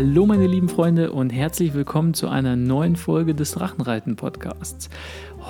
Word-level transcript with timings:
Hallo 0.00 0.26
meine 0.26 0.46
lieben 0.46 0.68
Freunde 0.68 1.10
und 1.10 1.30
herzlich 1.30 1.74
willkommen 1.74 2.14
zu 2.14 2.28
einer 2.28 2.54
neuen 2.54 2.94
Folge 2.94 3.34
des 3.34 3.50
Drachenreiten 3.50 4.14
Podcasts. 4.14 4.90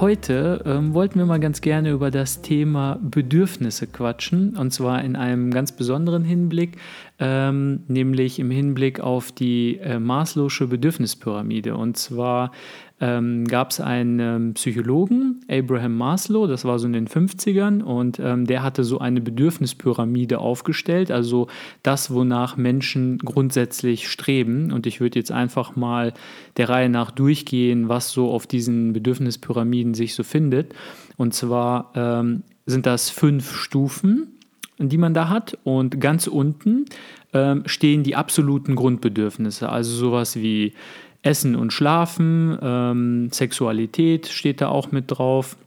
Heute 0.01 0.63
ähm, 0.65 0.95
wollten 0.95 1.19
wir 1.19 1.27
mal 1.27 1.39
ganz 1.39 1.61
gerne 1.61 1.91
über 1.91 2.11
das 2.11 2.41
Thema 2.41 2.99
Bedürfnisse 3.03 3.87
quatschen 3.87 4.57
und 4.57 4.73
zwar 4.73 5.05
in 5.05 5.17
einem 5.17 5.51
ganz 5.51 5.73
besonderen 5.73 6.25
Hinblick, 6.25 6.79
ähm, 7.19 7.83
nämlich 7.89 8.39
im 8.39 8.51
Hinblick 8.51 9.01
auf 9.01 9.33
die 9.33 9.81
äh, 9.83 9.99
Maslow'sche 9.99 10.67
Bedürfnispyramide. 10.67 11.77
Und 11.77 11.99
zwar 11.99 12.53
ähm, 13.01 13.45
gab 13.47 13.71
es 13.71 13.81
einen 13.81 14.19
ähm, 14.21 14.55
Psychologen, 14.55 15.41
Abraham 15.49 15.97
Maslow, 15.97 16.47
das 16.47 16.65
war 16.65 16.79
so 16.79 16.87
in 16.87 16.93
den 16.93 17.07
50ern, 17.07 17.83
und 17.83 18.19
ähm, 18.19 18.47
der 18.47 18.63
hatte 18.63 18.85
so 18.85 18.99
eine 18.99 19.21
Bedürfnispyramide 19.21 20.39
aufgestellt, 20.39 21.11
also 21.11 21.47
das, 21.83 22.13
wonach 22.13 22.57
Menschen 22.57 23.19
grundsätzlich 23.19 24.09
streben. 24.09 24.73
Und 24.73 24.87
ich 24.87 25.01
würde 25.01 25.19
jetzt 25.19 25.33
einfach 25.33 25.77
mal 25.77 26.13
der 26.57 26.69
Reihe 26.69 26.89
nach 26.89 27.11
durchgehen, 27.11 27.89
was 27.89 28.11
so 28.11 28.31
auf 28.31 28.47
diesen 28.47 28.93
Bedürfnispyramiden 28.93 29.95
sich 29.95 30.15
so 30.15 30.25
findet. 30.25 30.75
Und 31.17 31.35
zwar 31.35 31.93
ähm, 31.95 32.43
sind 32.67 32.87
das 32.87 33.11
fünf 33.11 33.55
Stufen 33.55 34.39
die 34.79 34.99
man 34.99 35.15
da 35.15 35.29
hat. 35.29 35.59
Und 35.65 36.01
ganz 36.01 36.27
unten 36.27 36.85
ähm, 37.33 37.63
stehen 37.67 38.03
die 38.03 38.17
absoluten 38.17 38.75
Grundbedürfnisse, 38.77 39.69
also 39.69 39.95
sowas 39.95 40.37
wie 40.37 40.73
Essen 41.29 41.57
und 41.57 41.75
Schlafen, 41.75 42.59
ähm, 42.63 43.29
Sexualität 43.31 44.29
steht 44.29 44.63
da 44.63 44.69
auch 44.69 44.93
mit 44.93 45.05
drauf. 45.09 45.59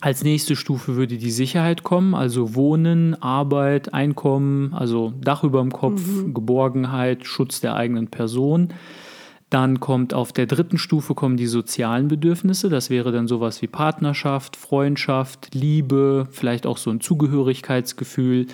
Als 0.00 0.22
nächste 0.22 0.54
Stufe 0.54 0.94
würde 0.94 1.18
die 1.18 1.30
Sicherheit 1.32 1.82
kommen, 1.82 2.14
also 2.14 2.54
Wohnen, 2.54 3.20
Arbeit, 3.20 3.92
Einkommen, 3.94 4.72
also 4.74 5.12
Dach 5.20 5.42
über 5.42 5.60
dem 5.60 5.72
Kopf, 5.72 6.06
mhm. 6.06 6.34
Geborgenheit, 6.34 7.26
Schutz 7.26 7.60
der 7.60 7.74
eigenen 7.74 8.08
Person. 8.08 8.68
Dann 9.50 9.80
kommt 9.80 10.14
auf 10.14 10.32
der 10.32 10.46
dritten 10.46 10.78
Stufe 10.78 11.14
kommen 11.14 11.36
die 11.36 11.46
sozialen 11.46 12.06
Bedürfnisse. 12.06 12.68
Das 12.68 12.88
wäre 12.88 13.10
dann 13.10 13.26
sowas 13.26 13.60
wie 13.60 13.66
Partnerschaft, 13.66 14.56
Freundschaft, 14.56 15.52
Liebe, 15.52 16.28
vielleicht 16.30 16.64
auch 16.64 16.78
so 16.78 16.90
ein 16.90 17.00
Zugehörigkeitsgefühl. 17.00 18.46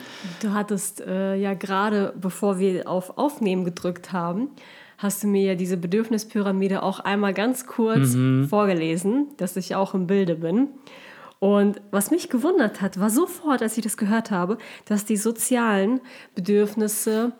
Du 0.43 0.55
hattest 0.55 1.03
äh, 1.03 1.37
ja 1.37 1.53
gerade, 1.53 2.15
bevor 2.21 2.59
wir 2.59 2.89
auf 2.89 3.17
Aufnehmen 3.19 3.65
gedrückt 3.65 4.13
haben, 4.13 4.49
hast 4.99 5.23
du 5.23 5.29
mir 5.29 5.43
ja 5.43 5.55
diese 5.55 5.77
Bedürfnispyramide 5.77 6.83
auch 6.83 7.01
einmal 7.01 7.33
ganz 7.33 7.67
kurz 7.67 8.15
mhm. 8.15 8.49
vorgelesen, 8.49 9.29
dass 9.37 9.57
ich 9.57 9.75
auch 9.75 9.95
im 9.95 10.07
Bilde 10.07 10.35
bin. 10.35 10.69
Und 11.39 11.81
was 11.93 12.11
mich 12.11 12.29
gewundert 12.29 12.81
hat, 12.81 12.99
war 12.99 13.11
sofort, 13.11 13.63
als 13.63 13.79
ich 13.79 13.85
das 13.85 13.97
gehört 13.97 14.31
habe, 14.31 14.59
dass 14.85 15.05
die 15.05 15.17
sozialen 15.17 16.01
Bedürfnisse 16.35 17.33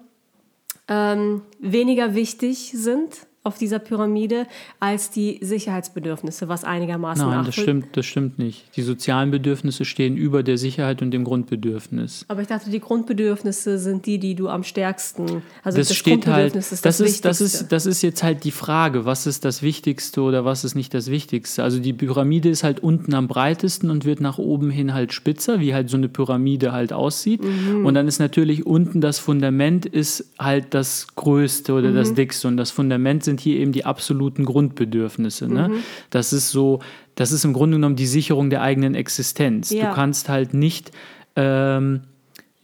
ähm, 0.87 1.43
weniger 1.59 2.15
wichtig 2.15 2.73
sind 2.75 3.28
auf 3.45 3.57
dieser 3.57 3.79
Pyramide 3.79 4.47
als 4.81 5.11
die 5.11 5.39
Sicherheitsbedürfnisse, 5.41 6.49
was 6.49 6.65
einigermaßen 6.65 7.27
Nein, 7.27 7.45
das 7.45 7.55
stimmt, 7.55 7.97
das 7.97 8.05
stimmt 8.05 8.39
nicht. 8.39 8.77
Die 8.77 8.83
sozialen 8.83 9.31
Bedürfnisse 9.31 9.85
stehen 9.85 10.17
über 10.17 10.43
der 10.43 10.59
Sicherheit 10.59 11.01
und 11.03 11.13
dem 11.13 11.25
Grundbedürfnis. 11.25 12.27
Aber 12.29 12.43
ich 12.43 12.49
dachte, 12.49 12.71
die 12.71 12.81
Grundbedürfnisse 12.81 13.79
sind 13.79 14.07
die, 14.07 14.19
die 14.19 14.35
du 14.35 14.49
am 14.49 14.65
stärksten, 14.65 15.43
also 15.63 15.79
das, 15.79 15.89
das 15.89 15.97
steht 15.97 16.27
halt, 16.27 16.57
ist 16.57 16.73
das, 16.73 16.81
das 16.83 17.01
ist, 17.01 17.25
das 17.25 17.41
ist, 17.41 17.73
das 17.73 17.87
ist 17.87 18.03
jetzt 18.03 18.23
halt 18.23 18.45
die 18.45 18.51
Frage, 18.51 19.05
was 19.05 19.27
ist 19.27 19.45
das 19.45 19.63
Wichtigste 19.63 20.21
oder 20.21 20.45
was 20.45 20.65
ist 20.65 20.75
nicht 20.75 20.93
das 20.93 21.11
Wichtigste. 21.11 21.63
Also 21.63 21.79
die 21.79 21.93
Pyramide 21.93 22.49
ist 22.49 22.65
halt 22.65 22.81
unten 22.81 23.15
am 23.15 23.29
breitesten 23.29 23.91
und 23.91 24.05
wird 24.05 24.21
nach 24.21 24.39
oben 24.39 24.71
hin 24.71 24.93
halt 24.93 25.13
spitzer, 25.13 25.61
wie 25.61 25.75
halt 25.75 25.89
so 25.89 25.97
eine 25.97 26.09
Pyramide 26.09 26.73
halt 26.73 26.93
aussieht. 26.93 27.43
Mhm. 27.43 27.87
Und 27.87 27.95
dann 27.95 28.09
ist 28.09 28.19
natürlich 28.19 28.67
unten 28.67 29.01
das 29.01 29.19
Fundament 29.19 29.87
ist 29.87 30.33
halt 30.39 30.75
das 30.75 31.07
Größte 31.15 31.73
oder 31.73 31.91
mhm. 31.91 31.95
das 31.95 32.15
Dickste 32.15 32.49
und 32.49 32.57
das 32.57 32.71
Fundament 32.71 33.25
sind 33.29 33.41
hier 33.41 33.59
eben 33.59 33.73
die 33.73 33.85
absoluten 33.85 34.45
Grundbedürfnisse. 34.45 35.49
Ne? 35.49 35.69
Mhm. 35.69 35.75
Das 36.11 36.33
ist 36.33 36.51
so, 36.51 36.81
das 37.15 37.31
ist 37.31 37.45
im 37.45 37.53
Grunde 37.53 37.77
genommen 37.77 37.97
die 37.97 38.07
Sicherung 38.07 38.49
der 38.49 38.63
eigenen 38.63 38.95
Existenz. 38.95 39.71
Ja. 39.71 39.89
Du 39.91 39.95
kannst 39.95 40.29
halt 40.29 40.55
nicht 40.55 40.91
ähm, 41.37 42.01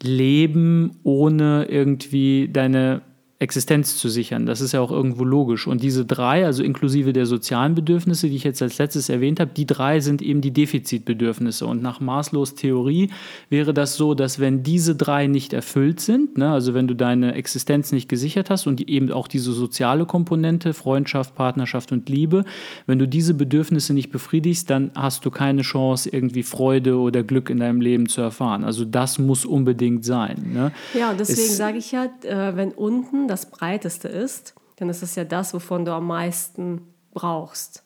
leben, 0.03 0.99
ohne 1.03 1.67
irgendwie 1.69 2.49
deine 2.53 3.03
Existenz 3.45 3.99
zu 3.99 4.09
sichern. 4.09 4.47
Das 4.47 4.63
ist 4.63 4.73
ja 4.73 4.81
auch 4.81 4.91
irgendwo 4.91 5.23
logisch. 5.23 5.67
Und 5.67 5.83
diese 5.83 6.07
drei, 6.07 6.47
also 6.47 6.63
inklusive 6.63 7.13
der 7.13 7.27
sozialen 7.27 7.75
Bedürfnisse, 7.75 8.29
die 8.29 8.37
ich 8.37 8.45
jetzt 8.45 8.63
als 8.63 8.79
letztes 8.79 9.11
erwähnt 9.11 9.39
habe, 9.39 9.51
die 9.55 9.67
drei 9.67 10.01
sind 10.01 10.23
eben 10.23 10.41
die 10.41 10.51
Defizitbedürfnisse. 10.51 11.67
Und 11.67 11.83
nach 11.83 12.01
Maslows 12.01 12.55
Theorie 12.55 13.11
wäre 13.51 13.75
das 13.75 13.97
so, 13.97 14.15
dass 14.15 14.41
wenn 14.41 14.63
diese 14.63 14.97
drei 14.97 15.27
nicht 15.27 15.53
erfüllt 15.53 16.01
sind, 16.01 16.39
ne, 16.39 16.51
also 16.51 16.73
wenn 16.73 16.89
du 16.89 16.95
deine 16.95 17.35
Existenz 17.35 17.93
nicht 17.93 18.09
gesichert 18.09 18.49
hast 18.49 18.67
und 18.67 18.81
eben 18.89 19.13
auch 19.13 19.29
diese 19.29 19.53
soziale 19.53 20.07
Komponente, 20.07 20.73
Freundschaft, 20.73 21.35
Partnerschaft 21.35 21.93
und 21.93 22.09
Liebe, 22.09 22.45
wenn 22.87 22.99
du 22.99 23.07
diese 23.07 23.35
Bedürfnisse 23.35 23.93
nicht 23.93 24.11
befriedigst, 24.11 24.71
dann 24.71 24.91
hast 24.95 25.27
du 25.27 25.31
keine 25.31 25.63
Chance, 25.63 26.09
irgendwie 26.11 26.43
Freude 26.43 26.97
oder 26.97 27.23
Glück 27.23 27.51
in 27.51 27.59
deinem 27.59 27.83
Leben 27.83 28.09
zu 28.09 28.23
erfahren. 28.23 28.65
Also 28.65 28.87
das 28.87 29.19
muss 29.19 29.45
unbedingt 29.45 30.05
sein. 30.05 30.51
Ne? 30.55 30.73
Ja, 30.99 31.11
und 31.11 31.21
deswegen 31.21 31.53
sage 31.53 31.77
ich 31.77 31.93
ja, 31.93 32.07
äh, 32.23 32.57
wenn 32.57 32.73
unten 32.73 33.29
das 33.35 33.47
Breiteste 33.47 34.07
ist, 34.07 34.55
ist 34.89 35.03
es 35.03 35.17
ja 35.17 35.25
das, 35.25 35.55
wovon 35.55 35.85
du 35.85 35.93
am 35.93 36.07
meisten 36.07 36.95
brauchst. 37.13 37.84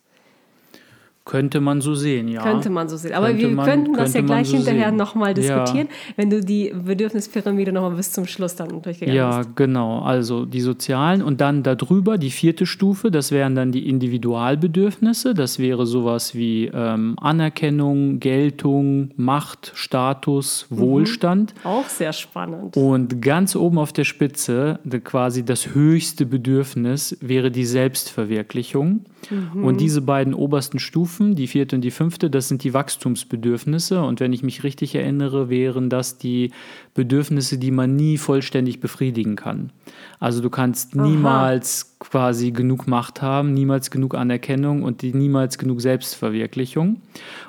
Könnte 1.29 1.61
man 1.61 1.83
so 1.83 1.95
sehen, 1.95 2.27
ja. 2.29 2.43
Könnte 2.43 2.71
man 2.71 2.89
so 2.89 2.97
sehen. 2.97 3.13
Aber 3.13 3.27
könnte 3.27 3.43
wir 3.43 3.51
man, 3.51 3.67
könnten 3.67 3.93
das 3.93 4.15
ja 4.15 4.23
gleich 4.23 4.49
so 4.49 4.57
hinterher 4.57 4.91
nochmal 4.91 5.35
diskutieren, 5.35 5.89
ja. 5.89 6.15
wenn 6.17 6.31
du 6.31 6.41
die 6.41 6.73
Bedürfnispyramide 6.75 7.71
nochmal 7.71 7.91
bis 7.91 8.13
zum 8.13 8.27
Schluss 8.27 8.57
dann 8.57 8.81
durchgegangen 8.81 9.15
ja, 9.15 9.37
bist. 9.37 9.49
Ja, 9.51 9.55
genau. 9.55 9.99
Also 9.99 10.47
die 10.47 10.63
sozialen 10.63 11.21
und 11.21 11.43
dann 11.43 11.63
darüber 11.63 12.17
die 12.17 12.31
vierte 12.31 12.65
Stufe, 12.65 13.11
das 13.11 13.31
wären 13.31 13.55
dann 13.55 13.73
die 13.73 13.91
Individualbedürfnisse. 13.91 15.35
Das 15.35 15.59
wäre 15.59 15.85
sowas 15.85 16.35
wie 16.35 16.71
ähm, 16.73 17.15
Anerkennung, 17.21 18.21
Geltung, 18.21 19.11
Macht, 19.17 19.73
Status, 19.75 20.67
mhm. 20.71 20.79
Wohlstand. 20.79 21.55
Auch 21.63 21.89
sehr 21.91 22.15
spannend. 22.15 22.75
Und 22.75 23.21
ganz 23.21 23.55
oben 23.55 23.77
auf 23.77 23.93
der 23.93 24.05
Spitze, 24.05 24.79
quasi 25.05 25.45
das 25.45 25.75
höchste 25.75 26.25
Bedürfnis, 26.25 27.19
wäre 27.21 27.51
die 27.51 27.67
Selbstverwirklichung. 27.67 29.05
Mhm. 29.31 29.65
Und 29.65 29.81
diese 29.81 30.01
beiden 30.01 30.35
obersten 30.35 30.79
Stufen, 30.79 31.35
die 31.35 31.47
vierte 31.47 31.77
und 31.77 31.83
die 31.83 31.91
fünfte, 31.91 32.31
das 32.31 32.49
sind 32.49 32.65
die 32.65 32.75
Wachstumsbedürfnisse. 32.75 34.03
Und 34.03 34.21
wenn 34.21 34.33
ich 34.33 34.43
mich 34.43 34.65
richtig 34.65 34.95
erinnere, 34.95 35.49
wären 35.49 35.91
das 35.91 36.19
die 36.19 36.53
Bedürfnisse, 36.95 37.59
die 37.59 37.71
man 37.71 37.97
nie 37.97 38.19
vollständig 38.19 38.81
befriedigen 38.81 39.37
kann. 39.37 39.71
Also 40.19 40.41
du 40.41 40.51
kannst 40.51 40.95
niemals 40.95 41.85
Aha. 41.85 41.88
Quasi 42.01 42.53
genug 42.53 42.87
Macht 42.87 43.23
haben, 43.23 43.53
niemals 43.53 43.91
genug 43.91 44.15
Anerkennung 44.15 44.83
und 44.83 45.03
die, 45.03 45.13
niemals 45.13 45.59
genug 45.59 45.81
Selbstverwirklichung. 45.81 47.01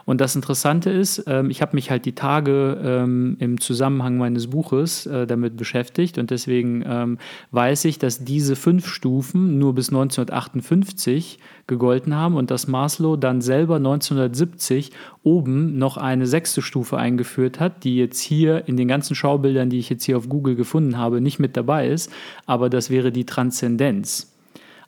Und 0.06 0.22
das 0.22 0.36
Interessante 0.36 0.90
ist, 0.90 1.24
ähm, 1.28 1.52
ich 1.52 1.62
habe 1.62 1.76
mich 1.76 1.92
halt 1.92 2.06
die 2.06 2.16
Tage 2.16 2.80
ähm, 2.84 3.38
im 3.40 3.62
Zusammenhang 3.62 4.18
meines 4.18 4.48
Buches 4.48 5.06
äh, 5.06 5.28
damit 5.28 5.56
beschäftigt 5.56 6.18
und 6.18 6.32
deswegen 6.32 6.84
ähm, 6.86 7.20
weiß 7.52 7.86
ich, 7.86 8.00
dass 8.00 8.26
diese 8.26 8.56
fünf 8.56 8.88
Stufen 8.88 9.60
nur 9.60 9.76
bis 9.76 9.90
1958 9.90 11.38
gegolten 11.68 12.16
haben 12.16 12.36
und 12.36 12.50
dass 12.50 12.68
Maslow 12.68 13.18
dann 13.18 13.42
selber 13.42 13.76
1970 13.76 14.92
oben 15.22 15.78
noch 15.78 15.98
eine 15.98 16.26
sechste 16.26 16.64
Stufe 16.64 16.98
eingeführt 16.98 17.60
hat, 17.60 17.84
die 17.84 17.98
jetzt 17.98 18.20
hier 18.20 18.68
in 18.68 18.78
den 18.78 18.88
ganzen 18.88 19.14
Schaubildern, 19.14 19.70
die 19.70 19.78
ich 19.78 19.90
jetzt 19.90 20.06
hier 20.06 20.18
auf 20.18 20.28
Google 20.28 20.56
gefunden 20.56 20.98
habe, 20.98 21.22
nicht 21.22 21.38
mit 21.38 21.56
dabei 21.56 21.88
ist, 21.88 22.12
aber 22.48 22.72
das 22.72 22.90
wäre 22.90 23.12
die 23.12 23.26
Transzendenz. 23.26 24.30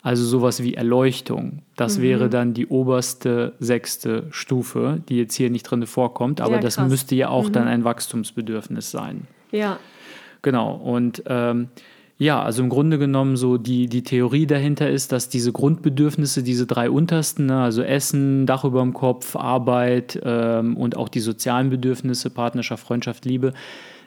Also 0.03 0.25
sowas 0.25 0.63
wie 0.63 0.73
Erleuchtung. 0.73 1.59
Das 1.75 1.97
mhm. 1.97 2.01
wäre 2.01 2.29
dann 2.29 2.53
die 2.53 2.67
oberste 2.67 3.53
sechste 3.59 4.25
Stufe, 4.31 5.01
die 5.09 5.17
jetzt 5.17 5.35
hier 5.35 5.51
nicht 5.51 5.63
drin 5.63 5.85
vorkommt, 5.85 6.41
aber 6.41 6.55
ja, 6.55 6.59
das 6.59 6.79
müsste 6.79 7.15
ja 7.15 7.29
auch 7.29 7.49
mhm. 7.49 7.53
dann 7.53 7.67
ein 7.67 7.83
Wachstumsbedürfnis 7.83 8.89
sein. 8.89 9.27
Ja. 9.51 9.77
Genau. 10.41 10.73
Und 10.73 11.23
ähm, 11.27 11.67
ja, 12.21 12.41
also 12.41 12.61
im 12.61 12.69
Grunde 12.69 12.99
genommen 12.99 13.35
so 13.35 13.57
die, 13.57 13.87
die 13.87 14.03
Theorie 14.03 14.45
dahinter 14.45 14.89
ist, 14.89 15.11
dass 15.11 15.27
diese 15.29 15.51
Grundbedürfnisse, 15.51 16.43
diese 16.43 16.67
drei 16.67 16.89
untersten, 16.89 17.47
ne, 17.47 17.61
also 17.61 17.81
Essen, 17.81 18.45
Dach 18.45 18.63
über 18.63 18.81
dem 18.81 18.93
Kopf, 18.93 19.35
Arbeit 19.35 20.19
ähm, 20.23 20.77
und 20.77 20.97
auch 20.97 21.09
die 21.09 21.19
sozialen 21.19 21.71
Bedürfnisse, 21.71 22.29
Partnerschaft, 22.29 22.85
Freundschaft, 22.85 23.25
Liebe, 23.25 23.53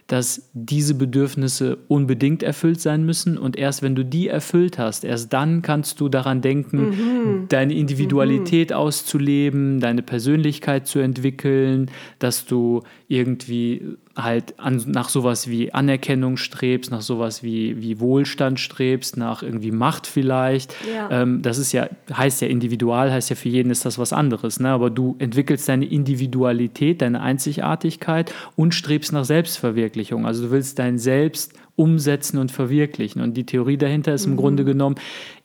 dass 0.06 0.50
diese 0.52 0.94
Bedürfnisse 0.94 1.78
unbedingt 1.88 2.42
erfüllt 2.42 2.80
sein 2.80 3.06
müssen 3.06 3.38
und 3.38 3.56
erst 3.56 3.82
wenn 3.82 3.94
du 3.94 4.04
die 4.04 4.28
erfüllt 4.28 4.78
hast, 4.78 5.04
erst 5.04 5.32
dann 5.32 5.62
kannst 5.62 5.98
du 6.00 6.10
daran 6.10 6.42
denken, 6.42 6.90
mhm. 6.90 7.48
deine 7.48 7.74
Individualität 7.74 8.70
mhm. 8.70 8.76
auszuleben, 8.76 9.80
deine 9.80 10.02
Persönlichkeit 10.02 10.86
zu 10.86 10.98
entwickeln, 10.98 11.90
dass 12.18 12.44
du 12.44 12.82
irgendwie 13.08 13.96
halt 14.16 14.58
an, 14.58 14.82
nach 14.86 15.08
sowas 15.08 15.48
wie 15.48 15.72
Anerkennung 15.72 16.36
strebst, 16.36 16.90
nach 16.90 17.00
sowas 17.00 17.42
wie, 17.42 17.80
wie 17.82 17.98
Wohlstand 18.00 18.60
strebst, 18.60 19.16
nach 19.16 19.42
irgendwie 19.42 19.72
Macht 19.72 20.06
vielleicht. 20.06 20.74
Ja. 20.88 21.22
Ähm, 21.22 21.42
das 21.42 21.58
ist 21.58 21.72
ja, 21.72 21.88
heißt 22.12 22.40
ja 22.40 22.48
individual, 22.48 23.10
heißt 23.10 23.30
ja 23.30 23.36
für 23.36 23.48
jeden 23.48 23.70
ist 23.70 23.84
das 23.84 23.98
was 23.98 24.12
anderes. 24.12 24.60
Ne? 24.60 24.68
Aber 24.68 24.90
du 24.90 25.16
entwickelst 25.18 25.68
deine 25.68 25.86
Individualität, 25.86 27.02
deine 27.02 27.20
Einzigartigkeit 27.22 28.32
und 28.56 28.74
strebst 28.74 29.12
nach 29.12 29.24
Selbstverwirklichung. 29.24 30.26
Also 30.26 30.44
du 30.44 30.50
willst 30.52 30.78
dein 30.78 30.98
Selbst 30.98 31.54
umsetzen 31.76 32.38
und 32.38 32.52
verwirklichen. 32.52 33.20
Und 33.20 33.36
die 33.36 33.46
Theorie 33.46 33.76
dahinter 33.76 34.14
ist 34.14 34.26
mhm. 34.26 34.32
im 34.32 34.36
Grunde 34.38 34.64
genommen, 34.64 34.96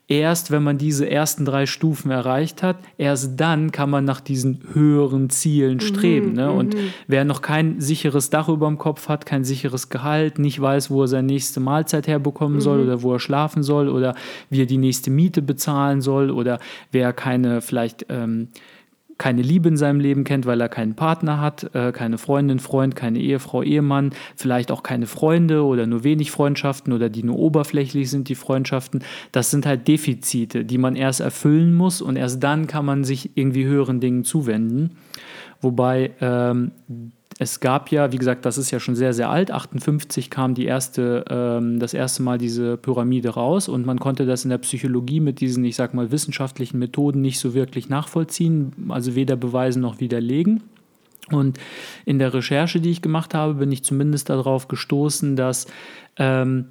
erst 0.09 0.49
wenn 0.49 0.63
man 0.63 0.79
diese 0.79 1.09
ersten 1.09 1.45
drei 1.45 1.67
Stufen 1.67 2.09
erreicht 2.09 2.63
hat, 2.63 2.77
erst 2.97 3.39
dann 3.39 3.71
kann 3.71 3.91
man 3.91 4.05
nach 4.05 4.19
diesen 4.19 4.61
höheren 4.73 5.29
Zielen 5.29 5.75
mhm, 5.75 5.81
streben. 5.81 6.33
Ne? 6.33 6.51
Und 6.51 6.73
mhm. 6.73 6.93
wer 7.07 7.23
noch 7.23 7.41
kein 7.41 7.79
sicheres 7.79 8.31
Dach 8.31 8.49
über 8.49 8.67
dem 8.67 8.79
Kopf 8.79 9.07
hat, 9.07 9.27
kein 9.27 9.43
sicheres 9.43 9.89
Gehalt, 9.89 10.39
nicht 10.39 10.59
weiß, 10.59 10.89
wo 10.89 11.03
er 11.03 11.07
seine 11.07 11.27
nächste 11.27 11.59
Mahlzeit 11.59 12.07
herbekommen 12.07 12.55
mhm. 12.55 12.61
soll 12.61 12.81
oder 12.81 13.03
wo 13.03 13.13
er 13.13 13.19
schlafen 13.19 13.61
soll 13.61 13.87
oder 13.87 14.15
wie 14.49 14.63
er 14.63 14.65
die 14.65 14.77
nächste 14.77 15.11
Miete 15.11 15.43
bezahlen 15.43 16.01
soll 16.01 16.31
oder 16.31 16.59
wer 16.91 17.13
keine 17.13 17.61
vielleicht 17.61 18.07
ähm, 18.09 18.47
keine 19.19 19.41
Liebe 19.43 19.69
in 19.69 19.77
seinem 19.77 19.99
Leben 19.99 20.23
kennt, 20.23 20.47
weil 20.47 20.59
er 20.61 20.69
keinen 20.69 20.95
Partner 20.95 21.39
hat, 21.39 21.75
äh, 21.75 21.91
keine 21.91 22.17
Freundin, 22.17 22.59
Freund, 22.59 22.95
keine 22.95 23.19
Ehefrau, 23.19 23.61
Ehemann, 23.61 24.11
vielleicht 24.35 24.71
auch 24.71 24.81
keine 24.81 25.05
Freunde 25.05 25.63
oder 25.63 25.85
nur 25.85 26.03
wenig 26.03 26.31
Freundschaften 26.31 26.93
oder 26.93 27.09
die 27.09 27.23
nur 27.23 27.37
oberflächlich 27.37 28.09
sind, 28.09 28.29
die 28.29 28.35
Freundschaften. 28.35 29.03
Das 29.31 29.51
sind 29.51 29.65
halt 29.65 29.87
Defizite, 29.87 30.65
die 30.65 30.77
man 30.77 30.95
erst 30.95 31.19
erfüllen 31.19 31.75
muss 31.75 32.01
und 32.01 32.15
erst 32.15 32.41
dann 32.41 32.65
kann 32.65 32.85
man 32.85 33.03
sich 33.03 33.31
irgendwie 33.35 33.65
höheren 33.65 33.99
Dingen 33.99 34.23
zuwenden. 34.23 34.95
Wobei 35.61 36.11
ähm, 36.21 36.71
es 37.41 37.61
gab 37.61 37.89
ja, 37.89 38.11
wie 38.11 38.17
gesagt, 38.17 38.45
das 38.45 38.57
ist 38.57 38.69
ja 38.69 38.81
schon 38.81 38.95
sehr, 38.95 39.13
sehr 39.13 39.29
alt. 39.29 39.49
58 39.49 40.29
kam 40.29 40.55
die 40.55 40.65
erste, 40.65 41.23
ähm, 41.29 41.79
das 41.79 41.93
erste 41.93 42.21
Mal 42.21 42.37
diese 42.37 42.75
Pyramide 42.75 43.29
raus 43.29 43.69
und 43.69 43.85
man 43.85 43.97
konnte 43.97 44.25
das 44.25 44.43
in 44.43 44.49
der 44.49 44.57
Psychologie 44.57 45.21
mit 45.21 45.39
diesen, 45.39 45.63
ich 45.63 45.77
sag 45.77 45.93
mal, 45.93 46.11
wissenschaftlichen 46.11 46.79
Methoden 46.79 47.21
nicht 47.21 47.39
so 47.39 47.53
wirklich 47.53 47.87
nachvollziehen, 47.87 48.73
also 48.89 49.15
weder 49.15 49.37
beweisen 49.37 49.81
noch 49.81 50.01
widerlegen. 50.01 50.63
Und 51.31 51.57
in 52.03 52.19
der 52.19 52.33
Recherche, 52.33 52.81
die 52.81 52.89
ich 52.89 53.01
gemacht 53.01 53.33
habe, 53.33 53.53
bin 53.53 53.71
ich 53.71 53.85
zumindest 53.85 54.29
darauf 54.29 54.67
gestoßen, 54.67 55.37
dass 55.37 55.67
ähm, 56.17 56.65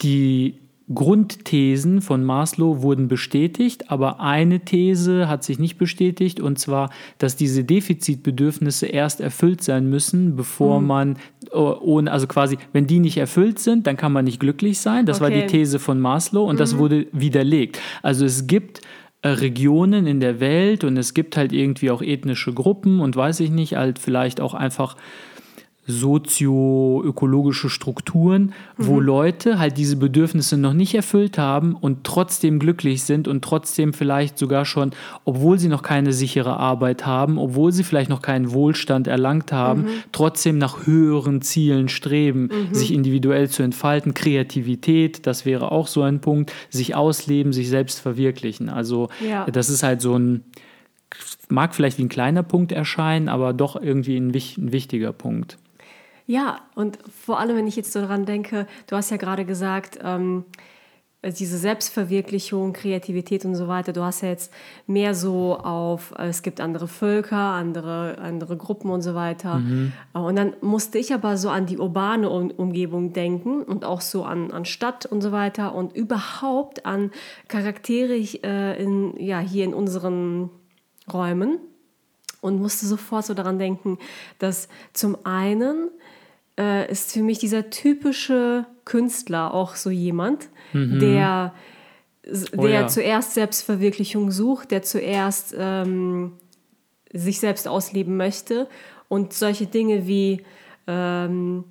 die 0.00 0.54
Grundthesen 0.94 2.00
von 2.00 2.24
Maslow 2.24 2.82
wurden 2.82 3.08
bestätigt, 3.08 3.90
aber 3.90 4.20
eine 4.20 4.60
These 4.60 5.28
hat 5.28 5.44
sich 5.44 5.58
nicht 5.58 5.76
bestätigt, 5.76 6.40
und 6.40 6.58
zwar, 6.58 6.90
dass 7.18 7.36
diese 7.36 7.62
Defizitbedürfnisse 7.62 8.86
erst 8.86 9.20
erfüllt 9.20 9.62
sein 9.62 9.90
müssen, 9.90 10.34
bevor 10.34 10.80
mhm. 10.80 10.86
man 10.86 11.16
oh, 11.52 11.76
ohne, 11.80 12.10
also 12.10 12.26
quasi, 12.26 12.56
wenn 12.72 12.86
die 12.86 13.00
nicht 13.00 13.18
erfüllt 13.18 13.58
sind, 13.58 13.86
dann 13.86 13.96
kann 13.96 14.12
man 14.12 14.24
nicht 14.24 14.40
glücklich 14.40 14.78
sein. 14.78 15.04
Das 15.04 15.20
okay. 15.20 15.24
war 15.24 15.30
die 15.30 15.46
These 15.46 15.78
von 15.78 16.00
Maslow 16.00 16.44
und 16.48 16.56
mhm. 16.56 16.58
das 16.58 16.78
wurde 16.78 17.06
widerlegt. 17.12 17.80
Also 18.02 18.24
es 18.24 18.46
gibt 18.46 18.80
äh, 19.20 19.28
Regionen 19.28 20.06
in 20.06 20.20
der 20.20 20.40
Welt 20.40 20.84
und 20.84 20.96
es 20.96 21.12
gibt 21.12 21.36
halt 21.36 21.52
irgendwie 21.52 21.90
auch 21.90 22.02
ethnische 22.02 22.54
Gruppen 22.54 23.00
und 23.00 23.14
weiß 23.14 23.40
ich 23.40 23.50
nicht, 23.50 23.74
halt 23.74 23.98
vielleicht 23.98 24.40
auch 24.40 24.54
einfach 24.54 24.96
sozioökologische 25.90 27.70
Strukturen, 27.70 28.52
mhm. 28.76 28.86
wo 28.86 29.00
Leute 29.00 29.58
halt 29.58 29.78
diese 29.78 29.96
Bedürfnisse 29.96 30.58
noch 30.58 30.74
nicht 30.74 30.94
erfüllt 30.94 31.38
haben 31.38 31.74
und 31.74 32.04
trotzdem 32.04 32.58
glücklich 32.58 33.02
sind 33.04 33.26
und 33.26 33.42
trotzdem 33.42 33.94
vielleicht 33.94 34.36
sogar 34.36 34.66
schon, 34.66 34.90
obwohl 35.24 35.58
sie 35.58 35.68
noch 35.68 35.82
keine 35.82 36.12
sichere 36.12 36.58
Arbeit 36.58 37.06
haben, 37.06 37.38
obwohl 37.38 37.72
sie 37.72 37.84
vielleicht 37.84 38.10
noch 38.10 38.20
keinen 38.20 38.52
Wohlstand 38.52 39.06
erlangt 39.06 39.50
haben, 39.50 39.82
mhm. 39.82 39.88
trotzdem 40.12 40.58
nach 40.58 40.86
höheren 40.86 41.40
Zielen 41.40 41.88
streben, 41.88 42.50
mhm. 42.52 42.74
sich 42.74 42.92
individuell 42.92 43.48
zu 43.48 43.62
entfalten, 43.62 44.12
Kreativität, 44.12 45.26
das 45.26 45.46
wäre 45.46 45.72
auch 45.72 45.86
so 45.86 46.02
ein 46.02 46.20
Punkt, 46.20 46.52
sich 46.68 46.94
ausleben, 46.94 47.54
sich 47.54 47.70
selbst 47.70 47.98
verwirklichen. 47.98 48.68
Also 48.68 49.08
ja. 49.26 49.46
das 49.46 49.70
ist 49.70 49.82
halt 49.82 50.02
so 50.02 50.18
ein 50.18 50.44
mag 51.48 51.74
vielleicht 51.74 51.96
wie 51.96 52.02
ein 52.02 52.10
kleiner 52.10 52.42
Punkt 52.42 52.70
erscheinen, 52.70 53.30
aber 53.30 53.54
doch 53.54 53.76
irgendwie 53.76 54.18
ein, 54.18 54.28
ein 54.28 54.72
wichtiger 54.72 55.14
Punkt. 55.14 55.56
Ja, 56.28 56.60
und 56.74 56.98
vor 57.24 57.40
allem, 57.40 57.56
wenn 57.56 57.66
ich 57.66 57.76
jetzt 57.76 57.90
so 57.90 58.02
daran 58.02 58.26
denke, 58.26 58.66
du 58.86 58.96
hast 58.96 59.10
ja 59.10 59.16
gerade 59.16 59.46
gesagt, 59.46 59.98
ähm, 60.02 60.44
diese 61.22 61.56
Selbstverwirklichung, 61.56 62.74
Kreativität 62.74 63.46
und 63.46 63.54
so 63.54 63.66
weiter, 63.66 63.94
du 63.94 64.02
hast 64.02 64.20
ja 64.20 64.28
jetzt 64.28 64.52
mehr 64.86 65.14
so 65.14 65.56
auf, 65.56 66.12
es 66.18 66.42
gibt 66.42 66.60
andere 66.60 66.86
Völker, 66.86 67.38
andere, 67.38 68.18
andere 68.18 68.58
Gruppen 68.58 68.90
und 68.90 69.00
so 69.00 69.14
weiter. 69.14 69.56
Mhm. 69.60 69.94
Und 70.12 70.36
dann 70.36 70.52
musste 70.60 70.98
ich 70.98 71.14
aber 71.14 71.38
so 71.38 71.48
an 71.48 71.64
die 71.64 71.78
urbane 71.78 72.28
um 72.28 72.50
Umgebung 72.50 73.14
denken 73.14 73.62
und 73.62 73.86
auch 73.86 74.02
so 74.02 74.24
an, 74.24 74.50
an 74.50 74.66
Stadt 74.66 75.06
und 75.06 75.22
so 75.22 75.32
weiter 75.32 75.74
und 75.74 75.96
überhaupt 75.96 76.84
an 76.84 77.10
Charaktere 77.48 78.16
äh, 78.16 78.82
in, 78.82 79.18
ja, 79.18 79.38
hier 79.38 79.64
in 79.64 79.72
unseren 79.72 80.50
Räumen 81.10 81.58
und 82.40 82.60
musste 82.60 82.86
sofort 82.86 83.26
so 83.26 83.34
daran 83.34 83.58
denken, 83.58 83.98
dass 84.38 84.68
zum 84.92 85.16
einen 85.24 85.90
äh, 86.58 86.90
ist 86.90 87.12
für 87.12 87.22
mich 87.22 87.38
dieser 87.38 87.70
typische 87.70 88.66
Künstler 88.84 89.54
auch 89.54 89.76
so 89.76 89.90
jemand, 89.90 90.48
mhm. 90.72 90.98
der, 90.98 91.54
der 92.24 92.58
oh 92.58 92.66
ja. 92.66 92.88
zuerst 92.88 93.34
Selbstverwirklichung 93.34 94.30
sucht, 94.30 94.70
der 94.70 94.82
zuerst 94.82 95.54
ähm, 95.56 96.32
sich 97.12 97.40
selbst 97.40 97.68
ausleben 97.68 98.16
möchte 98.16 98.68
und 99.08 99.32
solche 99.32 99.66
Dinge 99.66 100.06
wie 100.06 100.42
ähm, 100.86 101.64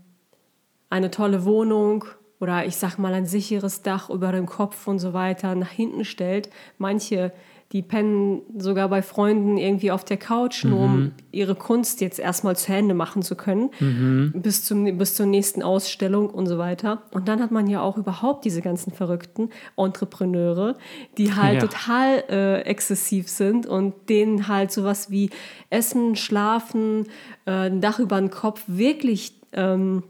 eine 0.90 1.12
tolle 1.12 1.46
Wohnung 1.46 2.06
oder 2.40 2.66
ich 2.66 2.78
sag 2.78 2.98
mal 2.98 3.14
ein 3.14 3.26
sicheres 3.26 3.82
Dach 3.82 4.10
über 4.10 4.32
dem 4.32 4.46
Kopf 4.46 4.88
und 4.88 5.00
so 5.00 5.14
weiter 5.14 5.56
nach 5.56 5.70
hinten 5.70 6.06
stellt. 6.06 6.50
Manche 6.78 7.32
die 7.74 7.82
pennen 7.82 8.42
sogar 8.58 8.88
bei 8.88 9.02
Freunden 9.02 9.58
irgendwie 9.58 9.92
auf 9.92 10.06
der 10.06 10.16
Couch, 10.16 10.64
nur 10.64 10.80
um 10.80 11.00
mhm. 11.00 11.12
ihre 11.32 11.54
Kunst 11.54 12.00
jetzt 12.00 12.18
erstmal 12.18 12.56
zu 12.56 12.74
Ende 12.74 12.94
machen 12.94 13.24
zu 13.24 13.36
können, 13.36 13.72
mhm. 13.80 14.32
bis, 14.36 14.64
zum, 14.64 14.98
bis 14.98 15.16
zur 15.16 15.26
nächsten 15.26 15.62
Ausstellung 15.62 16.30
und 16.30 16.48
so 16.48 16.58
weiter. 16.58 17.04
Und 17.12 17.28
dann 17.28 17.42
hat 17.42 17.52
man 17.52 17.68
ja 17.68 17.82
auch 17.82 17.98
überhaupt 17.98 18.46
diese 18.46 18.62
ganzen 18.62 18.94
verrückten 18.94 19.50
Entrepreneure, 19.76 20.78
die 21.18 21.36
halt 21.36 21.62
ja. 21.62 21.68
total 21.68 22.24
äh, 22.30 22.62
exzessiv 22.62 23.28
sind 23.28 23.66
und 23.66 23.94
denen 24.08 24.48
halt 24.48 24.72
sowas 24.72 25.12
wie 25.12 25.30
Essen, 25.70 26.16
Schlafen, 26.16 27.08
äh, 27.46 27.52
ein 27.52 27.82
Dach 27.82 28.00
über 28.00 28.18
den 28.18 28.30
Kopf 28.30 28.64
wirklich 28.68 29.34
ähm, 29.52 30.04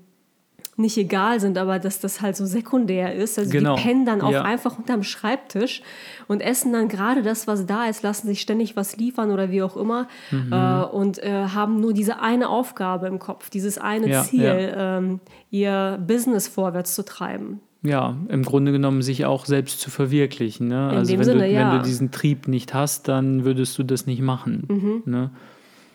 nicht 0.78 0.96
egal 0.96 1.40
sind, 1.40 1.58
aber 1.58 1.80
dass 1.80 2.00
das 2.00 2.22
halt 2.22 2.36
so 2.36 2.46
sekundär 2.46 3.16
ist. 3.16 3.40
Also 3.40 3.50
genau. 3.50 3.76
die 3.76 3.82
pennen 3.82 4.06
dann 4.06 4.22
auch 4.22 4.32
ja. 4.32 4.44
einfach 4.44 4.78
unterm 4.78 5.02
Schreibtisch 5.02 5.82
und 6.28 6.40
essen 6.40 6.72
dann 6.72 6.88
gerade 6.88 7.24
das, 7.24 7.48
was 7.48 7.66
da 7.66 7.86
ist, 7.86 8.04
lassen 8.04 8.28
sich 8.28 8.42
ständig 8.42 8.76
was 8.76 8.96
liefern 8.96 9.32
oder 9.32 9.50
wie 9.50 9.64
auch 9.64 9.76
immer 9.76 10.08
mhm. 10.30 10.54
äh, 10.54 10.84
und 10.84 11.18
äh, 11.24 11.48
haben 11.54 11.82
nur 11.82 11.94
diese 11.94 12.22
eine 12.22 12.48
Aufgabe 12.50 13.08
im 13.08 13.18
Kopf, 13.18 13.50
dieses 13.50 13.80
eine 13.80 14.08
ja, 14.08 14.24
Ziel, 14.24 14.44
ja. 14.44 14.98
Ähm, 14.98 15.20
ihr 15.50 16.00
Business 16.06 16.48
vorwärts 16.48 16.94
zu 16.94 17.04
treiben. 17.04 17.60
Ja, 17.82 18.16
im 18.30 18.44
Grunde 18.44 18.72
genommen 18.72 19.02
sich 19.02 19.26
auch 19.26 19.46
selbst 19.46 19.80
zu 19.80 19.90
verwirklichen. 19.90 20.68
Ne? 20.68 20.90
In 20.92 20.98
also 20.98 21.14
wenn, 21.14 21.24
Sinne, 21.24 21.48
du, 21.48 21.56
wenn 21.56 21.72
du 21.72 21.82
diesen 21.82 22.12
Trieb 22.12 22.48
nicht 22.48 22.74
hast, 22.74 23.08
dann 23.08 23.46
würdest 23.46 23.78
du 23.80 23.84
das 23.84 24.06
nicht 24.06 24.22
machen. 24.22 24.66
Mhm. 24.68 25.12
Ne? 25.12 25.32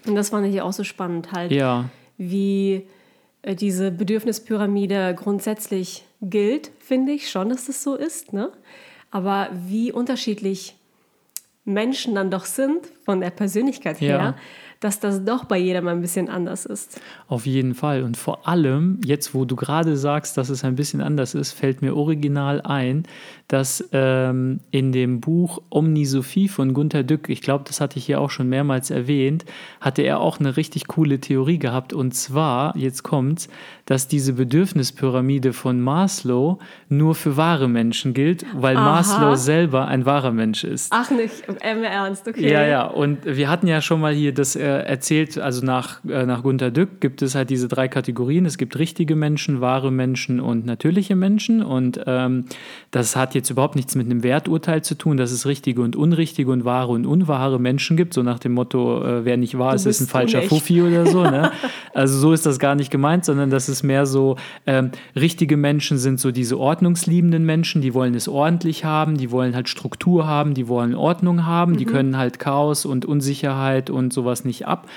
Und 0.06 0.16
das 0.16 0.30
fand 0.30 0.46
ich 0.46 0.60
auch 0.60 0.72
so 0.72 0.82
spannend 0.82 1.30
halt, 1.32 1.52
ja. 1.52 1.84
wie 2.18 2.84
diese 3.44 3.90
Bedürfnispyramide 3.90 5.14
grundsätzlich 5.16 6.04
gilt, 6.20 6.70
finde 6.78 7.12
ich 7.12 7.30
schon, 7.30 7.48
dass 7.48 7.66
das 7.66 7.82
so 7.82 7.94
ist. 7.96 8.32
Ne? 8.32 8.52
Aber 9.10 9.48
wie 9.52 9.92
unterschiedlich 9.92 10.76
Menschen 11.64 12.14
dann 12.14 12.30
doch 12.30 12.44
sind 12.44 12.86
von 13.04 13.20
der 13.20 13.30
Persönlichkeit 13.30 14.00
her, 14.00 14.08
ja 14.16 14.34
dass 14.82 14.98
das 14.98 15.24
doch 15.24 15.44
bei 15.44 15.58
jedem 15.58 15.86
ein 15.86 16.00
bisschen 16.00 16.28
anders 16.28 16.66
ist. 16.66 17.00
Auf 17.28 17.46
jeden 17.46 17.74
Fall. 17.74 18.02
Und 18.02 18.16
vor 18.16 18.48
allem, 18.48 19.00
jetzt 19.04 19.32
wo 19.32 19.44
du 19.44 19.54
gerade 19.54 19.96
sagst, 19.96 20.36
dass 20.36 20.48
es 20.48 20.64
ein 20.64 20.74
bisschen 20.74 21.00
anders 21.00 21.34
ist, 21.34 21.52
fällt 21.52 21.82
mir 21.82 21.96
original 21.96 22.60
ein, 22.62 23.04
dass 23.46 23.88
ähm, 23.92 24.60
in 24.70 24.90
dem 24.92 25.20
Buch 25.20 25.62
Omnisophie 25.70 26.48
von 26.48 26.74
Gunter 26.74 27.04
Dück, 27.04 27.28
ich 27.28 27.42
glaube, 27.42 27.64
das 27.66 27.80
hatte 27.80 27.98
ich 27.98 28.06
hier 28.06 28.20
auch 28.20 28.30
schon 28.30 28.48
mehrmals 28.48 28.90
erwähnt, 28.90 29.44
hatte 29.80 30.02
er 30.02 30.20
auch 30.20 30.40
eine 30.40 30.56
richtig 30.56 30.88
coole 30.88 31.20
Theorie 31.20 31.58
gehabt. 31.58 31.92
Und 31.92 32.12
zwar, 32.12 32.76
jetzt 32.76 33.04
kommt's, 33.04 33.48
dass 33.86 34.08
diese 34.08 34.32
Bedürfnispyramide 34.32 35.52
von 35.52 35.80
Maslow 35.80 36.58
nur 36.88 37.14
für 37.14 37.36
wahre 37.36 37.68
Menschen 37.68 38.14
gilt, 38.14 38.44
weil 38.54 38.76
Aha. 38.76 38.84
Maslow 38.84 39.36
selber 39.36 39.86
ein 39.86 40.06
wahrer 40.06 40.32
Mensch 40.32 40.64
ist. 40.64 40.92
Ach 40.92 41.10
nicht, 41.10 41.44
im 41.46 41.84
Ernst, 41.84 42.26
okay. 42.26 42.50
Ja, 42.50 42.66
ja. 42.66 42.86
Und 42.86 43.24
wir 43.24 43.48
hatten 43.48 43.68
ja 43.68 43.80
schon 43.80 44.00
mal 44.00 44.12
hier 44.12 44.32
das 44.34 44.56
äh, 44.56 44.71
erzählt, 44.80 45.38
also 45.38 45.64
nach, 45.64 46.04
äh, 46.04 46.26
nach 46.26 46.42
Gunter 46.42 46.70
Dück 46.70 47.00
gibt 47.00 47.22
es 47.22 47.34
halt 47.34 47.50
diese 47.50 47.68
drei 47.68 47.88
Kategorien. 47.88 48.46
Es 48.46 48.58
gibt 48.58 48.78
richtige 48.78 49.16
Menschen, 49.16 49.60
wahre 49.60 49.90
Menschen 49.90 50.40
und 50.40 50.66
natürliche 50.66 51.16
Menschen. 51.16 51.62
Und 51.62 52.00
ähm, 52.06 52.44
das 52.90 53.16
hat 53.16 53.34
jetzt 53.34 53.50
überhaupt 53.50 53.76
nichts 53.76 53.94
mit 53.94 54.06
einem 54.06 54.22
Werturteil 54.22 54.82
zu 54.82 54.96
tun, 54.96 55.16
dass 55.16 55.32
es 55.32 55.46
richtige 55.46 55.82
und 55.82 55.96
unrichtige 55.96 56.50
und 56.50 56.64
wahre 56.64 56.92
und 56.92 57.06
unwahre 57.06 57.58
Menschen 57.60 57.96
gibt. 57.96 58.14
So 58.14 58.22
nach 58.22 58.38
dem 58.38 58.52
Motto, 58.52 59.04
äh, 59.04 59.24
wer 59.24 59.36
nicht 59.36 59.58
wahr 59.58 59.74
ist, 59.74 59.86
ist 59.86 60.00
ein 60.00 60.06
falscher. 60.06 60.42
Fuffi 60.42 60.82
oder 60.82 61.06
so. 61.06 61.22
Ne? 61.22 61.50
also 61.94 62.18
so 62.18 62.32
ist 62.32 62.46
das 62.46 62.58
gar 62.58 62.74
nicht 62.74 62.90
gemeint, 62.90 63.24
sondern 63.24 63.50
das 63.50 63.68
ist 63.68 63.82
mehr 63.82 64.06
so, 64.06 64.36
ähm, 64.66 64.90
richtige 65.16 65.56
Menschen 65.56 65.98
sind 65.98 66.20
so 66.20 66.30
diese 66.30 66.58
ordnungsliebenden 66.58 67.44
Menschen, 67.44 67.82
die 67.82 67.94
wollen 67.94 68.14
es 68.14 68.28
ordentlich 68.28 68.84
haben, 68.84 69.16
die 69.16 69.30
wollen 69.30 69.54
halt 69.54 69.68
Struktur 69.68 70.26
haben, 70.26 70.54
die 70.54 70.68
wollen 70.68 70.94
Ordnung 70.94 71.46
haben, 71.46 71.72
mhm. 71.72 71.76
die 71.76 71.84
können 71.84 72.16
halt 72.16 72.38
Chaos 72.38 72.84
und 72.84 73.04
Unsicherheit 73.04 73.90
und 73.90 74.12
sowas 74.12 74.44
nicht 74.44 74.61
ab. 74.66 74.88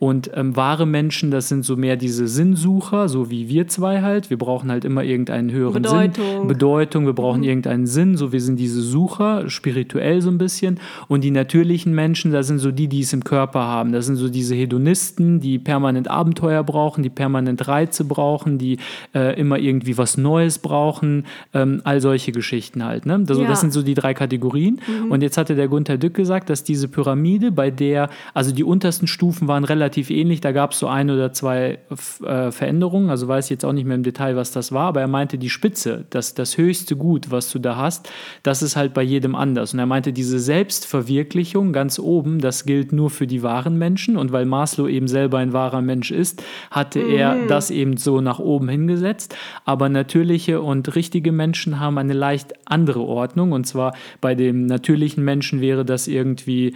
Und 0.00 0.30
ähm, 0.34 0.56
wahre 0.56 0.86
Menschen, 0.86 1.30
das 1.30 1.48
sind 1.48 1.64
so 1.64 1.76
mehr 1.76 1.96
diese 1.96 2.26
Sinnsucher, 2.26 3.08
so 3.08 3.30
wie 3.30 3.48
wir 3.48 3.68
zwei 3.68 4.02
halt. 4.02 4.28
Wir 4.28 4.36
brauchen 4.36 4.70
halt 4.70 4.84
immer 4.84 5.04
irgendeinen 5.04 5.52
höheren 5.52 5.82
Bedeutung. 5.82 6.40
Sinn. 6.40 6.48
Bedeutung, 6.48 7.06
wir 7.06 7.12
brauchen 7.12 7.40
mhm. 7.40 7.48
irgendeinen 7.48 7.86
Sinn. 7.86 8.16
So, 8.16 8.32
wir 8.32 8.40
sind 8.40 8.56
diese 8.56 8.82
Sucher, 8.82 9.48
spirituell 9.48 10.20
so 10.20 10.30
ein 10.30 10.36
bisschen. 10.36 10.80
Und 11.06 11.22
die 11.22 11.30
natürlichen 11.30 11.94
Menschen, 11.94 12.32
das 12.32 12.48
sind 12.48 12.58
so 12.58 12.72
die, 12.72 12.88
die 12.88 13.00
es 13.00 13.12
im 13.12 13.22
Körper 13.22 13.60
haben. 13.60 13.92
Das 13.92 14.06
sind 14.06 14.16
so 14.16 14.28
diese 14.28 14.54
Hedonisten, 14.56 15.40
die 15.40 15.58
permanent 15.58 16.08
Abenteuer 16.08 16.64
brauchen, 16.64 17.02
die 17.02 17.10
permanent 17.10 17.66
Reize 17.68 18.04
brauchen, 18.04 18.58
die 18.58 18.78
äh, 19.14 19.38
immer 19.40 19.58
irgendwie 19.58 19.96
was 19.96 20.18
Neues 20.18 20.58
brauchen. 20.58 21.24
Ähm, 21.54 21.80
all 21.84 22.00
solche 22.00 22.32
Geschichten 22.32 22.84
halt. 22.84 23.06
Ne? 23.06 23.24
Also, 23.28 23.42
ja. 23.42 23.48
Das 23.48 23.60
sind 23.60 23.72
so 23.72 23.82
die 23.82 23.94
drei 23.94 24.12
Kategorien. 24.12 24.80
Mhm. 24.86 25.12
Und 25.12 25.22
jetzt 25.22 25.38
hatte 25.38 25.54
der 25.54 25.68
Gunther 25.68 25.98
Dück 25.98 26.14
gesagt, 26.14 26.50
dass 26.50 26.64
diese 26.64 26.88
Pyramide, 26.88 27.52
bei 27.52 27.70
der, 27.70 28.10
also 28.34 28.52
die 28.52 28.64
untersten 28.64 29.06
Stufen 29.14 29.48
waren 29.48 29.64
relativ 29.64 30.10
ähnlich. 30.10 30.40
Da 30.40 30.52
gab 30.52 30.72
es 30.72 30.78
so 30.78 30.88
ein 30.88 31.08
oder 31.08 31.32
zwei 31.32 31.78
äh, 32.22 32.50
Veränderungen. 32.50 33.08
Also 33.08 33.28
weiß 33.28 33.46
ich 33.46 33.50
jetzt 33.50 33.64
auch 33.64 33.72
nicht 33.72 33.86
mehr 33.86 33.94
im 33.94 34.02
Detail, 34.02 34.36
was 34.36 34.50
das 34.50 34.72
war. 34.72 34.88
Aber 34.88 35.00
er 35.00 35.08
meinte, 35.08 35.38
die 35.38 35.48
Spitze, 35.48 36.04
das, 36.10 36.34
das 36.34 36.58
höchste 36.58 36.96
Gut, 36.96 37.30
was 37.30 37.50
du 37.50 37.58
da 37.58 37.76
hast, 37.76 38.10
das 38.42 38.62
ist 38.62 38.76
halt 38.76 38.92
bei 38.92 39.02
jedem 39.02 39.34
anders. 39.34 39.72
Und 39.72 39.78
er 39.78 39.86
meinte, 39.86 40.12
diese 40.12 40.38
Selbstverwirklichung 40.38 41.72
ganz 41.72 41.98
oben, 41.98 42.40
das 42.40 42.66
gilt 42.66 42.92
nur 42.92 43.08
für 43.08 43.26
die 43.26 43.42
wahren 43.42 43.78
Menschen. 43.78 44.16
Und 44.16 44.32
weil 44.32 44.44
Maslow 44.44 44.88
eben 44.88 45.08
selber 45.08 45.38
ein 45.38 45.52
wahrer 45.54 45.80
Mensch 45.80 46.10
ist, 46.10 46.42
hatte 46.70 46.98
mhm. 46.98 47.14
er 47.14 47.46
das 47.46 47.70
eben 47.70 47.96
so 47.96 48.20
nach 48.20 48.40
oben 48.40 48.68
hingesetzt. 48.68 49.34
Aber 49.64 49.88
natürliche 49.88 50.60
und 50.60 50.94
richtige 50.94 51.32
Menschen 51.32 51.80
haben 51.80 51.96
eine 51.96 52.12
leicht 52.12 52.52
andere 52.66 53.00
Ordnung. 53.00 53.52
Und 53.52 53.66
zwar 53.66 53.94
bei 54.20 54.34
dem 54.34 54.66
natürlichen 54.66 55.24
Menschen 55.24 55.60
wäre 55.60 55.84
das 55.84 56.08
irgendwie 56.08 56.74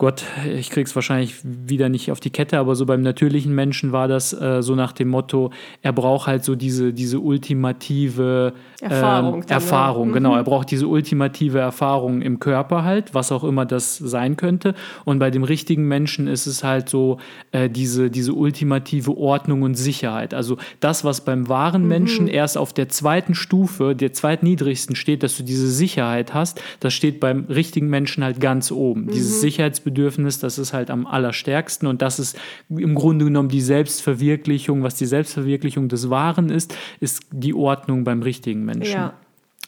Gott, 0.00 0.24
ich 0.50 0.70
krieg's 0.70 0.94
wahrscheinlich 0.94 1.34
wieder 1.44 1.90
nicht 1.90 2.10
auf 2.10 2.20
die 2.20 2.30
Kette, 2.30 2.58
aber 2.58 2.74
so 2.74 2.86
beim 2.86 3.02
natürlichen 3.02 3.54
Menschen 3.54 3.92
war 3.92 4.08
das 4.08 4.32
äh, 4.32 4.62
so 4.62 4.74
nach 4.74 4.92
dem 4.92 5.08
Motto, 5.08 5.50
er 5.82 5.92
braucht 5.92 6.26
halt 6.26 6.42
so 6.42 6.56
diese, 6.56 6.94
diese 6.94 7.20
ultimative 7.20 8.54
Erfahrung. 8.80 9.42
Ähm, 9.42 9.48
Erfahrung, 9.50 10.08
ja. 10.08 10.14
genau. 10.14 10.30
Mhm. 10.30 10.36
Er 10.36 10.44
braucht 10.44 10.70
diese 10.70 10.88
ultimative 10.88 11.58
Erfahrung 11.58 12.22
im 12.22 12.40
Körper 12.40 12.82
halt, 12.82 13.12
was 13.12 13.30
auch 13.30 13.44
immer 13.44 13.66
das 13.66 13.98
sein 13.98 14.38
könnte. 14.38 14.74
Und 15.04 15.18
bei 15.18 15.30
dem 15.30 15.44
richtigen 15.44 15.86
Menschen 15.86 16.28
ist 16.28 16.46
es 16.46 16.64
halt 16.64 16.88
so 16.88 17.18
äh, 17.52 17.68
diese, 17.68 18.10
diese 18.10 18.32
ultimative 18.32 19.14
Ordnung 19.18 19.60
und 19.60 19.74
Sicherheit. 19.74 20.32
Also 20.32 20.56
das, 20.80 21.04
was 21.04 21.26
beim 21.26 21.50
wahren 21.50 21.82
mhm. 21.82 21.88
Menschen 21.88 22.26
erst 22.26 22.56
auf 22.56 22.72
der 22.72 22.88
zweiten 22.88 23.34
Stufe, 23.34 23.94
der 23.94 24.14
zweitniedrigsten 24.14 24.96
steht, 24.96 25.22
dass 25.22 25.36
du 25.36 25.42
diese 25.42 25.70
Sicherheit 25.70 26.32
hast, 26.32 26.58
das 26.80 26.94
steht 26.94 27.20
beim 27.20 27.44
richtigen 27.50 27.88
Menschen 27.88 28.24
halt 28.24 28.40
ganz 28.40 28.72
oben. 28.72 29.02
Mhm. 29.02 29.10
Dieses 29.10 29.42
Sicherheitsbedürfnis, 29.42 29.89
das 29.90 30.58
ist 30.58 30.72
halt 30.72 30.90
am 30.90 31.06
allerstärksten 31.06 31.86
und 31.86 32.02
das 32.02 32.18
ist 32.18 32.38
im 32.68 32.94
Grunde 32.94 33.24
genommen 33.24 33.48
die 33.48 33.60
Selbstverwirklichung, 33.60 34.82
was 34.82 34.96
die 34.96 35.06
Selbstverwirklichung 35.06 35.88
des 35.88 36.10
Wahren 36.10 36.50
ist, 36.50 36.74
ist 36.98 37.22
die 37.30 37.54
Ordnung 37.54 38.04
beim 38.04 38.22
richtigen 38.22 38.64
Menschen. 38.64 38.80
Menschen. 38.80 39.00
Ja. 39.00 39.14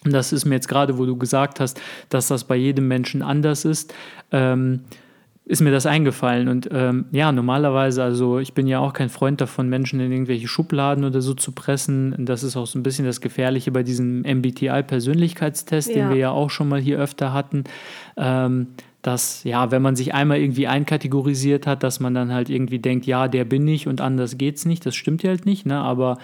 Und 0.04 0.12
das 0.12 0.32
ist 0.32 0.44
mir 0.44 0.56
jetzt 0.56 0.68
gerade, 0.68 0.98
wo 0.98 1.06
du 1.06 1.16
gesagt 1.16 1.60
hast, 1.60 1.80
dass 2.08 2.28
das 2.28 2.44
bei 2.44 2.56
jedem 2.56 2.88
Menschen 2.88 3.22
anders 3.22 3.64
ist, 3.64 3.94
ähm, 4.32 4.80
ist 5.44 5.60
mir 5.60 5.70
das 5.70 5.86
eingefallen. 5.86 6.48
Und 6.48 6.68
ähm, 6.72 7.06
ja, 7.12 7.30
normalerweise, 7.30 8.02
also 8.02 8.38
ich 8.38 8.52
bin 8.52 8.66
ja 8.66 8.80
auch 8.80 8.92
kein 8.92 9.08
Freund 9.08 9.40
davon, 9.40 9.68
Menschen 9.68 10.00
in 10.00 10.10
irgendwelche 10.10 10.48
Schubladen 10.48 11.04
oder 11.04 11.20
so 11.20 11.34
zu 11.34 11.52
pressen. 11.52 12.14
Das 12.18 12.42
ist 12.42 12.56
auch 12.56 12.66
so 12.66 12.78
ein 12.78 12.82
bisschen 12.82 13.04
das 13.04 13.20
Gefährliche 13.20 13.70
bei 13.70 13.82
diesem 13.82 14.22
MBTI-Persönlichkeitstest, 14.22 15.90
ja. 15.90 15.94
den 15.94 16.10
wir 16.10 16.16
ja 16.16 16.30
auch 16.30 16.50
schon 16.50 16.68
mal 16.68 16.80
hier 16.80 16.98
öfter 16.98 17.32
hatten. 17.32 17.64
Ähm, 18.16 18.68
dass, 19.02 19.42
ja, 19.42 19.70
wenn 19.72 19.82
man 19.82 19.96
sich 19.96 20.14
einmal 20.14 20.38
irgendwie 20.38 20.68
einkategorisiert 20.68 21.66
hat, 21.66 21.82
dass 21.82 21.98
man 21.98 22.14
dann 22.14 22.32
halt 22.32 22.48
irgendwie 22.48 22.78
denkt, 22.78 23.04
ja, 23.04 23.26
der 23.28 23.44
bin 23.44 23.66
ich 23.66 23.88
und 23.88 24.00
anders 24.00 24.38
geht's 24.38 24.64
nicht. 24.64 24.86
Das 24.86 24.94
stimmt 24.94 25.24
ja 25.24 25.30
halt 25.30 25.44
nicht, 25.44 25.66
ne? 25.66 25.78
Aber 25.78 26.18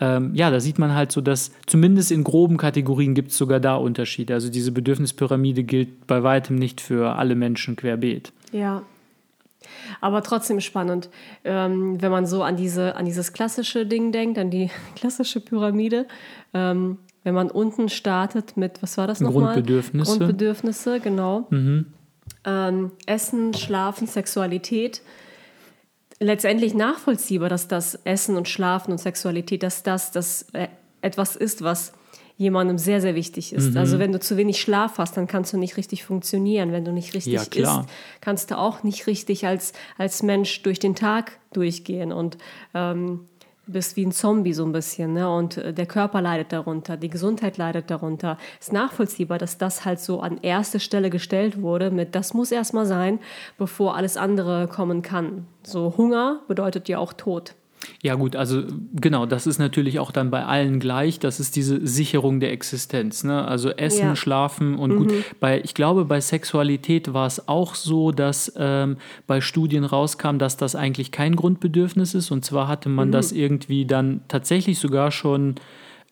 ähm, 0.00 0.34
ja, 0.34 0.50
da 0.50 0.58
sieht 0.58 0.78
man 0.78 0.94
halt 0.94 1.12
so, 1.12 1.20
dass 1.20 1.52
zumindest 1.66 2.10
in 2.10 2.24
groben 2.24 2.56
Kategorien 2.56 3.14
gibt 3.14 3.30
es 3.30 3.36
sogar 3.36 3.60
da 3.60 3.76
Unterschiede. 3.76 4.34
Also 4.34 4.50
diese 4.50 4.72
Bedürfnispyramide 4.72 5.62
gilt 5.62 6.08
bei 6.08 6.24
weitem 6.24 6.56
nicht 6.56 6.80
für 6.80 7.14
alle 7.14 7.36
Menschen 7.36 7.76
querbeet. 7.76 8.32
Ja. 8.50 8.82
Aber 10.00 10.22
trotzdem 10.22 10.60
spannend, 10.60 11.08
ähm, 11.44 12.02
wenn 12.02 12.10
man 12.10 12.26
so 12.26 12.42
an, 12.42 12.56
diese, 12.56 12.96
an 12.96 13.04
dieses 13.04 13.32
klassische 13.32 13.86
Ding 13.86 14.10
denkt, 14.10 14.38
an 14.38 14.50
die 14.50 14.70
klassische 14.96 15.40
Pyramide. 15.40 16.06
Ähm, 16.52 16.98
wenn 17.22 17.34
man 17.34 17.50
unten 17.50 17.88
startet 17.88 18.56
mit, 18.58 18.82
was 18.82 18.98
war 18.98 19.06
das 19.06 19.20
nochmal? 19.20 19.54
Grundbedürfnisse. 19.54 20.18
Grundbedürfnisse, 20.18 21.00
genau. 21.00 21.46
Mhm. 21.48 21.86
Ähm, 22.44 22.92
Essen, 23.06 23.54
Schlafen, 23.54 24.06
Sexualität 24.06 25.02
letztendlich 26.20 26.74
nachvollziehbar, 26.74 27.48
dass 27.48 27.68
das 27.68 27.94
Essen 28.04 28.36
und 28.36 28.48
Schlafen 28.48 28.92
und 28.92 28.98
Sexualität, 28.98 29.62
dass 29.62 29.82
das, 29.82 30.10
das 30.10 30.46
äh, 30.52 30.68
etwas 31.00 31.36
ist, 31.36 31.62
was 31.62 31.92
jemandem 32.36 32.78
sehr, 32.78 33.00
sehr 33.00 33.14
wichtig 33.14 33.52
ist. 33.52 33.70
Mhm. 33.70 33.76
Also 33.76 33.98
wenn 34.00 34.10
du 34.10 34.18
zu 34.18 34.36
wenig 34.36 34.60
Schlaf 34.60 34.98
hast, 34.98 35.16
dann 35.16 35.28
kannst 35.28 35.52
du 35.52 35.56
nicht 35.56 35.76
richtig 35.76 36.04
funktionieren. 36.04 36.72
Wenn 36.72 36.84
du 36.84 36.90
nicht 36.90 37.14
richtig 37.14 37.32
ja, 37.34 37.42
isst, 37.42 37.88
kannst 38.20 38.50
du 38.50 38.58
auch 38.58 38.82
nicht 38.82 39.06
richtig 39.06 39.46
als, 39.46 39.72
als 39.98 40.22
Mensch 40.22 40.62
durch 40.62 40.80
den 40.80 40.96
Tag 40.96 41.38
durchgehen. 41.52 42.12
Und 42.12 42.36
ähm, 42.74 43.26
bist 43.66 43.96
wie 43.96 44.04
ein 44.04 44.12
Zombie 44.12 44.52
so 44.52 44.64
ein 44.64 44.72
bisschen, 44.72 45.14
ne? 45.14 45.30
Und 45.30 45.56
äh, 45.56 45.72
der 45.72 45.86
Körper 45.86 46.20
leidet 46.20 46.52
darunter, 46.52 46.96
die 46.96 47.10
Gesundheit 47.10 47.56
leidet 47.56 47.90
darunter. 47.90 48.38
Ist 48.60 48.72
nachvollziehbar, 48.72 49.38
dass 49.38 49.58
das 49.58 49.84
halt 49.84 50.00
so 50.00 50.20
an 50.20 50.38
erste 50.42 50.80
Stelle 50.80 51.10
gestellt 51.10 51.60
wurde 51.60 51.90
mit 51.90 52.14
das 52.14 52.34
muss 52.34 52.52
erstmal 52.52 52.86
sein, 52.86 53.18
bevor 53.58 53.96
alles 53.96 54.16
andere 54.16 54.68
kommen 54.68 55.02
kann. 55.02 55.46
So 55.62 55.94
Hunger 55.96 56.40
bedeutet 56.48 56.88
ja 56.88 56.98
auch 56.98 57.12
Tod. 57.12 57.54
Ja 58.02 58.14
gut, 58.14 58.36
also 58.36 58.62
genau, 58.94 59.26
das 59.26 59.46
ist 59.46 59.58
natürlich 59.58 59.98
auch 59.98 60.10
dann 60.10 60.30
bei 60.30 60.44
allen 60.44 60.80
gleich. 60.80 61.18
Das 61.18 61.40
ist 61.40 61.56
diese 61.56 61.86
Sicherung 61.86 62.40
der 62.40 62.52
Existenz. 62.52 63.24
Ne? 63.24 63.46
Also 63.46 63.70
Essen, 63.70 64.06
ja. 64.06 64.16
Schlafen 64.16 64.76
und 64.76 64.92
mhm. 64.92 64.98
gut. 64.98 65.12
Bei, 65.40 65.60
ich 65.62 65.74
glaube, 65.74 66.04
bei 66.04 66.20
Sexualität 66.20 67.12
war 67.12 67.26
es 67.26 67.48
auch 67.48 67.74
so, 67.74 68.12
dass 68.12 68.52
ähm, 68.56 68.96
bei 69.26 69.40
Studien 69.40 69.84
rauskam, 69.84 70.38
dass 70.38 70.56
das 70.56 70.76
eigentlich 70.76 71.10
kein 71.10 71.36
Grundbedürfnis 71.36 72.14
ist. 72.14 72.30
Und 72.30 72.44
zwar 72.44 72.68
hatte 72.68 72.88
man 72.88 73.08
mhm. 73.08 73.12
das 73.12 73.32
irgendwie 73.32 73.86
dann 73.86 74.20
tatsächlich 74.28 74.78
sogar 74.78 75.10
schon 75.10 75.56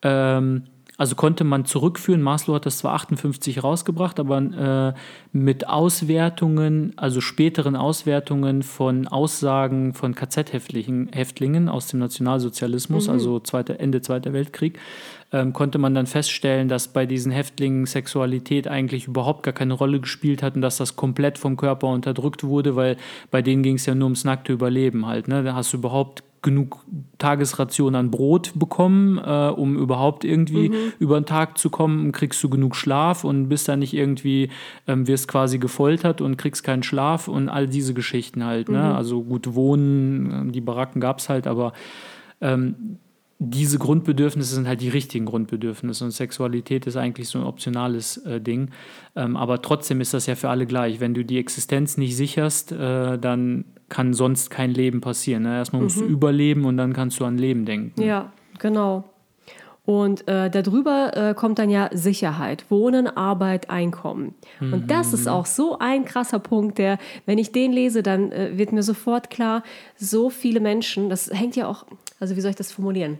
ähm, 0.01 0.63
also 0.97 1.15
konnte 1.15 1.43
man 1.43 1.65
zurückführen. 1.65 2.21
Maslow 2.21 2.55
hat 2.55 2.65
das 2.65 2.77
zwar 2.77 2.93
58 2.93 3.63
rausgebracht, 3.63 4.19
aber 4.19 4.37
äh, 4.37 4.93
mit 5.31 5.67
Auswertungen, 5.67 6.93
also 6.97 7.19
späteren 7.19 7.75
Auswertungen 7.75 8.61
von 8.61 9.07
Aussagen 9.07 9.93
von 9.93 10.13
KZ-Häftlingen 10.13 11.69
aus 11.69 11.87
dem 11.87 11.99
Nationalsozialismus, 11.99 13.07
mhm. 13.07 13.13
also 13.13 13.39
zweite, 13.39 13.79
Ende 13.79 14.01
Zweiter 14.01 14.33
Weltkrieg, 14.33 14.77
ähm, 15.31 15.51
konnte 15.51 15.79
man 15.79 15.95
dann 15.95 16.05
feststellen, 16.05 16.69
dass 16.69 16.89
bei 16.89 17.07
diesen 17.07 17.31
Häftlingen 17.31 17.87
Sexualität 17.87 18.67
eigentlich 18.67 19.07
überhaupt 19.07 19.41
gar 19.41 19.53
keine 19.53 19.73
Rolle 19.73 19.99
gespielt 19.99 20.43
hat 20.43 20.55
und 20.55 20.61
dass 20.61 20.77
das 20.77 20.95
komplett 20.95 21.39
vom 21.39 21.57
Körper 21.57 21.87
unterdrückt 21.87 22.43
wurde, 22.43 22.75
weil 22.75 22.97
bei 23.31 23.41
denen 23.41 23.63
ging 23.63 23.75
es 23.75 23.87
ja 23.87 23.95
nur 23.95 24.05
ums 24.05 24.25
nackte 24.25 24.53
Überleben 24.53 25.07
halt. 25.07 25.27
Ne? 25.27 25.41
Da 25.43 25.55
hast 25.55 25.73
du 25.73 25.77
überhaupt 25.77 26.23
genug 26.43 26.85
Tagesration 27.17 27.95
an 27.95 28.11
Brot 28.11 28.51
bekommen, 28.55 29.17
äh, 29.17 29.49
um 29.49 29.75
überhaupt 29.75 30.23
irgendwie 30.23 30.69
mhm. 30.69 30.93
über 30.99 31.19
den 31.19 31.25
Tag 31.25 31.57
zu 31.57 31.71
kommen, 31.71 32.11
kriegst 32.11 32.43
du 32.43 32.49
genug 32.49 32.75
Schlaf 32.75 33.23
und 33.23 33.49
bist 33.49 33.67
dann 33.67 33.79
nicht 33.79 33.93
irgendwie, 33.93 34.49
ähm, 34.87 35.07
wirst 35.07 35.27
quasi 35.27 35.57
gefoltert 35.57 36.21
und 36.21 36.37
kriegst 36.37 36.63
keinen 36.63 36.83
Schlaf 36.83 37.27
und 37.27 37.49
all 37.49 37.67
diese 37.67 37.95
Geschichten 37.95 38.45
halt. 38.45 38.69
Ne? 38.69 38.77
Mhm. 38.77 38.95
Also 38.95 39.23
gut 39.23 39.55
wohnen, 39.55 40.51
die 40.51 40.61
Baracken 40.61 41.01
gab 41.01 41.19
es 41.19 41.29
halt, 41.29 41.47
aber 41.47 41.73
ähm, 42.41 42.99
diese 43.39 43.77
Grundbedürfnisse 43.77 44.55
sind 44.55 44.67
halt 44.67 44.81
die 44.81 44.89
richtigen 44.89 45.25
Grundbedürfnisse 45.25 46.05
und 46.05 46.11
Sexualität 46.11 46.87
ist 46.87 46.95
eigentlich 46.95 47.29
so 47.29 47.39
ein 47.39 47.45
optionales 47.45 48.17
äh, 48.17 48.39
Ding. 48.39 48.69
Ähm, 49.15 49.35
aber 49.35 49.61
trotzdem 49.61 50.01
ist 50.01 50.13
das 50.13 50.27
ja 50.27 50.35
für 50.35 50.49
alle 50.49 50.65
gleich. 50.65 50.99
Wenn 50.99 51.13
du 51.13 51.25
die 51.25 51.39
Existenz 51.39 51.97
nicht 51.97 52.15
sicherst, 52.15 52.71
äh, 52.71 53.17
dann 53.17 53.65
kann 53.93 54.13
sonst 54.15 54.49
kein 54.49 54.71
Leben 54.71 55.01
passieren. 55.01 55.43
Ne? 55.43 55.55
Erstmal 55.55 55.83
musst 55.83 55.97
mhm. 55.97 56.07
du 56.07 56.07
überleben 56.07 56.65
und 56.65 56.77
dann 56.77 56.93
kannst 56.93 57.19
du 57.19 57.25
an 57.25 57.37
Leben 57.37 57.63
denken. 57.63 58.01
Ja, 58.01 58.33
genau. 58.57 59.03
Und 59.85 60.27
äh, 60.27 60.49
darüber 60.49 61.11
äh, 61.15 61.33
kommt 61.35 61.59
dann 61.59 61.69
ja 61.69 61.89
Sicherheit, 61.93 62.65
Wohnen, 62.71 63.05
Arbeit, 63.05 63.69
Einkommen. 63.69 64.33
Mhm. 64.59 64.73
Und 64.73 64.91
das 64.91 65.13
ist 65.13 65.27
auch 65.27 65.45
so 65.45 65.77
ein 65.77 66.05
krasser 66.05 66.39
Punkt, 66.39 66.79
der, 66.79 66.97
wenn 67.27 67.37
ich 67.37 67.51
den 67.51 67.71
lese, 67.71 68.01
dann 68.01 68.31
äh, 68.31 68.57
wird 68.57 68.71
mir 68.71 68.81
sofort 68.81 69.29
klar, 69.29 69.61
so 69.95 70.31
viele 70.31 70.59
Menschen, 70.59 71.09
das 71.09 71.29
hängt 71.29 71.55
ja 71.55 71.67
auch, 71.67 71.85
also 72.19 72.35
wie 72.35 72.41
soll 72.41 72.49
ich 72.49 72.55
das 72.55 72.71
formulieren? 72.71 73.19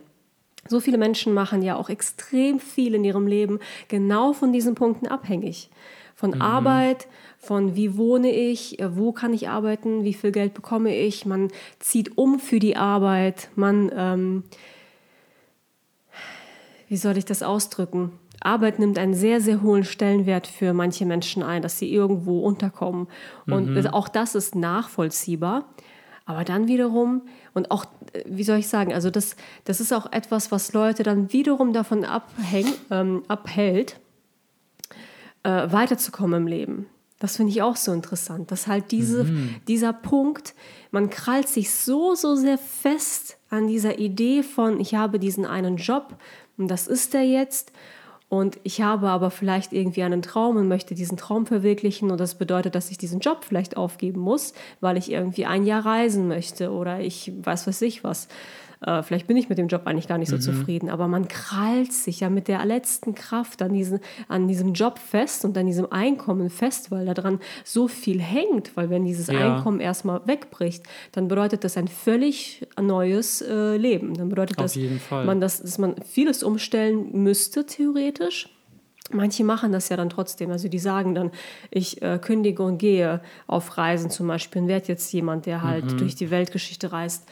So 0.66 0.80
viele 0.80 0.98
Menschen 0.98 1.34
machen 1.34 1.62
ja 1.62 1.76
auch 1.76 1.88
extrem 1.88 2.58
viel 2.58 2.94
in 2.94 3.04
ihrem 3.04 3.28
Leben 3.28 3.60
genau 3.86 4.32
von 4.32 4.52
diesen 4.52 4.74
Punkten 4.74 5.06
abhängig. 5.06 5.70
Von 6.16 6.30
mhm. 6.30 6.42
Arbeit, 6.42 7.06
von 7.44 7.76
wie 7.76 7.96
wohne 7.96 8.30
ich, 8.30 8.80
äh, 8.80 8.96
wo 8.96 9.12
kann 9.12 9.32
ich 9.32 9.48
arbeiten, 9.48 10.04
wie 10.04 10.14
viel 10.14 10.32
Geld 10.32 10.54
bekomme 10.54 10.96
ich. 10.96 11.26
Man 11.26 11.48
zieht 11.78 12.18
um 12.18 12.38
für 12.38 12.58
die 12.58 12.76
Arbeit, 12.76 13.48
man... 13.54 13.90
Ähm, 13.94 14.42
wie 16.88 16.98
soll 16.98 17.16
ich 17.16 17.24
das 17.24 17.42
ausdrücken? 17.42 18.12
Arbeit 18.40 18.78
nimmt 18.78 18.98
einen 18.98 19.14
sehr, 19.14 19.40
sehr 19.40 19.62
hohen 19.62 19.84
Stellenwert 19.84 20.46
für 20.46 20.74
manche 20.74 21.06
Menschen 21.06 21.42
ein, 21.42 21.62
dass 21.62 21.78
sie 21.78 21.92
irgendwo 21.92 22.40
unterkommen. 22.40 23.08
Und 23.46 23.74
mhm. 23.74 23.86
auch 23.88 24.08
das 24.08 24.34
ist 24.34 24.54
nachvollziehbar. 24.54 25.64
Aber 26.26 26.44
dann 26.44 26.68
wiederum, 26.68 27.22
und 27.52 27.70
auch, 27.70 27.86
wie 28.26 28.44
soll 28.44 28.58
ich 28.58 28.68
sagen, 28.68 28.94
also 28.94 29.10
das, 29.10 29.36
das 29.64 29.80
ist 29.80 29.92
auch 29.92 30.12
etwas, 30.12 30.52
was 30.52 30.72
Leute 30.72 31.02
dann 31.02 31.32
wiederum 31.32 31.72
davon 31.72 32.04
abhäng, 32.04 32.66
ähm, 32.90 33.22
abhält, 33.28 33.98
äh, 35.42 35.70
weiterzukommen 35.70 36.42
im 36.42 36.46
Leben. 36.46 36.86
Das 37.18 37.36
finde 37.36 37.52
ich 37.52 37.62
auch 37.62 37.76
so 37.76 37.92
interessant, 37.92 38.50
dass 38.50 38.66
halt 38.66 38.90
diese, 38.90 39.24
mhm. 39.24 39.56
dieser 39.68 39.92
Punkt, 39.92 40.54
man 40.90 41.10
krallt 41.10 41.48
sich 41.48 41.70
so, 41.70 42.14
so 42.14 42.34
sehr 42.34 42.58
fest 42.58 43.38
an 43.50 43.66
dieser 43.68 43.98
Idee 43.98 44.42
von, 44.42 44.80
ich 44.80 44.94
habe 44.94 45.18
diesen 45.18 45.46
einen 45.46 45.76
Job 45.76 46.16
und 46.56 46.68
das 46.68 46.86
ist 46.86 47.14
er 47.14 47.22
jetzt. 47.22 47.72
Und 48.28 48.58
ich 48.64 48.80
habe 48.80 49.10
aber 49.10 49.30
vielleicht 49.30 49.72
irgendwie 49.72 50.02
einen 50.02 50.22
Traum 50.22 50.56
und 50.56 50.66
möchte 50.66 50.94
diesen 50.96 51.16
Traum 51.16 51.46
verwirklichen. 51.46 52.10
Und 52.10 52.18
das 52.18 52.34
bedeutet, 52.34 52.74
dass 52.74 52.90
ich 52.90 52.98
diesen 52.98 53.20
Job 53.20 53.44
vielleicht 53.44 53.76
aufgeben 53.76 54.20
muss, 54.20 54.54
weil 54.80 54.96
ich 54.96 55.12
irgendwie 55.12 55.46
ein 55.46 55.64
Jahr 55.64 55.86
reisen 55.86 56.26
möchte 56.26 56.72
oder 56.72 56.98
ich 57.00 57.32
weiß 57.42 57.68
was 57.68 57.80
ich 57.80 58.02
was. 58.02 58.26
Äh, 58.86 59.02
vielleicht 59.02 59.26
bin 59.26 59.36
ich 59.36 59.48
mit 59.48 59.58
dem 59.58 59.68
Job 59.68 59.82
eigentlich 59.86 60.08
gar 60.08 60.18
nicht 60.18 60.28
so 60.28 60.36
mhm. 60.36 60.40
zufrieden, 60.40 60.90
aber 60.90 61.08
man 61.08 61.28
krallt 61.28 61.92
sich 61.92 62.20
ja 62.20 62.30
mit 62.30 62.48
der 62.48 62.64
letzten 62.64 63.14
Kraft 63.14 63.62
an, 63.62 63.72
diesen, 63.72 64.00
an 64.28 64.46
diesem 64.46 64.74
Job 64.74 64.98
fest 64.98 65.44
und 65.44 65.56
an 65.56 65.66
diesem 65.66 65.90
Einkommen 65.90 66.50
fest, 66.50 66.90
weil 66.90 67.06
daran 67.06 67.40
so 67.64 67.88
viel 67.88 68.20
hängt, 68.20 68.76
weil 68.76 68.90
wenn 68.90 69.04
dieses 69.04 69.28
ja. 69.28 69.56
Einkommen 69.56 69.80
erstmal 69.80 70.20
wegbricht, 70.26 70.84
dann 71.12 71.28
bedeutet 71.28 71.64
das 71.64 71.76
ein 71.76 71.88
völlig 71.88 72.66
neues 72.80 73.40
äh, 73.42 73.76
Leben. 73.76 74.14
Dann 74.14 74.28
bedeutet 74.28 74.58
Auf 74.58 74.74
das, 74.74 74.78
man 75.10 75.40
das, 75.40 75.62
dass 75.62 75.78
man 75.78 75.96
vieles 76.02 76.42
umstellen 76.42 77.22
müsste, 77.22 77.64
theoretisch. 77.64 78.50
Manche 79.12 79.44
machen 79.44 79.70
das 79.70 79.90
ja 79.90 79.96
dann 79.96 80.08
trotzdem. 80.08 80.50
Also 80.50 80.68
die 80.68 80.78
sagen 80.78 81.14
dann, 81.14 81.30
ich 81.70 82.00
äh, 82.02 82.18
kündige 82.18 82.62
und 82.62 82.78
gehe 82.78 83.20
auf 83.46 83.76
Reisen 83.76 84.10
zum 84.10 84.26
Beispiel 84.26 84.62
und 84.62 84.68
werde 84.68 84.88
jetzt 84.88 85.12
jemand, 85.12 85.46
der 85.46 85.62
halt 85.62 85.92
mhm. 85.92 85.98
durch 85.98 86.14
die 86.14 86.30
Weltgeschichte 86.30 86.90
reist 86.90 87.28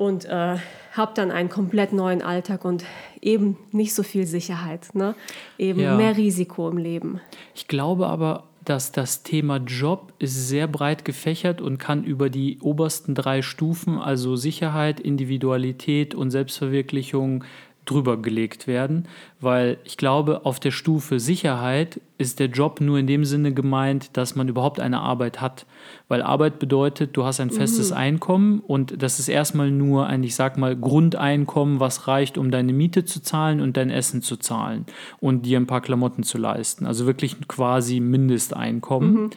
und 0.00 0.24
äh, 0.24 0.56
habe 0.92 1.12
dann 1.14 1.30
einen 1.30 1.50
komplett 1.50 1.92
neuen 1.92 2.22
Alltag 2.22 2.64
und 2.64 2.86
eben 3.20 3.58
nicht 3.70 3.94
so 3.94 4.02
viel 4.02 4.26
Sicherheit, 4.26 4.94
ne? 4.94 5.14
eben 5.58 5.78
ja. 5.80 5.94
mehr 5.94 6.16
Risiko 6.16 6.70
im 6.70 6.78
Leben. 6.78 7.20
Ich 7.54 7.68
glaube 7.68 8.06
aber, 8.06 8.44
dass 8.64 8.92
das 8.92 9.24
Thema 9.24 9.58
Job 9.58 10.14
ist 10.18 10.48
sehr 10.48 10.68
breit 10.68 11.04
gefächert 11.04 11.60
und 11.60 11.76
kann 11.76 12.02
über 12.02 12.30
die 12.30 12.60
obersten 12.60 13.14
drei 13.14 13.42
Stufen, 13.42 13.98
also 13.98 14.36
Sicherheit, 14.36 15.00
Individualität 15.00 16.14
und 16.14 16.30
Selbstverwirklichung, 16.30 17.44
drüber 17.84 18.20
gelegt 18.20 18.66
werden, 18.66 19.08
weil 19.40 19.78
ich 19.84 19.96
glaube, 19.96 20.44
auf 20.44 20.60
der 20.60 20.70
Stufe 20.70 21.18
Sicherheit 21.18 22.00
ist 22.18 22.38
der 22.38 22.48
Job 22.48 22.80
nur 22.80 22.98
in 22.98 23.06
dem 23.06 23.24
Sinne 23.24 23.52
gemeint, 23.52 24.16
dass 24.16 24.36
man 24.36 24.48
überhaupt 24.48 24.80
eine 24.80 25.00
Arbeit 25.00 25.40
hat, 25.40 25.66
weil 26.06 26.22
Arbeit 26.22 26.58
bedeutet, 26.58 27.16
du 27.16 27.24
hast 27.24 27.40
ein 27.40 27.50
festes 27.50 27.90
mhm. 27.90 27.96
Einkommen 27.96 28.60
und 28.60 29.02
das 29.02 29.18
ist 29.18 29.28
erstmal 29.28 29.70
nur 29.70 30.06
ein, 30.06 30.22
ich 30.22 30.34
sag 30.34 30.58
mal, 30.58 30.76
Grundeinkommen, 30.76 31.80
was 31.80 32.06
reicht, 32.06 32.38
um 32.38 32.50
deine 32.50 32.72
Miete 32.72 33.04
zu 33.04 33.22
zahlen 33.22 33.60
und 33.60 33.76
dein 33.76 33.90
Essen 33.90 34.22
zu 34.22 34.36
zahlen 34.36 34.84
und 35.18 35.46
dir 35.46 35.58
ein 35.58 35.66
paar 35.66 35.80
Klamotten 35.80 36.22
zu 36.22 36.38
leisten, 36.38 36.86
also 36.86 37.06
wirklich 37.06 37.36
quasi 37.48 38.00
Mindesteinkommen. 38.00 39.14
Mhm. 39.14 39.30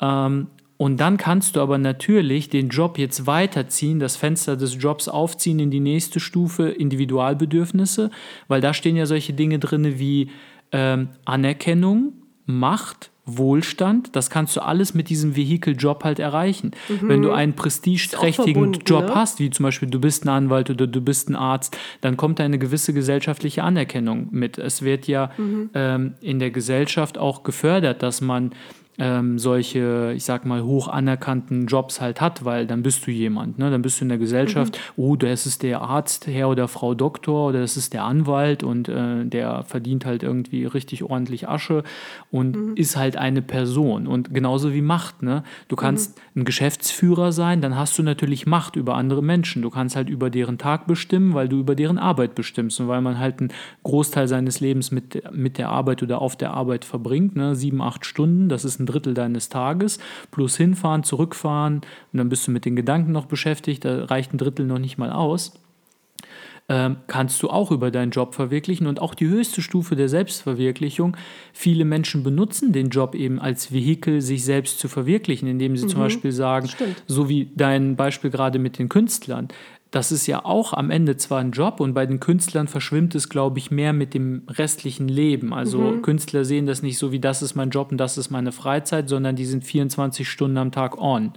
Ähm, 0.00 0.46
und 0.78 0.98
dann 0.98 1.16
kannst 1.16 1.56
du 1.56 1.60
aber 1.60 1.78
natürlich 1.78 2.50
den 2.50 2.68
Job 2.68 2.98
jetzt 2.98 3.26
weiterziehen, 3.26 3.98
das 3.98 4.16
Fenster 4.16 4.56
des 4.56 4.76
Jobs 4.80 5.08
aufziehen 5.08 5.58
in 5.58 5.70
die 5.70 5.80
nächste 5.80 6.20
Stufe 6.20 6.68
Individualbedürfnisse, 6.68 8.10
weil 8.48 8.60
da 8.60 8.74
stehen 8.74 8.96
ja 8.96 9.06
solche 9.06 9.32
Dinge 9.32 9.58
drin 9.58 9.98
wie 9.98 10.30
ähm, 10.72 11.08
Anerkennung, 11.24 12.12
Macht, 12.44 13.10
Wohlstand, 13.28 14.14
das 14.14 14.30
kannst 14.30 14.54
du 14.54 14.60
alles 14.60 14.94
mit 14.94 15.08
diesem 15.08 15.34
Vehikeljob 15.34 16.04
halt 16.04 16.20
erreichen. 16.20 16.70
Mhm. 16.88 17.08
Wenn 17.08 17.22
du 17.22 17.32
einen 17.32 17.54
prestigeträchtigen 17.54 18.72
Job 18.86 19.06
ne? 19.06 19.14
hast, 19.16 19.40
wie 19.40 19.50
zum 19.50 19.64
Beispiel 19.64 19.90
du 19.90 20.00
bist 20.00 20.24
ein 20.24 20.28
Anwalt 20.28 20.70
oder 20.70 20.86
du 20.86 21.00
bist 21.00 21.28
ein 21.28 21.34
Arzt, 21.34 21.76
dann 22.02 22.16
kommt 22.16 22.40
eine 22.40 22.58
gewisse 22.58 22.92
gesellschaftliche 22.92 23.64
Anerkennung 23.64 24.28
mit. 24.30 24.58
Es 24.58 24.82
wird 24.82 25.08
ja 25.08 25.32
mhm. 25.38 25.70
ähm, 25.74 26.14
in 26.20 26.38
der 26.38 26.52
Gesellschaft 26.52 27.18
auch 27.18 27.42
gefördert, 27.42 28.04
dass 28.04 28.20
man 28.20 28.52
ähm, 28.98 29.38
solche, 29.38 30.12
ich 30.16 30.24
sag 30.24 30.46
mal, 30.46 30.62
hoch 30.62 30.88
anerkannten 30.88 31.66
Jobs 31.66 32.00
halt 32.00 32.20
hat, 32.20 32.44
weil 32.44 32.66
dann 32.66 32.82
bist 32.82 33.06
du 33.06 33.10
jemand, 33.10 33.58
ne? 33.58 33.70
dann 33.70 33.82
bist 33.82 34.00
du 34.00 34.04
in 34.04 34.08
der 34.08 34.18
Gesellschaft, 34.18 34.78
mhm. 34.96 35.02
oh, 35.02 35.16
das 35.16 35.46
ist 35.46 35.62
der 35.62 35.82
Arzt, 35.82 36.26
Herr 36.26 36.48
oder 36.48 36.68
Frau 36.68 36.94
Doktor 36.94 37.48
oder 37.48 37.60
das 37.60 37.76
ist 37.76 37.92
der 37.92 38.04
Anwalt 38.04 38.62
und 38.62 38.88
äh, 38.88 39.24
der 39.24 39.64
verdient 39.64 40.06
halt 40.06 40.22
irgendwie 40.22 40.64
richtig 40.64 41.02
ordentlich 41.02 41.48
Asche 41.48 41.82
und 42.30 42.56
mhm. 42.56 42.76
ist 42.76 42.96
halt 42.96 43.16
eine 43.16 43.42
Person 43.42 44.06
und 44.06 44.32
genauso 44.32 44.72
wie 44.72 44.82
Macht, 44.82 45.22
ne? 45.22 45.42
Du 45.68 45.76
kannst 45.76 46.16
mhm. 46.34 46.42
ein 46.42 46.44
Geschäftsführer 46.44 47.32
sein, 47.32 47.60
dann 47.60 47.76
hast 47.76 47.98
du 47.98 48.02
natürlich 48.02 48.46
Macht 48.46 48.76
über 48.76 48.94
andere 48.94 49.22
Menschen. 49.22 49.62
Du 49.62 49.70
kannst 49.70 49.96
halt 49.96 50.08
über 50.08 50.30
deren 50.30 50.58
Tag 50.58 50.86
bestimmen, 50.86 51.34
weil 51.34 51.48
du 51.48 51.58
über 51.60 51.74
deren 51.74 51.98
Arbeit 51.98 52.34
bestimmst 52.34 52.80
und 52.80 52.88
weil 52.88 53.00
man 53.00 53.18
halt 53.18 53.40
einen 53.40 53.52
Großteil 53.82 54.28
seines 54.28 54.60
Lebens 54.60 54.90
mit, 54.90 55.22
mit 55.32 55.58
der 55.58 55.68
Arbeit 55.68 56.02
oder 56.02 56.22
auf 56.22 56.36
der 56.36 56.52
Arbeit 56.52 56.84
verbringt, 56.84 57.36
ne? 57.36 57.54
sieben, 57.54 57.82
acht 57.82 58.06
Stunden, 58.06 58.48
das 58.48 58.64
ist 58.64 58.80
ein 58.80 58.85
ein 58.86 58.92
Drittel 58.92 59.14
deines 59.14 59.48
Tages, 59.48 59.98
plus 60.30 60.56
hinfahren, 60.56 61.02
zurückfahren 61.02 61.82
und 62.12 62.16
dann 62.16 62.28
bist 62.28 62.46
du 62.46 62.50
mit 62.50 62.64
den 62.64 62.76
Gedanken 62.76 63.12
noch 63.12 63.26
beschäftigt, 63.26 63.84
da 63.84 64.04
reicht 64.04 64.32
ein 64.32 64.38
Drittel 64.38 64.66
noch 64.66 64.78
nicht 64.78 64.96
mal 64.98 65.10
aus. 65.10 65.52
Ähm, 66.68 66.96
kannst 67.06 67.40
du 67.44 67.48
auch 67.48 67.70
über 67.70 67.92
deinen 67.92 68.10
Job 68.10 68.34
verwirklichen 68.34 68.88
und 68.88 69.00
auch 69.00 69.14
die 69.14 69.28
höchste 69.28 69.62
Stufe 69.62 69.94
der 69.94 70.08
Selbstverwirklichung. 70.08 71.16
Viele 71.52 71.84
Menschen 71.84 72.24
benutzen 72.24 72.72
den 72.72 72.88
Job 72.88 73.14
eben 73.14 73.38
als 73.38 73.72
Vehikel, 73.72 74.20
sich 74.20 74.44
selbst 74.44 74.80
zu 74.80 74.88
verwirklichen, 74.88 75.46
indem 75.46 75.76
sie 75.76 75.84
mhm. 75.84 75.90
zum 75.90 76.00
Beispiel 76.00 76.32
sagen, 76.32 76.66
Stimmt. 76.66 77.04
so 77.06 77.28
wie 77.28 77.52
dein 77.54 77.94
Beispiel 77.94 78.30
gerade 78.30 78.58
mit 78.58 78.80
den 78.80 78.88
Künstlern, 78.88 79.46
das 79.96 80.12
ist 80.12 80.26
ja 80.26 80.44
auch 80.44 80.74
am 80.74 80.90
Ende 80.90 81.16
zwar 81.16 81.40
ein 81.40 81.52
Job 81.52 81.80
und 81.80 81.94
bei 81.94 82.04
den 82.04 82.20
Künstlern 82.20 82.68
verschwimmt 82.68 83.14
es, 83.14 83.30
glaube 83.30 83.58
ich, 83.58 83.70
mehr 83.70 83.94
mit 83.94 84.12
dem 84.12 84.42
restlichen 84.46 85.08
Leben. 85.08 85.54
Also 85.54 85.78
mhm. 85.78 86.02
Künstler 86.02 86.44
sehen 86.44 86.66
das 86.66 86.82
nicht 86.82 86.98
so 86.98 87.12
wie 87.12 87.18
das 87.18 87.40
ist 87.40 87.54
mein 87.54 87.70
Job 87.70 87.92
und 87.92 87.96
das 87.96 88.18
ist 88.18 88.28
meine 88.28 88.52
Freizeit, 88.52 89.08
sondern 89.08 89.36
die 89.36 89.46
sind 89.46 89.64
24 89.64 90.28
Stunden 90.28 90.58
am 90.58 90.70
Tag 90.70 90.98
on. 90.98 91.32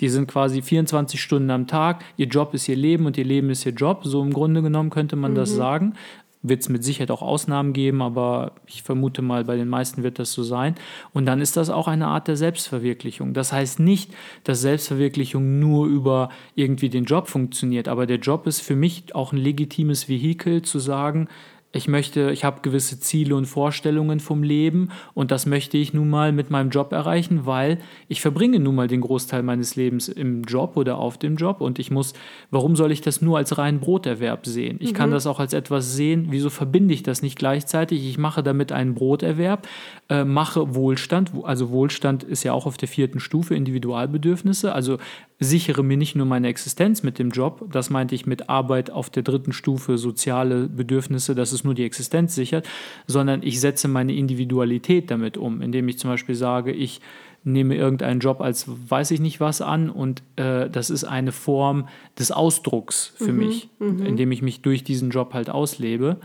Die 0.00 0.08
sind 0.08 0.26
quasi 0.26 0.60
24 0.60 1.22
Stunden 1.22 1.50
am 1.50 1.68
Tag, 1.68 2.04
ihr 2.16 2.26
Job 2.26 2.52
ist 2.52 2.68
ihr 2.68 2.74
Leben 2.74 3.06
und 3.06 3.16
ihr 3.16 3.24
Leben 3.24 3.48
ist 3.48 3.64
ihr 3.64 3.74
Job. 3.74 4.00
So 4.02 4.20
im 4.24 4.32
Grunde 4.32 4.60
genommen 4.60 4.90
könnte 4.90 5.14
man 5.14 5.30
mhm. 5.30 5.36
das 5.36 5.54
sagen 5.54 5.94
wird 6.42 6.62
es 6.62 6.68
mit 6.68 6.82
Sicherheit 6.82 7.10
auch 7.10 7.22
Ausnahmen 7.22 7.72
geben, 7.72 8.00
aber 8.00 8.52
ich 8.66 8.82
vermute 8.82 9.20
mal, 9.20 9.44
bei 9.44 9.56
den 9.56 9.68
meisten 9.68 10.02
wird 10.02 10.18
das 10.18 10.32
so 10.32 10.42
sein. 10.42 10.74
Und 11.12 11.26
dann 11.26 11.40
ist 11.40 11.56
das 11.56 11.68
auch 11.68 11.86
eine 11.86 12.06
Art 12.06 12.28
der 12.28 12.36
Selbstverwirklichung. 12.36 13.34
Das 13.34 13.52
heißt 13.52 13.78
nicht, 13.80 14.14
dass 14.44 14.62
Selbstverwirklichung 14.62 15.58
nur 15.58 15.86
über 15.86 16.30
irgendwie 16.54 16.88
den 16.88 17.04
Job 17.04 17.28
funktioniert, 17.28 17.88
aber 17.88 18.06
der 18.06 18.18
Job 18.18 18.46
ist 18.46 18.60
für 18.60 18.76
mich 18.76 19.14
auch 19.14 19.32
ein 19.32 19.38
legitimes 19.38 20.08
Vehikel 20.08 20.62
zu 20.62 20.78
sagen, 20.78 21.28
ich 21.72 21.86
möchte, 21.86 22.30
ich 22.32 22.44
habe 22.44 22.62
gewisse 22.62 22.98
Ziele 22.98 23.36
und 23.36 23.46
Vorstellungen 23.46 24.18
vom 24.18 24.42
Leben 24.42 24.90
und 25.14 25.30
das 25.30 25.46
möchte 25.46 25.78
ich 25.78 25.94
nun 25.94 26.10
mal 26.10 26.32
mit 26.32 26.50
meinem 26.50 26.70
Job 26.70 26.92
erreichen, 26.92 27.46
weil 27.46 27.78
ich 28.08 28.20
verbringe 28.20 28.58
nun 28.58 28.74
mal 28.74 28.88
den 28.88 29.00
Großteil 29.00 29.44
meines 29.44 29.76
Lebens 29.76 30.08
im 30.08 30.42
Job 30.42 30.76
oder 30.76 30.98
auf 30.98 31.16
dem 31.16 31.36
Job 31.36 31.60
und 31.60 31.78
ich 31.78 31.92
muss, 31.92 32.12
warum 32.50 32.74
soll 32.74 32.90
ich 32.90 33.02
das 33.02 33.22
nur 33.22 33.38
als 33.38 33.56
reinen 33.56 33.78
Broterwerb 33.78 34.46
sehen? 34.46 34.78
Ich 34.80 34.92
mhm. 34.92 34.96
kann 34.96 35.10
das 35.12 35.28
auch 35.28 35.38
als 35.38 35.52
etwas 35.52 35.94
sehen, 35.94 36.26
wieso 36.30 36.50
verbinde 36.50 36.92
ich 36.92 37.04
das 37.04 37.22
nicht 37.22 37.38
gleichzeitig? 37.38 38.04
Ich 38.04 38.18
mache 38.18 38.42
damit 38.42 38.72
einen 38.72 38.94
Broterwerb, 38.94 39.68
äh, 40.10 40.24
mache 40.24 40.74
Wohlstand, 40.74 41.30
also 41.44 41.70
Wohlstand 41.70 42.24
ist 42.24 42.42
ja 42.42 42.52
auch 42.52 42.66
auf 42.66 42.76
der 42.76 42.88
vierten 42.88 43.20
Stufe 43.20 43.54
Individualbedürfnisse, 43.54 44.74
also 44.74 44.98
sichere 45.38 45.84
mir 45.84 45.96
nicht 45.96 46.16
nur 46.16 46.26
meine 46.26 46.48
Existenz 46.48 47.04
mit 47.04 47.20
dem 47.20 47.30
Job, 47.30 47.64
das 47.70 47.90
meinte 47.90 48.16
ich 48.16 48.26
mit 48.26 48.48
Arbeit 48.48 48.90
auf 48.90 49.08
der 49.08 49.22
dritten 49.22 49.52
Stufe 49.52 49.98
soziale 49.98 50.68
Bedürfnisse, 50.68 51.36
dass 51.36 51.52
es 51.52 51.62
nur 51.62 51.74
die 51.74 51.84
Existenz 51.84 52.34
sichert, 52.34 52.68
sondern 53.06 53.44
ich 53.44 53.60
setze 53.60 53.86
meine 53.86 54.12
Individualität 54.12 55.12
damit 55.12 55.38
um, 55.38 55.62
indem 55.62 55.86
ich 55.88 56.00
zum 56.00 56.10
Beispiel 56.10 56.34
sage, 56.34 56.72
ich 56.72 57.00
nehme 57.44 57.74
irgendeinen 57.74 58.20
Job 58.20 58.40
als 58.40 58.66
weiß 58.68 59.12
ich 59.12 59.20
nicht 59.20 59.40
was 59.40 59.62
an 59.62 59.90
und 59.90 60.22
äh, 60.36 60.68
das 60.68 60.90
ist 60.90 61.04
eine 61.04 61.32
Form 61.32 61.88
des 62.18 62.32
Ausdrucks 62.32 63.14
für 63.16 63.32
mhm, 63.32 63.38
mich, 63.38 63.68
mhm. 63.78 64.04
indem 64.04 64.32
ich 64.32 64.42
mich 64.42 64.60
durch 64.60 64.84
diesen 64.84 65.10
Job 65.10 65.32
halt 65.34 65.48
auslebe. 65.48 66.18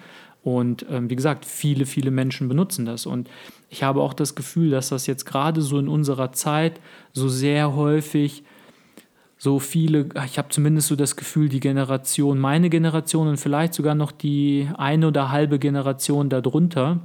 Und 0.45 0.85
ähm, 0.91 1.09
wie 1.09 1.15
gesagt, 1.15 1.43
viele, 1.43 1.87
viele 1.87 2.11
Menschen 2.11 2.47
benutzen 2.47 2.85
das. 2.85 3.07
Und 3.07 3.29
ich 3.69 3.81
habe 3.81 4.01
auch 4.01 4.13
das 4.13 4.35
Gefühl, 4.35 4.69
dass 4.69 4.89
das 4.89 5.07
jetzt 5.07 5.25
gerade 5.25 5.61
so 5.61 5.79
in 5.79 5.87
unserer 5.87 6.31
Zeit 6.33 6.79
so 7.13 7.27
sehr 7.27 7.75
häufig 7.75 8.43
so 9.37 9.59
viele, 9.59 10.07
ich 10.25 10.37
habe 10.37 10.49
zumindest 10.49 10.87
so 10.87 10.95
das 10.95 11.15
Gefühl, 11.15 11.49
die 11.49 11.59
Generation, 11.59 12.39
meine 12.39 12.69
Generation 12.69 13.27
und 13.27 13.37
vielleicht 13.37 13.73
sogar 13.73 13.95
noch 13.95 14.11
die 14.11 14.69
eine 14.77 15.07
oder 15.07 15.31
halbe 15.31 15.59
Generation 15.59 16.29
darunter, 16.29 17.01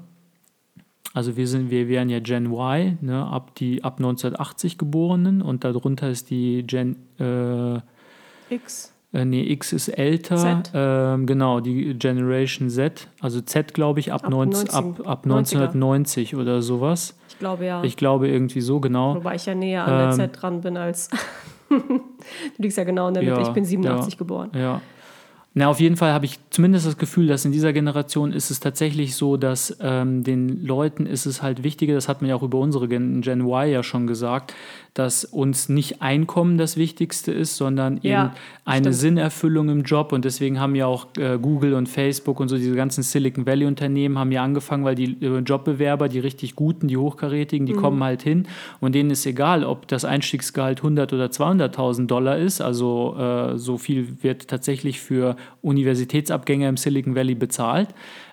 also 1.13 1.37
wir 1.37 1.49
sind, 1.49 1.71
wir 1.71 1.89
wären 1.89 2.09
ja 2.09 2.21
Gen 2.21 2.53
Y, 2.53 2.99
ne, 3.01 3.27
ab 3.27 3.55
die 3.57 3.83
ab 3.83 3.95
1980 3.99 4.79
Geborenen 4.79 5.43
und 5.43 5.65
darunter 5.65 6.09
ist 6.09 6.31
die 6.31 6.63
Gen 6.65 6.97
äh, 7.19 7.81
X. 8.55 8.90
Äh, 9.13 9.25
nee, 9.25 9.43
X 9.43 9.73
ist 9.73 9.89
älter. 9.89 10.37
Z. 10.37 10.71
Ähm, 10.75 11.27
genau, 11.27 11.61
die 11.61 11.95
Generation 11.95 12.71
Z. 12.71 13.09
Also 13.21 13.41
Z, 13.41 13.75
glaube 13.75 14.01
ich, 14.01 14.13
ab, 14.13 14.25
Ab 14.25 14.31
19, 14.31 14.67
19 14.67 14.75
ab, 14.75 15.07
ab 15.07 15.25
1990 15.25 16.37
oder 16.37 16.63
sowas. 16.63 17.19
Ich 17.29 17.39
glaube 17.39 17.67
ja. 17.67 17.83
Ich 17.83 17.97
glaube 17.97 18.29
irgendwie 18.29 18.61
so, 18.61 18.81
genau. 18.81 19.17
Wobei 19.17 19.35
ich 19.35 19.47
ja 19.47 19.55
näher 19.55 19.85
an 19.85 19.99
der 19.99 20.07
Ähm, 20.07 20.13
Z 20.13 20.43
dran 20.43 20.61
bin 20.61 20.77
als. 20.77 21.09
du 21.69 21.79
liegst 22.59 22.79
ja 22.79 22.85
genau 22.85 23.09
in 23.09 23.15
der 23.15 23.23
Mitte. 23.23 23.41
Ja, 23.41 23.43
ich 23.43 23.53
bin 23.53 23.65
87 23.65 24.13
ja. 24.13 24.19
geboren. 24.19 24.51
Ja. 24.55 24.81
Na, 25.53 25.69
auf 25.69 25.81
jeden 25.81 25.97
Fall 25.97 26.13
habe 26.13 26.27
ich 26.27 26.39
zumindest 26.51 26.87
das 26.87 26.97
Gefühl, 26.97 27.27
dass 27.27 27.45
in 27.45 27.51
dieser 27.51 27.73
Generation 27.73 28.33
ist 28.33 28.53
es 28.53 28.61
tatsächlich 28.61 29.17
so, 29.17 29.37
dass 29.37 29.77
ähm, 29.81 30.23
den 30.23 30.65
Leuten 30.65 31.07
ist 31.07 31.27
es 31.27 31.43
halt 31.43 31.65
wichtiger, 31.65 31.95
das 31.95 32.09
hat 32.09 32.23
man 32.23 32.31
ja 32.31 32.37
auch 32.37 32.45
über 32.45 32.59
unsere 32.59 32.87
Gen, 32.87 33.21
Gen 33.21 33.41
Y 33.41 33.69
ja 33.69 33.83
schon 33.83 34.07
gesagt, 34.07 34.55
dass 34.95 35.25
uns 35.25 35.69
nicht 35.69 36.03
Einkommen 36.03 36.59
das 36.59 36.77
Wichtigste 36.77 37.31
ist, 37.33 37.57
sondern 37.57 37.99
eben 37.99 38.09
Ja, 38.09 38.35
eine 38.65 38.81
stimmt. 38.87 38.95
Sinnerfüllung 38.97 39.69
im 39.69 39.83
Job. 39.83 40.13
Und 40.13 40.25
deswegen 40.25 40.59
haben 40.59 40.75
ja 40.75 40.87
auch 40.87 41.07
äh, 41.17 41.39
Google 41.41 41.75
und 41.75 41.89
Facebook 41.89 42.41
und 42.41 42.49
so 42.49 42.57
diese 42.57 42.75
ganzen 42.75 43.03
Silicon 43.03 43.47
Valley 43.47 43.67
Unternehmen 43.67 44.19
haben 44.19 44.33
ja 44.33 44.43
angefangen, 44.43 44.85
weil 44.85 44.97
die 44.97 45.17
äh, 45.25 45.39
Jobbewerber, 45.39 46.09
die 46.09 46.19
richtig 46.19 46.57
guten, 46.57 46.89
die 46.89 46.97
hochkarätigen, 46.97 47.65
Mhm. 47.65 47.67
die 47.67 47.75
kommen 47.75 48.03
halt 48.03 48.23
hin 48.23 48.47
und 48.81 48.95
denen 48.95 49.11
ist 49.11 49.25
egal, 49.27 49.65
ob 49.65 49.87
das 49.89 50.05
Einstiegsgehalt 50.05 50.79
100 50.79 51.13
oder 51.13 51.27
200.000 51.27 52.07
Dollar 52.07 52.37
ist. 52.39 52.61
Also 52.61 53.17
äh, 53.19 53.59
so 53.59 53.79
viel 53.79 54.23
wird 54.23 54.49
tatsächlich 54.49 55.01
für 55.01 55.37
Universitätsabgänger 55.63 56.69
im 56.69 56.77
Silicon 56.77 57.15
Valley 57.15 57.35
bezahlt. 57.35 57.89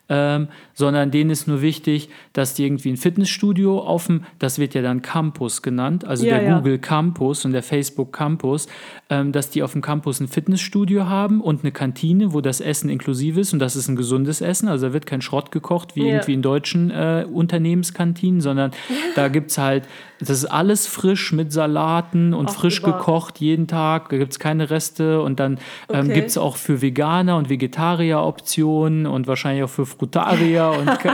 Ähm, 0.09 0.47
sondern 0.73 1.11
denen 1.11 1.29
ist 1.31 1.47
nur 1.49 1.61
wichtig, 1.61 2.09
dass 2.31 2.53
die 2.53 2.63
irgendwie 2.65 2.89
ein 2.89 2.95
Fitnessstudio 2.97 3.79
auf 3.79 4.07
dem, 4.07 4.23
das 4.39 4.57
wird 4.57 4.73
ja 4.73 4.81
dann 4.81 5.01
Campus 5.01 5.61
genannt, 5.61 6.05
also 6.05 6.25
Ja, 6.25 6.37
der 6.37 6.47
ja. 6.47 6.57
Google 6.57 6.79
Campus 6.79 7.43
und 7.43 7.51
der 7.51 7.61
Facebook 7.63 8.13
Campus, 8.13 8.67
ähm, 9.09 9.33
dass 9.33 9.49
die 9.49 9.63
auf 9.63 9.73
dem 9.73 9.81
Campus 9.81 10.21
ein 10.21 10.29
Fitnessstudio 10.29 11.07
haben 11.07 11.41
und 11.41 11.63
eine 11.63 11.73
Kantine, 11.73 12.31
wo 12.31 12.39
das 12.39 12.61
Essen 12.61 12.89
inklusive 12.89 13.41
ist 13.41 13.51
und 13.51 13.59
das 13.59 13.75
ist 13.75 13.89
ein 13.89 13.97
gesundes 13.97 14.39
Essen, 14.39 14.69
also 14.69 14.87
da 14.87 14.93
wird 14.93 15.05
kein 15.05 15.21
Schrott 15.21 15.51
gekocht 15.51 15.95
wie 15.97 16.03
Ja. 16.03 16.07
irgendwie 16.15 16.33
in 16.35 16.41
deutschen 16.41 16.89
äh, 16.89 17.25
Unternehmenskantinen, 17.29 18.39
sondern 18.41 18.71
da 19.15 19.27
gibt 19.27 19.51
es 19.51 19.57
halt, 19.57 19.83
das 20.19 20.29
ist 20.29 20.45
alles 20.45 20.87
frisch 20.87 21.31
mit 21.31 21.51
Salaten 21.53 22.33
und 22.33 22.49
Ach, 22.49 22.53
frisch 22.55 22.79
über. 22.79 22.93
gekocht 22.93 23.39
jeden 23.39 23.67
Tag, 23.67 24.09
da 24.09 24.17
gibt 24.17 24.31
es 24.33 24.39
keine 24.39 24.69
Reste 24.69 25.21
und 25.21 25.39
dann 25.39 25.59
ähm, 25.89 26.05
Okay. 26.07 26.13
gibt 26.13 26.29
es 26.29 26.37
auch 26.37 26.55
für 26.57 26.81
Veganer 26.81 27.37
und 27.37 27.49
Vegetarier 27.49 28.19
Optionen 28.19 29.05
und 29.05 29.27
wahrscheinlich 29.27 29.63
auch 29.63 29.69
für 29.69 29.85
Frutarier 29.85 30.71
und 30.79 30.99
ke 30.99 31.11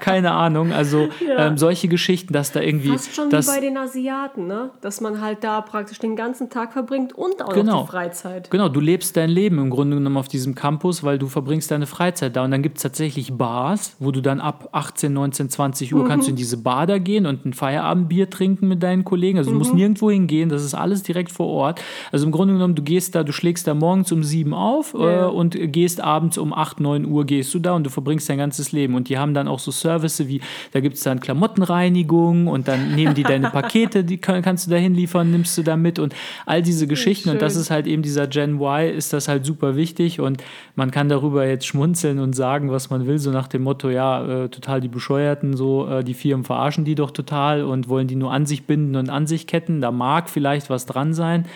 keine 0.00 0.32
Ahnung, 0.32 0.72
also 0.72 1.08
Ja. 1.26 1.46
ähm, 1.48 1.58
solche 1.58 1.88
Geschichten, 1.88 2.32
dass 2.32 2.52
da 2.52 2.60
irgendwie 2.60 2.90
Fast 2.90 3.14
schon 3.14 3.30
das, 3.30 3.46
wie 3.48 3.50
bei 3.52 3.60
den 3.60 3.76
Asiaten, 3.76 4.46
ne? 4.46 4.70
Dass 4.80 5.00
man 5.00 5.20
halt 5.20 5.44
da 5.44 5.60
praktisch 5.60 5.98
den 5.98 6.16
ganzen 6.16 6.50
Tag 6.50 6.72
verbringt 6.72 7.12
und 7.12 7.42
auch 7.42 7.52
Genau. 7.52 7.72
noch 7.72 7.84
die 7.86 7.90
Freizeit. 7.92 8.50
Genau, 8.50 8.68
du 8.68 8.80
lebst 8.80 9.16
dein 9.16 9.30
Leben 9.30 9.58
im 9.58 9.70
Grunde 9.70 9.96
genommen 9.96 10.16
auf 10.16 10.28
diesem 10.28 10.54
Campus, 10.54 11.02
weil 11.04 11.18
du 11.18 11.26
verbringst 11.28 11.70
deine 11.70 11.86
Freizeit 11.86 12.36
da. 12.36 12.44
Und 12.44 12.50
dann 12.52 12.62
gibt 12.62 12.78
es 12.78 12.82
tatsächlich 12.82 13.32
Bars, 13.34 13.96
wo 13.98 14.10
du 14.12 14.20
dann 14.20 14.40
ab 14.40 14.68
18, 14.72 15.12
19, 15.12 15.50
20 15.50 15.94
Uhr 15.94 16.06
kannst 16.06 16.26
du 16.26 16.30
in 16.30 16.36
diese 16.36 16.56
Bar 16.56 16.86
da 16.86 16.98
gehen 16.98 17.26
und 17.26 17.44
ein 17.44 17.52
Feierabendbier 17.52 18.30
trinken 18.30 18.45
mit 18.60 18.82
deinen 18.82 19.04
Kollegen. 19.04 19.38
Also 19.38 19.50
du 19.50 19.58
musst 19.58 19.74
nirgendwo 19.74 20.10
hingehen, 20.10 20.48
das 20.48 20.64
ist 20.64 20.74
alles 20.74 21.02
direkt 21.02 21.32
vor 21.32 21.46
Ort. 21.48 21.80
Also 22.12 22.26
im 22.26 22.32
Grunde 22.32 22.54
genommen, 22.54 22.74
du 22.74 22.82
gehst 22.82 23.14
da, 23.14 23.22
du 23.22 23.32
schlägst 23.32 23.66
da 23.66 23.74
morgens 23.74 24.12
um 24.12 24.22
7 24.22 24.54
auf 24.54 24.94
Ja. 24.98 25.26
äh, 25.26 25.30
und 25.30 25.56
gehst 25.72 26.00
abends 26.00 26.38
um 26.38 26.52
8, 26.52 26.80
9 26.80 27.04
Uhr 27.04 27.24
gehst 27.26 27.52
du 27.54 27.58
da 27.58 27.72
und 27.74 27.84
du 27.84 27.90
verbringst 27.90 28.28
dein 28.28 28.38
ganzes 28.38 28.72
Leben. 28.72 28.94
Und 28.94 29.08
die 29.08 29.18
haben 29.18 29.34
dann 29.34 29.48
auch 29.48 29.58
so 29.58 29.70
Services 29.70 30.28
wie, 30.28 30.40
da 30.72 30.80
gibt 30.80 30.96
es 30.96 31.02
dann 31.02 31.20
Klamottenreinigung 31.20 32.46
und 32.46 32.68
dann 32.68 32.94
nehmen 32.94 33.14
die 33.14 33.22
deine 33.22 33.50
Pakete, 33.56 34.04
die 34.04 34.18
kann, 34.18 34.42
kannst 34.42 34.66
du 34.66 34.70
da 34.70 34.76
hinliefern, 34.76 35.30
nimmst 35.30 35.56
du 35.58 35.62
da 35.62 35.76
mit 35.76 35.98
und 35.98 36.14
all 36.46 36.62
diese 36.62 36.86
Geschichten. 36.86 37.30
Und 37.30 37.42
das 37.42 37.56
ist 37.56 37.70
halt 37.70 37.86
eben 37.86 38.02
dieser 38.02 38.26
Gen 38.26 38.60
Y, 38.60 38.94
ist 38.94 39.12
das 39.12 39.28
halt 39.28 39.44
super 39.44 39.76
wichtig 39.76 40.20
und 40.20 40.42
man 40.74 40.90
kann 40.90 41.08
darüber 41.08 41.46
jetzt 41.46 41.66
schmunzeln 41.66 42.18
und 42.18 42.34
sagen, 42.34 42.70
was 42.70 42.90
man 42.90 43.06
will, 43.06 43.18
so 43.18 43.30
nach 43.30 43.48
dem 43.48 43.62
Motto, 43.62 43.90
ja, 43.90 44.44
äh, 44.44 44.48
total 44.48 44.80
die 44.80 44.88
Bescheuerten, 44.88 45.56
so 45.56 45.86
äh, 45.88 46.04
die 46.04 46.14
Firmen 46.14 46.44
verarschen 46.44 46.84
die 46.84 46.94
doch 46.94 47.10
total 47.10 47.64
und 47.64 47.88
wollen 47.88 48.06
die 48.06 48.16
nur 48.16 48.32
an 48.36 48.46
sich 48.46 48.66
binden 48.66 48.94
und 48.96 49.08
an 49.10 49.26
sich 49.26 49.46
ketten. 49.46 49.80
Da 49.80 49.90
mag 49.90 50.28
vielleicht 50.30 50.70
was 50.70 50.84
dran 50.86 51.14
sein. 51.14 51.46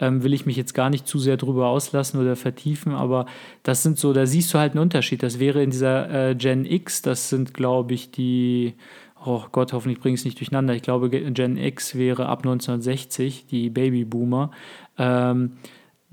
Ähm, 0.00 0.24
will 0.24 0.32
ich 0.32 0.46
mich 0.46 0.56
jetzt 0.56 0.72
gar 0.74 0.90
nicht 0.90 1.06
zu 1.06 1.18
sehr 1.20 1.36
drüber 1.36 1.68
auslassen 1.68 2.18
oder 2.20 2.34
vertiefen, 2.34 2.92
aber 2.92 3.26
das 3.62 3.82
sind 3.84 3.98
so, 3.98 4.12
da 4.12 4.26
siehst 4.26 4.52
du 4.52 4.58
halt 4.58 4.72
einen 4.72 4.80
Unterschied. 4.80 5.22
Das 5.22 5.38
wäre 5.38 5.62
in 5.62 5.70
dieser 5.70 6.30
äh, 6.30 6.34
Gen 6.34 6.64
X, 6.64 7.02
das 7.02 7.28
sind, 7.28 7.54
glaube 7.54 7.94
ich, 7.94 8.10
die, 8.10 8.74
oh 9.24 9.42
Gott, 9.52 9.72
hoffentlich 9.72 10.00
bringe 10.00 10.14
ich 10.14 10.22
es 10.22 10.24
nicht 10.24 10.40
durcheinander. 10.40 10.74
Ich 10.74 10.82
glaube, 10.82 11.08
Ge- 11.10 11.30
Gen 11.30 11.56
X 11.56 11.94
wäre 11.96 12.26
ab 12.26 12.38
1960, 12.40 13.46
die 13.46 13.70
Babyboomer. 13.70 14.50
Ähm, 14.98 15.52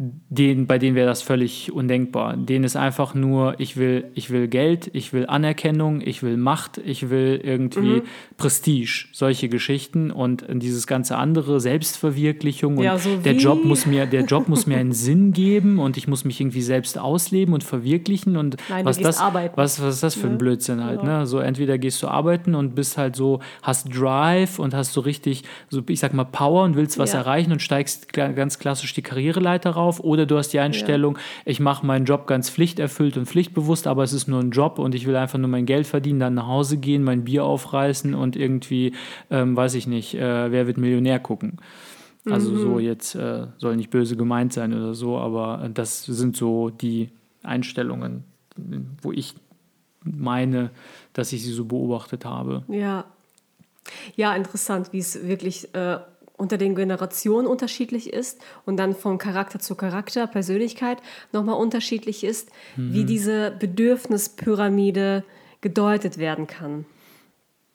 denen, 0.02 0.66
bei 0.66 0.78
denen 0.78 0.96
wäre 0.96 1.08
das 1.10 1.22
völlig 1.22 1.74
undenkbar. 1.74 2.38
Denen 2.38 2.64
ist 2.64 2.78
einfach 2.78 3.14
nur, 3.16 3.60
ich 3.60 3.76
will, 3.76 4.06
ich 4.16 4.30
will 4.30 4.48
Geld, 4.48 4.90
ich 4.94 5.12
will 5.12 5.26
Anerkennung, 5.26 6.00
ich 6.00 6.24
will 6.24 6.38
Macht, 6.38 6.78
ich 6.78 7.10
will 7.10 7.42
irgendwie 7.44 7.80
Mhm. 8.00 8.04
Prestige, 8.38 9.08
solche 9.12 9.50
Geschichten 9.50 10.10
und 10.12 10.46
dieses 10.50 10.88
ganze 10.88 11.18
andere, 11.18 11.60
Selbstverwirklichung 11.60 12.78
und 12.78 12.84
Ja, 12.86 12.98
so 12.98 13.18
der 13.18 13.34
Job 13.34 13.66
muss 13.66 13.86
mir, 13.86 14.06
der 14.06 14.24
Job 14.24 14.48
muss 14.48 14.66
mir 14.68 14.78
einen 14.78 14.92
Sinn 14.94 15.34
geben 15.34 15.80
und 15.80 15.98
ich 15.98 16.08
muss 16.08 16.24
mich 16.24 16.40
irgendwie 16.40 16.62
selbst 16.62 16.98
ausleben 16.98 17.54
und 17.54 17.66
verwirklichen 17.66 18.38
und 18.38 18.56
Nein, 18.70 18.86
was 18.86 19.00
das, 19.02 19.20
arbeiten. 19.20 19.58
was, 19.58 19.82
was 19.82 19.96
ist 19.96 20.04
das 20.04 20.16
für 20.16 20.28
ein? 20.28 20.38
Blödsinn 20.38 20.82
halt, 20.82 21.04
Ja. 21.04 21.20
ne? 21.20 21.28
So 21.28 21.40
entweder 21.40 21.78
gehst 21.78 22.02
du 22.04 22.08
arbeiten 22.08 22.56
und 22.56 22.74
bist 22.74 22.98
halt 22.98 23.18
so, 23.18 23.42
hast 23.64 23.90
Drive 23.94 24.60
und 24.60 24.74
hast 24.74 24.94
so 24.94 25.02
richtig, 25.02 25.44
so 25.70 25.82
ich 25.90 26.00
sag 26.00 26.14
mal 26.14 26.24
Power 26.24 26.64
und 26.64 26.78
willst 26.78 26.98
was 26.98 27.12
Ja. 27.12 27.20
erreichen 27.20 27.52
und 27.52 27.62
steigst 27.62 28.14
ganz 28.14 28.60
klassisch 28.60 28.94
die 28.94 29.02
Karriereleiter 29.02 29.72
rauf 29.72 29.89
oder 29.98 30.26
du 30.26 30.38
hast 30.38 30.50
die 30.50 30.60
Einstellung, 30.60 31.18
ich 31.46 31.60
mache 31.60 31.86
meinen 31.86 32.06
Job 32.06 32.28
ganz 32.28 32.50
pflichterfüllt 32.50 33.18
und 33.18 33.26
pflichtbewusst, 33.26 33.88
aber 33.88 34.04
es 34.04 34.14
ist 34.14 34.28
nur 34.28 34.40
ein 34.40 34.52
Job 34.52 34.78
und 34.78 34.94
ich 34.94 35.08
will 35.08 35.16
einfach 35.16 35.40
nur 35.40 35.50
mein 35.50 35.66
Geld 35.66 35.88
verdienen, 35.88 36.20
dann 36.20 36.36
nach 36.36 36.48
Hause 36.48 36.78
gehen, 36.78 37.04
mein 37.04 37.24
Bier 37.24 37.46
aufreißen 37.46 38.14
und 38.14 38.36
irgendwie, 38.36 38.94
ähm, 39.32 39.56
weiß 39.56 39.74
ich 39.74 39.88
nicht, 39.88 40.14
äh, 40.14 40.52
wer 40.52 40.68
wird 40.68 40.78
Millionär 40.78 41.20
gucken. 41.20 41.58
Also 42.26 42.56
so 42.58 42.80
jetzt 42.80 43.16
äh, 43.16 43.48
soll 43.58 43.76
nicht 43.76 43.90
böse 43.90 44.16
gemeint 44.16 44.54
sein 44.54 44.74
oder 44.74 44.94
so, 44.94 45.18
aber 45.18 45.64
äh, 45.64 45.70
das 45.70 46.04
sind 46.06 46.36
so 46.36 46.70
die 46.70 47.10
Einstellungen, 47.44 48.24
wo 49.02 49.12
ich 49.12 49.36
meine, 50.04 50.72
dass 51.14 51.34
ich 51.34 51.44
sie 51.44 51.52
so 51.52 51.66
beobachtet 51.66 52.26
habe. 52.26 52.64
Ja. 52.68 53.06
Ja, 54.16 54.36
interessant, 54.36 54.90
wie 54.92 55.00
es 55.00 55.28
wirklich 55.28 55.74
äh, 55.74 55.98
unter 56.40 56.58
den 56.58 56.74
Generationen 56.76 57.46
unterschiedlich 57.48 58.12
ist 58.14 58.42
und 58.66 58.78
dann 58.78 58.96
von 58.96 59.18
Charakter 59.18 59.60
zu 59.60 59.76
Charakter, 59.76 60.26
Persönlichkeit 60.28 60.98
nochmal 61.32 61.56
unterschiedlich 61.56 62.24
ist, 62.24 62.50
Mhm. 62.78 62.94
wie 62.94 63.04
diese 63.06 63.52
Bedürfnispyramide 63.60 65.24
gedeutet 65.62 66.18
werden 66.18 66.48
kann. 66.48 66.86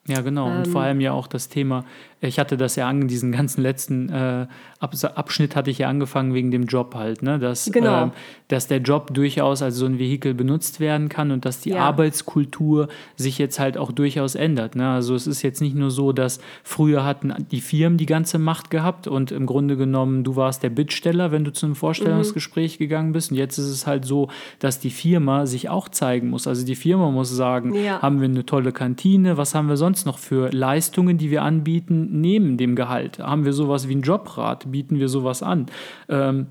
Ja, 0.07 0.21
genau. 0.21 0.47
Und 0.47 0.67
Ähm. 0.67 0.73
vor 0.73 0.83
allem 0.83 1.01
ja 1.01 1.13
auch 1.13 1.27
das 1.27 1.49
Thema, 1.49 1.85
ich 2.27 2.39
hatte 2.39 2.57
das 2.57 2.77
ja 2.77 2.89
an, 2.89 3.09
diesen 3.09 3.33
ganzen 3.33 3.63
letzten 3.63 4.09
äh, 4.09 4.47
Abs 4.81 5.05
Abschnitt 5.05 5.57
hatte 5.57 5.71
ich 5.71 5.79
ja 5.79 5.89
angefangen 5.89 6.35
wegen 6.35 6.51
dem 6.51 6.65
Job 6.67 6.95
halt, 6.95 7.23
ne? 7.23 7.39
Dass, 7.39 7.71
Genau. 7.73 8.05
ähm, 8.05 8.13
dass 8.49 8.67
der 8.67 8.79
Job 8.79 9.13
durchaus 9.15 9.63
als 9.63 9.77
so 9.77 9.87
ein 9.87 9.99
Vehikel 9.99 10.35
benutzt 10.35 10.79
werden 10.81 11.09
kann 11.09 11.31
und 11.31 11.45
dass 11.45 11.61
die 11.61 11.71
Ja. 11.71 11.79
Arbeitskultur 11.85 12.89
sich 13.17 13.39
jetzt 13.39 13.59
halt 13.59 13.77
auch 13.79 13.93
durchaus 13.93 14.35
ändert. 14.35 14.77
Ne? 14.77 14.89
Also 14.89 15.15
es 15.15 15.27
ist 15.27 15.43
jetzt 15.43 15.61
nicht 15.61 15.75
nur 15.75 15.91
so, 15.91 16.13
dass 16.13 16.39
früher 16.63 17.05
hatten 17.05 17.33
die 17.51 17.61
Firmen 17.61 17.99
die 17.99 18.07
ganze 18.07 18.39
Macht 18.39 18.71
gehabt 18.71 19.07
und 19.07 19.33
im 19.33 19.47
Grunde 19.47 19.77
genommen, 19.77 20.23
du 20.25 20.37
warst 20.37 20.63
der 20.63 20.71
Bittsteller, 20.71 21.33
wenn 21.33 21.45
du 21.45 21.53
zu 21.53 21.67
einem 21.67 21.75
Vorstellungsgespräch 21.75 22.79
gegangen 22.79 23.13
bist. 23.13 23.31
Und 23.31 23.37
jetzt 23.39 23.59
ist 23.59 23.69
es 23.69 23.87
halt 23.87 24.05
so, 24.05 24.29
dass 24.59 24.79
die 24.81 24.91
Firma 24.91 25.47
sich 25.47 25.69
auch 25.69 25.89
zeigen 25.89 26.29
muss. 26.31 26.47
Also 26.47 26.65
die 26.65 26.77
Firma 26.77 27.11
muss 27.11 27.31
sagen, 27.31 27.75
Ja. 27.75 28.01
haben 28.03 28.21
wir 28.21 28.29
eine 28.29 28.47
tolle 28.47 28.73
Kantine, 28.73 29.37
was 29.37 29.55
haben 29.55 29.69
wir 29.69 29.77
sonst 29.77 30.07
noch 30.07 30.19
für 30.19 30.51
Leistungen, 30.51 31.19
die 31.19 31.31
wir 31.31 31.43
anbieten, 31.43 32.14
neben 32.15 32.57
dem 32.57 32.77
Gehalt? 32.77 33.19
Haben 33.19 33.45
wir 33.45 33.53
sowas 33.53 33.89
wie 33.89 33.95
ein 33.97 34.03
Jobrat? 34.03 34.71
Bieten 34.71 34.99
wir 34.99 35.09
sowas 35.09 35.43
an? 35.43 35.67
Ähm, 36.09 36.47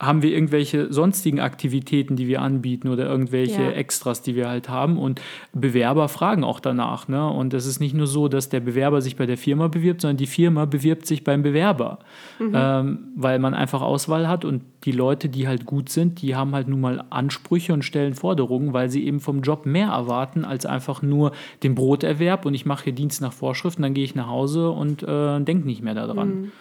haben 0.00 0.22
wir 0.22 0.30
irgendwelche 0.30 0.92
sonstigen 0.92 1.40
Aktivitäten, 1.40 2.14
die 2.14 2.28
wir 2.28 2.40
anbieten 2.40 2.88
oder 2.88 3.06
irgendwelche 3.06 3.62
Ja. 3.62 3.70
Extras, 3.70 4.22
die 4.22 4.36
wir 4.36 4.48
halt 4.48 4.68
haben. 4.68 4.96
Und 4.96 5.20
Bewerber 5.52 6.08
fragen 6.08 6.44
auch 6.44 6.60
danach. 6.60 7.08
Ne? 7.08 7.28
Und 7.28 7.52
es 7.52 7.66
ist 7.66 7.80
nicht 7.80 7.94
nur 7.94 8.06
so, 8.06 8.28
dass 8.28 8.48
der 8.48 8.60
Bewerber 8.60 9.02
sich 9.02 9.16
bei 9.16 9.26
der 9.26 9.36
Firma 9.36 9.66
bewirbt, 9.66 10.02
sondern 10.02 10.16
die 10.16 10.28
Firma 10.28 10.66
bewirbt 10.66 11.06
sich 11.06 11.24
beim 11.24 11.42
Bewerber. 11.42 11.98
Ähm, 12.40 13.08
weil 13.16 13.40
man 13.40 13.54
einfach 13.54 13.82
Auswahl 13.82 14.28
hat 14.28 14.44
und 14.44 14.62
die 14.84 14.92
Leute, 14.92 15.28
die 15.28 15.48
halt 15.48 15.66
gut 15.66 15.88
sind, 15.88 16.22
die 16.22 16.36
haben 16.36 16.54
halt 16.54 16.68
nun 16.68 16.80
mal 16.80 17.04
Ansprüche 17.10 17.72
und 17.72 17.82
stellen 17.84 18.14
Forderungen, 18.14 18.72
weil 18.72 18.90
sie 18.90 19.04
eben 19.04 19.18
vom 19.18 19.42
Job 19.42 19.66
mehr 19.66 19.88
erwarten 19.88 20.44
als 20.44 20.64
einfach 20.64 21.02
nur 21.02 21.32
den 21.64 21.74
Broterwerb 21.74 22.46
und 22.46 22.54
ich 22.54 22.64
mache 22.64 22.84
hier 22.84 22.92
Dienst 22.92 23.20
nach 23.20 23.32
Vorschrift 23.32 23.78
und 23.78 23.82
dann 23.82 23.94
gehe 23.94 24.04
ich 24.04 24.14
nach 24.14 24.28
Hause 24.28 24.70
und 24.70 25.02
äh, 25.02 25.40
denke 25.40 25.66
nicht 25.66 25.82
mehr 25.82 25.94
daran. 25.94 26.52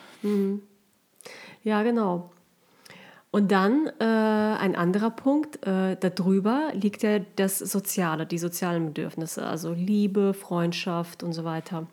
Ja, 1.63 1.83
genau. 1.83 2.31
Und 3.37 3.51
dann 3.51 3.85
äh, 3.99 4.03
ein 4.03 4.75
anderer 4.75 5.11
Punkt, 5.11 5.63
äh, 5.63 5.95
darüber 5.99 6.71
liegt 6.73 7.03
ja 7.03 7.19
das 7.35 7.59
Soziale, 7.59 8.25
die 8.25 8.39
sozialen 8.39 8.87
Bedürfnisse, 8.87 9.45
also 9.45 9.73
Liebe, 9.73 10.33
Freundschaft 10.33 11.21
und 11.21 11.33
so 11.33 11.43
weiter. 11.43 11.85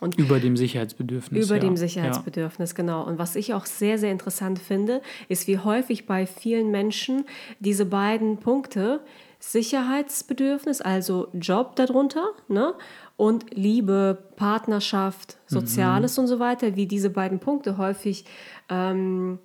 Und 0.00 0.18
Über 0.18 0.40
dem 0.40 0.56
Sicherheitsbedürfnis. 0.56 1.44
über 1.44 1.56
ja. 1.56 1.60
dem 1.60 1.72
Ja. 1.72 1.76
Sicherheitsbedürfnis, 1.76 2.74
genau. 2.74 3.04
Und 3.06 3.18
was 3.18 3.36
ich 3.36 3.52
auch 3.52 3.66
sehr, 3.66 3.98
sehr 3.98 4.10
interessant 4.10 4.58
finde, 4.60 5.02
ist, 5.28 5.46
wie 5.46 5.58
häufig 5.58 6.06
bei 6.06 6.24
vielen 6.24 6.70
Menschen 6.70 7.26
diese 7.60 7.84
beiden 7.84 8.38
Punkte, 8.38 9.00
Sicherheitsbedürfnis, 9.40 10.80
also 10.80 11.28
Job 11.34 11.76
darunter, 11.76 12.30
ne? 12.48 12.72
und 13.18 13.54
Liebe, 13.54 14.16
Partnerschaft, 14.36 15.36
Soziales 15.46 16.18
und 16.18 16.28
so 16.28 16.38
weiter, 16.38 16.76
wie 16.76 16.86
diese 16.86 17.10
beiden 17.10 17.40
Punkte 17.40 17.76
häufig, 17.76 18.24
ähm, 18.70 19.38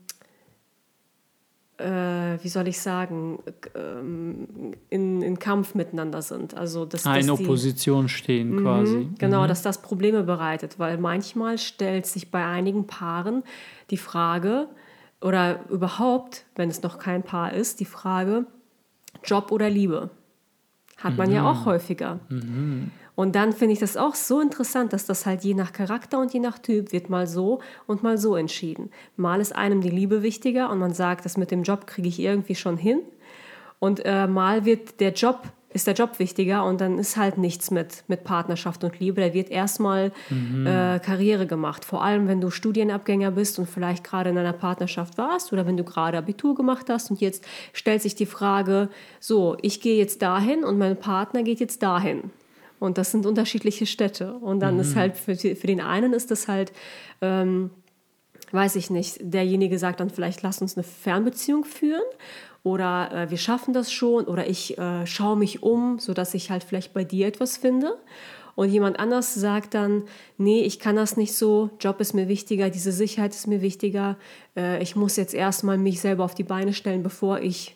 äh, 1.77 2.37
wie 2.43 2.49
soll 2.49 2.67
ich 2.67 2.79
sagen, 2.79 3.39
ähm, 3.75 4.73
in, 4.89 5.21
in 5.21 5.37
Kampf 5.39 5.75
miteinander 5.75 6.21
sind. 6.21 6.55
Also, 6.55 6.85
dass, 6.85 7.05
Ah, 7.05 7.17
in 7.17 7.27
dass 7.27 7.37
die- 7.37 7.43
Opposition 7.43 8.09
stehen 8.09 8.61
quasi. 8.61 9.09
Genau, 9.19 9.45
dass 9.47 9.61
das 9.61 9.81
Probleme 9.81 10.23
bereitet, 10.23 10.79
weil 10.79 10.97
manchmal 10.97 11.57
stellt 11.57 12.05
sich 12.07 12.31
bei 12.31 12.43
einigen 12.45 12.87
Paaren 12.87 13.43
die 13.91 13.97
Frage, 13.97 14.67
oder 15.21 15.61
überhaupt, 15.69 16.45
wenn 16.55 16.69
es 16.69 16.83
noch 16.83 16.99
kein 16.99 17.23
Paar 17.23 17.51
ist, 17.53 17.79
die 17.79 17.85
Frage, 17.85 18.45
Job 19.23 19.51
oder 19.51 19.67
Liebe. 19.69 20.11
Hat 20.97 21.17
man 21.17 21.31
ja 21.31 21.49
auch 21.49 21.65
häufiger. 21.65 22.19
Und 23.17 23.35
dann 23.35 23.51
finde 23.51 23.73
ich 23.73 23.79
das 23.79 23.97
auch 23.97 24.13
so 24.13 24.39
interessant, 24.41 24.93
dass 24.93 25.07
das 25.07 25.25
halt 25.25 25.43
je 25.43 25.55
nach 25.55 25.73
Charakter 25.73 26.19
und 26.19 26.31
je 26.35 26.39
nach 26.39 26.59
Typ 26.59 26.91
wird 26.91 27.09
mal 27.09 27.25
so 27.25 27.61
und 27.87 28.03
mal 28.03 28.19
so 28.19 28.35
entschieden. 28.35 28.91
Mal 29.15 29.41
ist 29.41 29.55
einem 29.55 29.81
die 29.81 29.89
Liebe 29.89 30.21
wichtiger 30.21 30.69
und 30.69 30.77
man 30.77 30.93
sagt, 30.93 31.25
das 31.25 31.35
mit 31.35 31.49
dem 31.49 31.63
Job 31.63 31.87
kriege 31.87 32.07
ich 32.07 32.19
irgendwie 32.19 32.53
schon 32.53 32.77
hin. 32.77 33.01
Und 33.79 34.05
äh, 34.05 34.27
mal 34.27 34.65
wird 34.65 34.99
der 34.99 35.13
Job, 35.13 35.47
ist 35.73 35.87
der 35.87 35.95
Job 35.95 36.19
wichtiger 36.19 36.63
und 36.63 36.79
dann 36.79 36.99
ist 36.99 37.17
halt 37.17 37.39
nichts 37.39 37.71
mit, 37.71 38.03
mit 38.07 38.23
Partnerschaft 38.23 38.83
und 38.83 38.99
Liebe. 38.99 39.19
Da 39.19 39.33
wird 39.33 39.49
erstmal 39.49 40.11
äh, 40.67 40.99
Karriere 40.99 41.47
gemacht. 41.47 41.85
Vor 41.85 42.03
allem, 42.03 42.27
wenn 42.27 42.39
du 42.39 42.51
Studienabgänger 42.51 43.31
bist 43.31 43.57
und 43.57 43.67
vielleicht 43.67 44.03
gerade 44.03 44.29
in 44.29 44.37
einer 44.37 44.53
Partnerschaft 44.53 45.17
warst 45.17 45.51
oder 45.51 45.65
wenn 45.65 45.75
du 45.75 45.83
gerade 45.83 46.19
Abitur 46.19 46.53
gemacht 46.53 46.85
hast 46.87 47.09
und 47.09 47.19
jetzt 47.19 47.43
stellt 47.73 48.03
sich 48.03 48.13
die 48.13 48.27
Frage, 48.27 48.89
so, 49.19 49.57
ich 49.63 49.81
gehe 49.81 49.97
jetzt 49.97 50.21
dahin 50.21 50.63
und 50.63 50.77
mein 50.77 50.99
Partner 50.99 51.41
geht 51.41 51.59
jetzt 51.59 51.81
dahin. 51.81 52.29
Und 52.79 52.97
das 52.97 53.11
sind 53.11 53.25
unterschiedliche 53.25 53.85
Städte. 53.85 54.33
Und 54.33 54.59
dann 54.59 54.79
ist 54.79 54.95
halt 54.95 55.17
für, 55.17 55.35
für 55.35 55.67
den 55.67 55.81
einen 55.81 56.13
ist 56.13 56.29
das 56.29 56.47
halt 56.47 56.71
ähm, 57.21 57.71
weiß 58.51 58.75
ich 58.75 58.89
nicht, 58.89 59.17
derjenige 59.19 59.77
sagt 59.77 59.99
dann 59.99 60.09
vielleicht, 60.09 60.41
lass 60.41 60.61
uns 60.61 60.77
eine 60.77 60.83
Fernbeziehung 60.83 61.65
führen 61.65 62.03
oder 62.63 63.11
äh, 63.11 63.29
wir 63.29 63.37
schaffen 63.37 63.73
das 63.73 63.91
schon 63.91 64.25
oder 64.25 64.47
ich 64.47 64.77
äh, 64.77 65.05
schaue 65.05 65.37
mich 65.37 65.63
um, 65.63 65.99
sodass 65.99 66.33
ich 66.33 66.49
halt 66.49 66.63
vielleicht 66.63 66.93
bei 66.93 67.03
dir 67.03 67.27
etwas 67.27 67.57
finde. 67.57 67.97
Und 68.55 68.69
jemand 68.69 68.99
anders 68.99 69.35
sagt 69.35 69.75
dann, 69.75 70.03
nee, 70.39 70.61
ich 70.61 70.79
kann 70.79 70.95
das 70.95 71.15
nicht 71.15 71.35
so, 71.35 71.69
Job 71.79 72.01
ist 72.01 72.13
mir 72.13 72.27
wichtiger, 72.27 72.71
diese 72.71 72.91
Sicherheit 72.91 73.35
ist 73.35 73.45
mir 73.45 73.61
wichtiger, 73.61 74.17
äh, 74.55 74.81
ich 74.81 74.95
muss 74.95 75.15
jetzt 75.15 75.35
erstmal 75.35 75.77
mich 75.77 76.01
selber 76.01 76.23
auf 76.23 76.33
die 76.33 76.43
Beine 76.43 76.73
stellen, 76.73 77.03
bevor 77.03 77.39
ich 77.39 77.75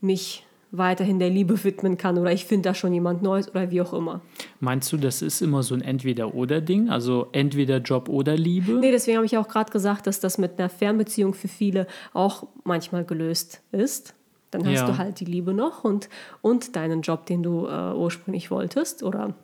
mich 0.00 0.44
weiterhin 0.70 1.18
der 1.18 1.30
Liebe 1.30 1.62
widmen 1.64 1.96
kann 1.96 2.18
oder 2.18 2.32
ich 2.32 2.44
finde 2.44 2.68
da 2.68 2.74
schon 2.74 2.92
jemand 2.92 3.22
Neues 3.22 3.48
oder 3.48 3.70
wie 3.70 3.80
auch 3.80 3.92
immer. 3.94 4.20
Meinst 4.60 4.92
du, 4.92 4.96
das 4.98 5.22
ist 5.22 5.40
immer 5.40 5.62
so 5.62 5.74
ein 5.74 5.80
Entweder-Oder-Ding? 5.80 6.90
Also 6.90 7.28
entweder 7.32 7.78
Job 7.78 8.08
oder 8.08 8.36
Liebe? 8.36 8.72
Nee, 8.72 8.90
deswegen 8.90 9.16
habe 9.16 9.26
ich 9.26 9.36
auch 9.38 9.48
gerade 9.48 9.72
gesagt, 9.72 10.06
dass 10.06 10.20
das 10.20 10.36
mit 10.38 10.58
einer 10.58 10.68
Fernbeziehung 10.68 11.32
für 11.34 11.48
viele 11.48 11.86
auch 12.12 12.46
manchmal 12.64 13.04
gelöst 13.04 13.62
ist. 13.72 14.14
Dann 14.50 14.64
hast 14.66 14.74
Ja. 14.74 14.86
du 14.86 14.98
halt 14.98 15.20
die 15.20 15.24
Liebe 15.26 15.52
noch 15.54 15.84
und, 15.84 16.08
und 16.42 16.76
deinen 16.76 17.02
Job, 17.02 17.26
den 17.26 17.42
du 17.42 17.66
äh, 17.66 17.92
ursprünglich 17.94 18.50
wolltest 18.50 19.02
oder 19.02 19.34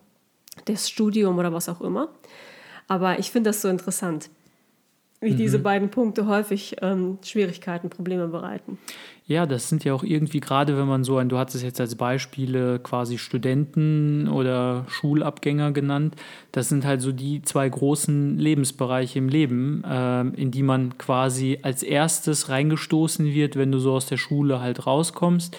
das 0.65 0.89
Studium 0.89 1.37
oder 1.37 1.51
was 1.53 1.69
auch 1.69 1.81
immer. 1.81 2.09
Aber 2.87 3.17
ich 3.19 3.31
finde 3.31 3.49
das 3.49 3.61
so 3.61 3.67
interessant, 3.67 4.29
wie 5.25 5.31
Mhm. 5.33 5.37
diese 5.37 5.59
beiden 5.59 5.89
Punkte 5.89 6.27
häufig 6.27 6.77
ähm, 6.81 7.17
Schwierigkeiten, 7.25 7.89
Probleme 7.89 8.27
bereiten. 8.29 8.77
Ja, 9.27 9.47
das 9.47 9.69
sind 9.69 9.83
ja 9.83 9.93
auch 9.95 10.03
irgendwie, 10.03 10.39
gerade 10.39 10.77
wenn 10.77 10.87
man 10.87 11.03
so 11.03 11.17
ein, 11.17 11.29
du 11.29 11.37
hattest 11.39 11.57
es 11.57 11.63
jetzt 11.63 11.81
als 11.81 11.95
Beispiele 11.95 12.77
quasi 12.79 13.17
Studenten 13.17 14.27
oder 14.27 14.85
Schulabgänger 14.87 15.71
genannt, 15.71 16.15
das 16.51 16.69
sind 16.69 16.85
halt 16.85 17.01
so 17.01 17.11
die 17.11 17.41
zwei 17.41 17.67
großen 17.67 18.37
Lebensbereiche 18.37 19.17
im 19.17 19.27
Leben, 19.27 19.83
ähm, 19.89 20.33
in 20.35 20.51
die 20.51 20.61
man 20.61 20.97
quasi 20.99 21.57
als 21.63 21.81
erstes 21.81 22.49
reingestoßen 22.49 23.25
wird, 23.25 23.55
wenn 23.55 23.71
du 23.71 23.79
so 23.79 23.93
aus 23.93 24.05
der 24.05 24.17
Schule 24.17 24.61
halt 24.61 24.85
rauskommst. 24.85 25.57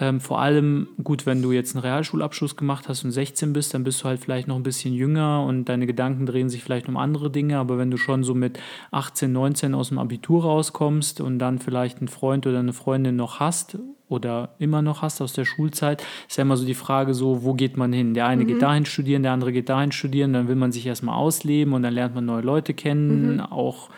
Ähm, 0.00 0.20
vor 0.20 0.40
allem, 0.40 0.88
gut, 1.04 1.24
wenn 1.24 1.40
du 1.40 1.52
jetzt 1.52 1.76
einen 1.76 1.84
Realschulabschluss 1.84 2.56
gemacht 2.56 2.88
hast 2.88 3.04
und 3.04 3.12
16 3.12 3.52
bist, 3.52 3.74
dann 3.74 3.84
bist 3.84 4.02
du 4.02 4.06
halt 4.06 4.20
vielleicht 4.20 4.48
noch 4.48 4.56
ein 4.56 4.64
bisschen 4.64 4.92
jünger 4.92 5.44
und 5.46 5.66
deine 5.66 5.86
Gedanken 5.86 6.26
drehen 6.26 6.48
sich 6.48 6.64
vielleicht 6.64 6.88
um 6.88 6.96
andere 6.96 7.30
Dinge. 7.30 7.58
Aber 7.58 7.78
wenn 7.78 7.92
du 7.92 7.96
schon 7.96 8.24
so 8.24 8.34
mit 8.34 8.58
18, 8.90 9.32
19 9.32 9.72
aus 9.72 9.90
dem 9.90 9.98
Abitur 9.98 10.42
rauskommst 10.42 11.20
und 11.20 11.38
dann 11.38 11.60
vielleicht 11.60 11.98
einen 11.98 12.08
Freund 12.08 12.44
oder 12.48 12.58
eine 12.58 12.72
Freundin 12.72 13.14
noch 13.14 13.38
hast 13.38 13.78
oder 14.08 14.56
immer 14.58 14.82
noch 14.82 15.02
hast 15.02 15.20
aus 15.20 15.32
der 15.32 15.44
Schulzeit, 15.44 16.04
ist 16.28 16.38
ja 16.38 16.42
immer 16.42 16.56
so 16.56 16.66
die 16.66 16.74
Frage 16.74 17.14
so, 17.14 17.44
wo 17.44 17.54
geht 17.54 17.76
man 17.76 17.92
hin? 17.92 18.14
Der 18.14 18.26
eine 18.26 18.44
geht 18.46 18.62
dahin 18.62 18.86
studieren, 18.86 19.22
der 19.22 19.30
andere 19.30 19.52
geht 19.52 19.68
dahin 19.68 19.92
studieren, 19.92 20.32
dann 20.32 20.48
will 20.48 20.56
man 20.56 20.72
sich 20.72 20.86
erstmal 20.86 21.14
ausleben 21.14 21.72
und 21.72 21.84
dann 21.84 21.94
lernt 21.94 22.16
man 22.16 22.24
neue 22.24 22.42
Leute 22.42 22.74
kennen, 22.74 23.40
auch 23.40 23.90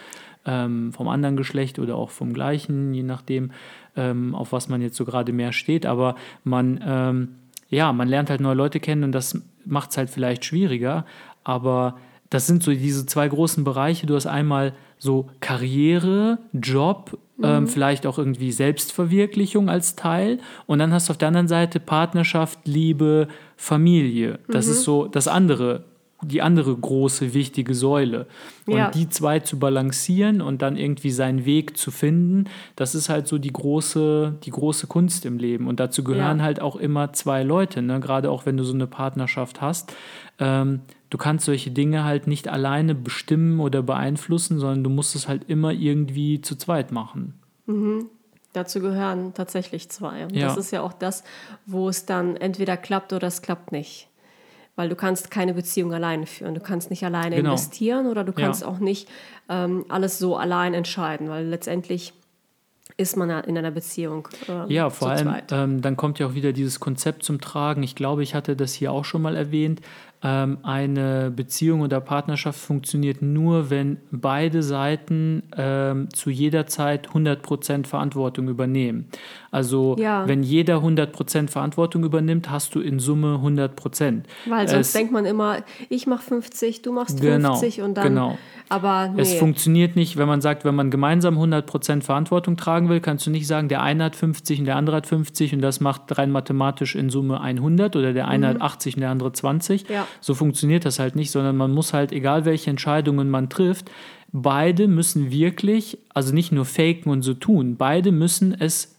ähm, 0.47 0.93
vom 0.93 1.09
anderen 1.09 1.37
Geschlecht 1.37 1.79
oder 1.79 1.97
auch 1.97 2.11
vom 2.11 2.33
gleichen, 2.33 2.95
je 2.95 3.03
nachdem, 3.03 3.51
ähm, 3.97 4.35
auf 4.35 4.53
was 4.53 4.69
man 4.69 4.81
jetzt 4.81 4.97
so 4.97 5.05
gerade 5.05 5.33
mehr 5.33 5.53
steht. 5.53 5.87
Aber 5.87 6.15
man, 6.45 6.81
ähm, 6.87 7.29
ja, 7.69 7.93
man 7.93 8.09
lernt 8.09 8.31
halt 8.31 8.41
neue 8.41 8.55
Leute 8.55 8.81
kennen 8.81 9.05
und 9.05 9.13
das 9.13 9.41
macht 9.65 9.91
es 9.91 9.99
halt 9.99 10.11
vielleicht 10.11 10.45
schwieriger. 10.45 11.05
Aber 11.45 11.97
das 12.31 12.47
sind 12.47 12.63
so 12.63 12.71
diese 12.73 13.07
zwei 13.07 13.29
großen 13.29 13.65
Bereiche. 13.65 14.07
Du 14.07 14.15
hast 14.15 14.27
einmal 14.27 14.73
so 14.99 15.29
Karriere, 15.41 16.39
Job, 16.53 17.19
ähm, 17.43 17.67
vielleicht 17.67 18.07
auch 18.07 18.19
irgendwie 18.19 18.51
Selbstverwirklichung 18.51 19.69
als 19.69 19.95
Teil. 19.95 20.39
Und 20.67 20.79
dann 20.79 20.93
hast 20.93 21.09
du 21.09 21.13
auf 21.13 21.19
der 21.19 21.29
anderen 21.29 21.49
Seite 21.49 21.81
Partnerschaft, 21.81 22.61
Liebe, 22.65 23.29
Familie. 23.57 24.39
Das 24.49 24.67
ist 24.67 24.85
so 24.85 25.07
das 25.07 25.29
andere 25.29 25.85
die 26.23 26.41
andere 26.41 26.75
große, 26.75 27.35
wichtige 27.35 27.75
Säule. 27.75 28.27
Und 28.67 28.77
Ja. 28.79 28.91
die 28.91 29.09
zwei 29.09 29.41
zu 29.41 29.59
balancieren 29.59 30.41
und 30.41 30.63
dann 30.63 30.77
irgendwie 30.77 31.11
seinen 31.11 31.45
Weg 31.45 31.77
zu 31.77 31.91
finden, 31.91 32.45
das 32.75 32.95
ist 32.95 33.09
halt 33.09 33.29
so 33.29 33.37
die 33.39 33.53
große, 33.53 34.35
die 34.43 34.51
große 34.51 34.87
Kunst 34.87 35.27
im 35.27 35.39
Leben. 35.39 35.69
Und 35.69 35.79
dazu 35.79 36.03
gehören 36.03 36.39
Ja. 36.39 36.45
halt 36.45 36.61
auch 36.61 36.77
immer 36.77 37.13
zwei 37.13 37.43
Leute, 37.43 37.83
ne? 37.83 38.01
gerade 38.01 38.31
auch 38.31 38.47
wenn 38.47 38.57
du 38.57 38.65
so 38.65 38.73
eine 38.75 38.87
Partnerschaft 38.87 39.61
hast. 39.61 39.93
Ähm, 40.39 40.81
du 41.11 41.19
kannst 41.19 41.45
solche 41.45 41.71
Dinge 41.71 42.05
halt 42.05 42.27
nicht 42.27 42.49
alleine 42.49 42.95
bestimmen 42.95 43.61
oder 43.61 43.83
beeinflussen, 43.83 44.59
sondern 44.59 44.85
du 44.85 44.91
musst 44.91 45.15
es 45.17 45.29
halt 45.29 45.45
immer 45.49 45.73
irgendwie 45.73 46.41
zu 46.41 46.57
zweit 46.57 46.93
machen. 46.93 47.35
Dazu 48.53 48.81
gehören 48.81 49.35
tatsächlich 49.35 49.91
zwei. 49.91 50.25
Und 50.25 50.35
Ja. 50.35 50.47
das 50.49 50.57
ist 50.57 50.71
ja 50.71 50.81
auch 50.81 50.93
das, 50.95 51.25
wo 51.67 51.89
es 51.91 52.07
dann 52.07 52.37
entweder 52.37 52.77
klappt 52.79 53.13
oder 53.13 53.27
es 53.29 53.43
klappt 53.43 53.71
nicht. 53.71 54.09
Weil 54.77 54.89
du 54.91 54.95
kannst 54.95 55.31
keine 55.31 55.55
Beziehung 55.55 55.93
alleine 55.95 56.27
führen. 56.27 56.55
Du 56.55 56.61
kannst 56.61 56.91
nicht 56.91 57.03
alleine 57.05 57.37
Genau. 57.37 57.51
investieren 57.53 58.07
oder 58.07 58.25
du 58.25 58.33
Ja. 58.37 58.45
kannst 58.47 58.65
auch 58.65 58.79
nicht 58.79 59.09
ähm, 59.49 59.85
alles 59.89 60.19
so 60.19 60.37
allein 60.37 60.75
entscheiden, 60.75 61.29
weil 61.31 61.47
letztendlich 61.47 62.12
ist 62.99 63.17
man 63.17 63.29
ja 63.29 63.41
in 63.41 63.59
einer 63.59 63.71
Beziehung. 63.73 64.29
ähm, 64.49 64.67
Ja, 64.69 64.89
vor 64.91 65.09
allem, 65.11 65.35
ähm, 65.51 65.83
dann 65.83 65.97
kommt 65.97 66.19
ja 66.19 66.27
auch 66.29 66.35
wieder 66.35 66.53
dieses 66.53 66.81
Konzept 66.81 67.25
zum 67.25 67.41
Tragen. 67.41 67.83
Ich 67.83 67.95
glaube, 67.95 68.23
ich 68.23 68.35
hatte 68.35 68.57
das 68.57 68.73
hier 68.75 68.93
auch 68.93 69.05
schon 69.05 69.23
mal 69.23 69.35
erwähnt. 69.37 69.81
ähm, 70.23 70.59
eine 70.62 71.31
Beziehung 71.31 71.83
oder 71.83 72.01
Partnerschaft 72.01 72.59
funktioniert 72.59 73.21
nur, 73.21 73.69
wenn 73.69 73.99
beide 74.11 74.62
Seiten 74.62 75.43
ähm, 75.57 76.09
zu 76.12 76.31
jeder 76.31 76.67
Zeit 76.67 77.11
100% 77.11 77.87
Verantwortung 77.87 78.49
übernehmen. 78.49 79.09
Also 79.51 79.97
Ja. 79.99 80.27
wenn 80.27 80.43
jeder 80.43 80.83
100% 80.83 81.51
Verantwortung 81.51 82.05
übernimmt, 82.05 82.51
hast 82.51 82.75
du 82.75 82.81
in 82.81 82.99
Summe 82.99 83.41
100%. 83.43 84.27
Weil 84.49 84.69
sonst 84.69 84.89
Es- 84.89 84.93
denkt 84.93 85.13
man 85.13 85.25
immer, 85.25 85.59
ich 85.89 86.07
mache 86.07 86.23
50, 86.23 86.83
du 86.83 86.93
machst 86.93 87.21
Genau, 87.21 87.55
50 87.55 87.83
und 87.83 87.95
dann. 87.97 88.09
genau. 88.09 88.39
Aber 88.69 89.09
nee. 89.09 89.23
Es 89.23 89.35
funktioniert 89.35 89.95
nicht, 89.95 90.17
wenn 90.17 90.27
man 90.27 90.41
sagt, 90.41 90.65
wenn 90.65 90.75
man 90.75 90.91
gemeinsam 90.91 91.39
100% 91.39 92.03
Verantwortung 92.05 92.57
tragen 92.57 92.89
will, 92.89 93.01
kannst 93.01 93.25
du 93.27 93.31
nicht 93.31 93.47
sagen, 93.47 93.69
der 93.69 93.83
eine 93.83 94.05
hat 94.05 94.17
50 94.17 94.59
und 94.59 94.65
der 94.65 94.75
andere 94.77 94.97
hat 94.97 95.07
50 95.07 95.55
und 95.55 95.61
das 95.63 95.81
macht 95.81 96.19
rein 96.19 96.33
mathematisch 96.33 96.97
in 96.97 97.09
Summe 97.09 97.41
100 97.41 97.95
oder 97.95 98.13
der 98.13 98.27
eine 98.27 98.49
hat 98.49 98.61
80 98.61 98.97
und 98.97 99.03
der 99.03 99.11
andere 99.11 99.33
20. 99.33 99.89
Mhm. 99.89 99.95
Ja. 99.95 100.07
So 100.21 100.35
funktioniert 100.35 100.85
das 100.85 100.99
halt 100.99 101.15
nicht, 101.15 101.31
sondern 101.31 101.57
man 101.57 101.73
muss 101.73 101.93
halt, 101.93 102.11
egal 102.11 102.45
welche 102.45 102.71
Entscheidungen 102.71 103.31
man 103.31 103.49
trifft, 103.49 103.91
beide 104.33 104.89
müssen 104.89 105.31
wirklich, 105.31 105.99
also 106.13 106.35
nicht 106.35 106.51
nur 106.53 106.65
faken 106.65 107.11
und 107.13 107.23
so 107.23 107.35
tun, 107.35 107.77
beide 107.77 108.11
müssen 108.13 108.55
es 108.59 108.96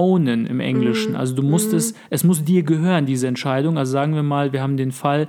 ownen 0.00 0.46
im 0.46 0.60
Englischen. 0.60 1.14
Also 1.14 1.34
du 1.34 1.42
musst 1.42 1.74
es, 1.74 1.94
es 2.08 2.24
muss 2.24 2.42
dir 2.42 2.62
gehören, 2.62 3.04
diese 3.04 3.28
Entscheidung. 3.28 3.76
Also 3.76 3.92
sagen 3.92 4.14
wir 4.14 4.22
mal, 4.22 4.52
wir 4.52 4.62
haben 4.62 4.78
den 4.78 4.92
Fall, 4.92 5.28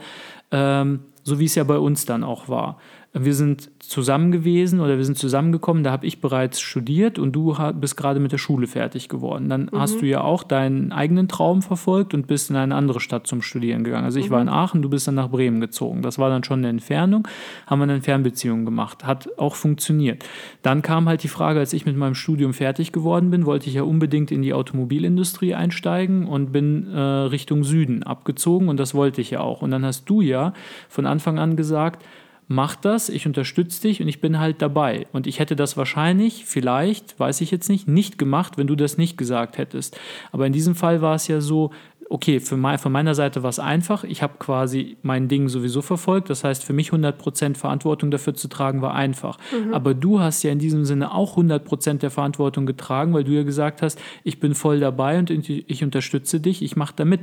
ähm, 0.52 1.02
so 1.24 1.40
wie 1.40 1.46
es 1.46 1.56
ja 1.56 1.66
bei 1.66 1.78
uns 1.78 2.06
dann 2.06 2.24
auch 2.24 2.48
war. 2.48 2.78
Wir 3.14 3.36
sind 3.36 3.70
zusammen 3.92 4.32
gewesen 4.32 4.80
oder 4.80 4.98
wir 4.98 5.04
sind 5.04 5.18
zusammengekommen, 5.18 5.84
da 5.84 5.92
habe 5.92 6.08
ich 6.08 6.22
bereits 6.22 6.62
studiert 6.62 7.20
und 7.20 7.34
du 7.34 7.58
bist 7.76 7.98
gerade 7.98 8.22
mit 8.22 8.32
der 8.32 8.38
Schule 8.38 8.66
fertig 8.66 9.10
geworden. 9.10 9.50
Dann 9.50 9.70
hast 9.74 10.02
du 10.02 10.06
ja 10.06 10.22
auch 10.22 10.44
deinen 10.44 10.94
eigenen 10.94 11.28
Traum 11.28 11.62
verfolgt 11.62 12.14
und 12.14 12.26
bist 12.26 12.50
in 12.50 12.56
eine 12.56 12.74
andere 12.74 13.02
Stadt 13.02 13.28
zum 13.28 13.42
Studieren 13.42 13.84
gegangen. 13.84 14.06
Also 14.06 14.20
ich 14.20 14.30
war 14.30 14.42
in 14.42 14.48
Aachen, 14.48 14.82
du 14.82 14.90
bist 14.90 15.08
dann 15.08 15.16
nach 15.16 15.30
Bremen 15.30 15.60
gezogen. 15.60 16.02
Das 16.04 16.18
war 16.18 16.30
dann 16.30 16.46
schon 16.46 16.60
eine 16.60 16.70
Entfernung, 16.70 17.28
haben 17.68 17.80
wir 17.80 17.84
eine 17.84 18.02
Fernbeziehung 18.02 18.64
gemacht. 18.64 19.04
Hat 19.04 19.28
auch 19.38 19.56
funktioniert. 19.56 20.24
Dann 20.62 20.82
kam 20.82 21.10
halt 21.10 21.24
die 21.24 21.28
Frage, 21.28 21.60
als 21.60 21.74
ich 21.74 21.86
mit 21.86 21.98
meinem 21.98 22.16
Studium 22.16 22.54
fertig 22.54 22.94
geworden 22.94 23.30
bin, 23.30 23.46
wollte 23.46 23.68
ich 23.68 23.76
ja 23.76 23.84
unbedingt 23.84 24.32
in 24.32 24.42
die 24.42 24.54
Automobilindustrie 24.54 25.54
einsteigen 25.54 26.28
und 26.28 26.54
bin 26.54 26.88
äh, 26.94 26.98
Richtung 26.98 27.66
Süden 27.66 28.04
abgezogen 28.04 28.70
und 28.70 28.80
das 28.80 28.96
wollte 28.96 29.20
ich 29.20 29.32
ja 29.32 29.42
auch. 29.42 29.62
Und 29.62 29.72
dann 29.72 29.86
hast 29.86 30.06
du 30.06 30.22
ja 30.22 30.54
von 30.88 31.06
Anfang 31.06 31.40
an 31.40 31.58
gesagt, 31.58 32.06
mach 32.52 32.76
das, 32.76 33.10
ich 33.10 33.26
unterstütze 33.26 33.82
dich 33.84 34.02
und 34.02 34.08
ich 34.08 34.20
bin 34.22 34.40
halt 34.40 34.62
dabei. 34.62 35.08
Und 35.14 35.26
ich 35.26 35.40
hätte 35.40 35.56
das 35.56 35.78
wahrscheinlich, 35.78 36.46
vielleicht, 36.46 37.20
weiß 37.20 37.42
ich 37.42 37.50
jetzt 37.50 37.70
nicht, 37.70 37.88
nicht 37.88 38.18
gemacht, 38.18 38.58
wenn 38.58 38.68
du 38.68 38.76
das 38.76 38.98
nicht 38.98 39.18
gesagt 39.18 39.58
hättest. 39.58 39.98
Aber 40.32 40.46
in 40.46 40.54
diesem 40.54 40.76
Fall 40.76 41.02
war 41.02 41.16
es 41.16 41.28
ja 41.28 41.40
so, 41.42 41.72
okay, 42.10 42.42
für 42.42 42.58
mei- 42.58 42.78
von 42.78 42.92
meiner 42.92 43.16
Seite 43.16 43.42
war 43.42 43.50
es 43.50 43.60
einfach. 43.60 44.04
Ich 44.04 44.22
habe 44.22 44.34
quasi 44.38 44.98
mein 45.02 45.30
Ding 45.30 45.48
sowieso 45.48 45.82
verfolgt. 45.82 46.30
Das 46.30 46.44
heißt, 46.44 46.62
für 46.66 46.74
mich 46.74 46.92
100% 46.92 47.56
Verantwortung 47.56 48.12
dafür 48.12 48.34
zu 48.34 48.50
tragen, 48.50 48.82
war 48.82 48.94
einfach. 48.96 49.38
Aber 49.72 49.94
du 49.94 50.20
hast 50.20 50.44
ja 50.44 50.52
in 50.52 50.60
diesem 50.60 50.84
Sinne 50.84 51.14
auch 51.14 51.38
100% 51.38 52.00
der 52.00 52.12
Verantwortung 52.12 52.66
getragen, 52.66 53.14
weil 53.14 53.24
du 53.24 53.32
ja 53.32 53.44
gesagt 53.44 53.82
hast, 53.82 53.98
ich 54.26 54.42
bin 54.42 54.56
voll 54.56 54.82
dabei 54.82 55.18
und 55.20 55.30
ich 55.30 55.84
unterstütze 55.86 56.42
dich, 56.42 56.62
ich 56.62 56.76
mache 56.76 56.94
da 56.98 57.06
mit. 57.06 57.22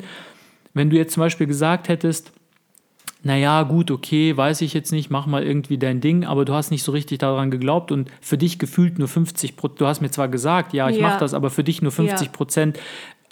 Wenn 0.73 0.89
du 0.89 0.97
jetzt 0.97 1.13
zum 1.13 1.21
Beispiel 1.21 1.47
gesagt 1.47 1.89
hättest, 1.89 2.33
naja, 3.23 3.63
gut, 3.65 3.91
okay, 3.91 4.37
weiß 4.37 4.61
ich 4.61 4.75
jetzt 4.75 4.93
nicht, 4.93 5.11
mach 5.11 5.27
mal 5.27 5.43
irgendwie 5.43 5.77
dein 5.79 6.01
Ding, 6.01 6.25
aber 6.25 6.45
du 6.45 6.55
hast 6.55 6.71
nicht 6.71 6.85
so 6.85 6.93
richtig 6.93 7.19
daran 7.19 7.51
geglaubt 7.51 7.91
und 7.91 8.11
für 8.21 8.39
dich 8.39 8.59
gefühlt 8.59 8.99
nur 8.99 9.09
50 9.09 9.57
Prozent, 9.57 9.81
du 9.81 9.87
hast 9.87 10.01
mir 10.01 10.11
zwar 10.11 10.29
gesagt, 10.29 10.73
ja, 10.73 10.89
ich 10.89 10.97
Ja. 10.99 11.03
mache 11.09 11.19
das, 11.21 11.35
aber 11.35 11.51
für 11.51 11.65
dich 11.65 11.83
nur 11.83 11.91
50 11.93 12.31
Prozent 12.33 12.79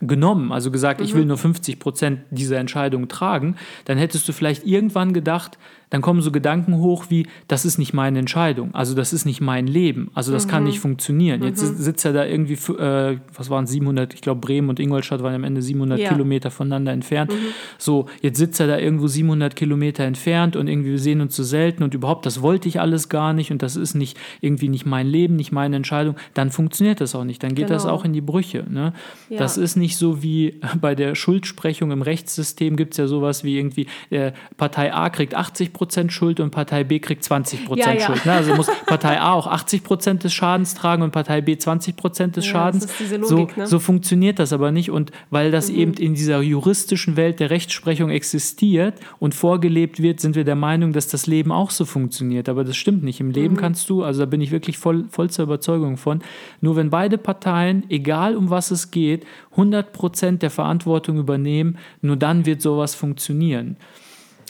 genommen, 0.00 0.52
also 0.52 0.70
gesagt, 0.70 1.00
ich 1.00 1.14
will 1.14 1.24
nur 1.24 1.38
50 1.38 1.78
Prozent 1.78 2.20
dieser 2.30 2.58
Entscheidung 2.58 3.08
tragen, 3.08 3.56
dann 3.86 3.96
hättest 3.96 4.28
du 4.28 4.32
vielleicht 4.32 4.66
irgendwann 4.66 5.14
gedacht, 5.14 5.56
dann 5.90 6.02
kommen 6.02 6.20
so 6.20 6.32
Gedanken 6.32 6.78
hoch 6.78 7.06
wie, 7.10 7.26
das 7.48 7.64
ist 7.64 7.78
nicht 7.78 7.92
meine 7.94 8.18
Entscheidung, 8.18 8.74
also 8.74 8.94
das 8.94 9.12
ist 9.12 9.24
nicht 9.24 9.40
mein 9.40 9.66
Leben, 9.66 10.10
also 10.14 10.32
das 10.32 10.48
kann 10.48 10.64
nicht 10.64 10.80
funktionieren. 10.80 11.42
Jetzt 11.44 11.60
si- 11.60 11.74
sitzt 11.82 12.04
er 12.04 12.12
da 12.12 12.24
irgendwie, 12.24 12.54
äh, 12.72 13.18
was 13.34 13.50
waren 13.50 13.66
700, 13.66 14.12
ich 14.14 14.20
glaube 14.20 14.40
Bremen 14.40 14.68
und 14.68 14.80
Ingolstadt 14.80 15.22
waren 15.22 15.34
am 15.34 15.44
Ende 15.44 15.62
700 15.62 15.98
Ja. 16.00 16.08
Kilometer 16.08 16.50
voneinander 16.50 16.92
entfernt. 16.92 17.32
So, 17.78 18.06
jetzt 18.20 18.38
sitzt 18.38 18.58
er 18.60 18.66
da 18.66 18.78
irgendwo 18.78 19.06
700 19.06 19.54
Kilometer 19.54 20.04
entfernt 20.04 20.56
und 20.56 20.66
irgendwie 20.68 20.90
wir 20.90 20.98
sehen 20.98 21.20
uns 21.20 21.36
so 21.36 21.42
selten 21.44 21.82
und 21.84 21.94
überhaupt, 21.94 22.26
das 22.26 22.42
wollte 22.42 22.68
ich 22.68 22.80
alles 22.80 23.08
gar 23.08 23.32
nicht 23.32 23.50
und 23.52 23.62
das 23.62 23.76
ist 23.76 23.94
nicht 23.94 24.18
irgendwie 24.40 24.68
nicht 24.68 24.86
mein 24.86 25.06
Leben, 25.06 25.36
nicht 25.36 25.52
meine 25.52 25.76
Entscheidung, 25.76 26.16
dann 26.34 26.50
funktioniert 26.50 27.00
das 27.00 27.14
auch 27.14 27.24
nicht, 27.24 27.42
dann 27.42 27.54
geht 27.54 27.70
das 27.70 27.82
Genau. 27.84 27.94
auch 27.94 28.04
in 28.04 28.12
die 28.12 28.20
Brüche. 28.20 28.64
Ne? 28.68 28.92
Ja. 29.30 29.38
Das 29.38 29.56
ist 29.56 29.76
nicht 29.76 29.96
so 29.96 30.22
wie 30.22 30.60
bei 30.80 30.94
der 30.94 31.14
Schuldsprechung 31.14 31.90
im 31.92 32.02
Rechtssystem 32.02 32.76
gibt 32.76 32.94
es 32.94 32.98
ja 32.98 33.06
sowas 33.06 33.44
wie 33.44 33.56
irgendwie, 33.58 33.86
äh, 34.10 34.32
Partei 34.56 34.92
A 34.92 35.10
kriegt 35.10 35.36
80% 35.36 35.75
Schuld 36.08 36.40
und 36.40 36.50
Partei 36.50 36.84
B 36.84 36.98
kriegt 36.98 37.24
20% 37.24 37.76
Ja, 37.76 37.92
ja. 37.92 38.00
Schuld. 38.00 38.24
Ne? 38.26 38.32
Also 38.32 38.54
muss 38.54 38.68
Partei 38.86 39.20
A 39.20 39.32
auch 39.32 39.46
80% 39.46 40.18
des 40.18 40.32
Schadens 40.32 40.74
tragen 40.74 41.02
und 41.02 41.10
Partei 41.12 41.40
B 41.40 41.54
20% 41.54 42.32
des 42.32 42.44
Ja, 42.46 42.50
Schadens. 42.52 42.86
diese 42.98 43.22
so, 43.24 43.38
Logik, 43.38 43.56
ne? 43.56 43.66
so 43.66 43.78
funktioniert 43.78 44.38
das 44.38 44.52
aber 44.52 44.72
nicht. 44.72 44.90
Und 44.90 45.12
weil 45.30 45.50
das 45.50 45.70
eben 45.70 45.94
in 45.94 46.14
dieser 46.14 46.40
juristischen 46.40 47.16
Welt 47.16 47.40
der 47.40 47.50
Rechtsprechung 47.50 48.10
existiert 48.10 48.94
und 49.18 49.34
vorgelebt 49.34 50.00
wird, 50.02 50.20
sind 50.20 50.34
wir 50.36 50.44
der 50.44 50.56
Meinung, 50.56 50.92
dass 50.92 51.08
das 51.08 51.26
Leben 51.26 51.52
auch 51.52 51.70
so 51.70 51.84
funktioniert. 51.84 52.48
Aber 52.48 52.64
das 52.64 52.76
stimmt 52.76 53.02
nicht. 53.02 53.20
Im 53.20 53.30
Leben 53.30 53.56
kannst 53.56 53.88
du, 53.90 54.02
also 54.02 54.20
da 54.20 54.26
bin 54.26 54.40
ich 54.40 54.50
wirklich 54.50 54.78
voll, 54.78 55.06
voll 55.10 55.30
zur 55.30 55.44
Überzeugung 55.44 55.96
von, 55.96 56.22
nur 56.60 56.76
wenn 56.76 56.90
beide 56.90 57.18
Parteien, 57.18 57.84
egal 57.88 58.36
um 58.36 58.50
was 58.50 58.70
es 58.70 58.90
geht, 58.90 59.26
100% 59.56 60.38
der 60.38 60.50
Verantwortung 60.50 61.18
übernehmen, 61.18 61.78
nur 62.02 62.16
dann 62.16 62.46
wird 62.46 62.62
sowas 62.62 62.94
funktionieren. 62.94 63.76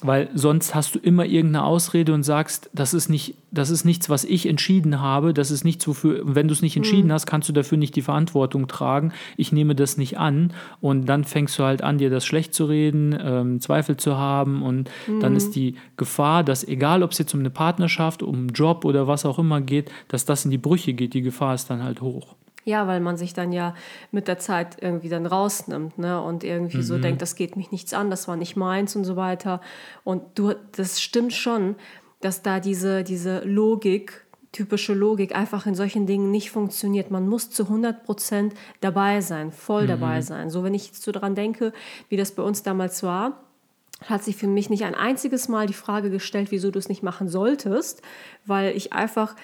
Weil 0.07 0.31
sonst 0.35 0.75
hast 0.75 0.95
du 0.95 0.99
immer 0.99 1.25
irgendeine 1.25 1.65
Ausrede 1.65 2.15
und 2.15 2.23
sagst, 2.23 2.71
das 2.73 2.95
ist, 2.95 3.09
nicht, 3.09 3.35
das 3.51 3.71
ist 3.71 3.85
nichts, 3.85 4.09
was 4.09 4.25
ich 4.25 4.47
entschieden 4.47 5.01
habe, 5.01 5.35
das 5.35 5.51
ist 5.51 5.65
nichts, 5.65 5.87
wofür, 5.89 6.23
wenn 6.25 6.49
du 6.49 6.55
es 6.55 6.63
nicht 6.63 6.77
entschieden 6.77 7.13
hast, 7.13 7.27
kannst 7.27 7.49
du 7.49 7.53
dafür 7.53 7.79
nicht 7.79 7.97
die 7.97 8.03
Verantwortung 8.03 8.69
tragen. 8.69 9.13
Ich 9.37 9.53
nehme 9.53 9.75
das 9.75 9.97
nicht 9.97 10.19
an. 10.19 10.53
Und 10.81 11.07
dann 11.07 11.25
fängst 11.25 11.59
du 11.59 11.65
halt 11.65 11.83
an, 11.83 11.99
dir 11.99 12.11
das 12.11 12.25
schlecht 12.25 12.55
zu 12.55 12.67
reden, 12.67 13.19
ähm, 13.21 13.61
Zweifel 13.61 13.97
zu 13.97 14.17
haben. 14.17 14.63
Und 14.63 14.91
dann 15.21 15.37
ist 15.37 15.57
die 15.57 15.75
Gefahr, 15.97 16.45
dass 16.45 16.67
egal, 16.67 17.03
ob 17.03 17.13
es 17.13 17.19
jetzt 17.19 17.35
um 17.35 17.41
eine 17.41 17.51
Partnerschaft, 17.51 18.23
um 18.23 18.35
einen 18.35 18.49
Job 18.49 18.85
oder 18.85 19.07
was 19.07 19.27
auch 19.27 19.39
immer 19.39 19.61
geht, 19.61 19.91
dass 20.09 20.25
das 20.25 20.45
in 20.45 20.51
die 20.51 20.59
Brüche 20.59 20.95
geht, 20.95 21.15
die 21.15 21.23
Gefahr 21.23 21.55
ist 21.55 21.69
dann 21.69 21.83
halt 21.83 22.01
hoch. 22.01 22.37
Ja, 22.67 22.89
weil 22.89 22.99
man 22.99 23.17
sich 23.17 23.33
dann 23.33 23.53
ja 23.53 23.75
mit 24.11 24.27
der 24.27 24.41
Zeit 24.41 24.79
irgendwie 24.81 25.09
dann 25.09 25.25
rausnimmt, 25.25 25.99
ne? 25.99 26.21
Und 26.21 26.43
irgendwie 26.43 26.83
so 26.83 26.99
denkt, 26.99 27.23
das 27.23 27.37
geht 27.37 27.55
mich 27.55 27.71
nichts 27.71 27.95
an, 27.95 28.11
das 28.11 28.27
war 28.27 28.35
nicht 28.35 28.57
meins 28.57 28.97
und 28.97 29.05
so 29.05 29.15
weiter. 29.15 29.61
Und 30.03 30.25
du, 30.35 30.53
das 30.73 31.01
stimmt 31.01 31.33
schon, 31.33 31.77
dass 32.21 32.43
da 32.43 32.59
diese, 32.59 33.05
diese 33.05 33.45
Logik, 33.45 34.25
typische 34.51 34.95
Logik, 34.95 35.37
einfach 35.37 35.67
in 35.67 35.77
solchen 35.77 36.07
Dingen 36.07 36.33
nicht 36.33 36.51
funktioniert. 36.51 37.13
Man 37.13 37.29
muss 37.29 37.51
zu 37.51 37.63
100 37.63 38.03
Prozent 38.03 38.55
dabei 38.81 39.21
sein, 39.21 39.53
voll 39.53 39.87
dabei 39.87 40.21
sein. 40.23 40.51
So, 40.51 40.65
wenn 40.65 40.75
ich 40.75 40.89
jetzt 40.89 41.05
so 41.05 41.13
dran 41.13 41.37
denke, 41.37 41.73
wie 42.09 42.17
das 42.17 42.33
bei 42.33 42.43
uns 42.43 42.65
damals 42.65 43.05
war, 43.05 43.45
hat 44.07 44.25
sich 44.25 44.35
für 44.35 44.49
mich 44.49 44.71
nicht 44.71 44.85
ein 44.85 44.97
einziges 44.97 45.47
Mal 45.49 45.69
die 45.69 45.73
Frage 45.73 46.11
gestellt, 46.11 46.51
wieso 46.51 46.73
du 46.73 46.81
es 46.81 46.89
nicht 46.89 47.05
machen 47.05 47.29
solltest, 47.29 48.03
weil 48.45 48.77
ich 48.77 48.93
einfach 48.93 49.37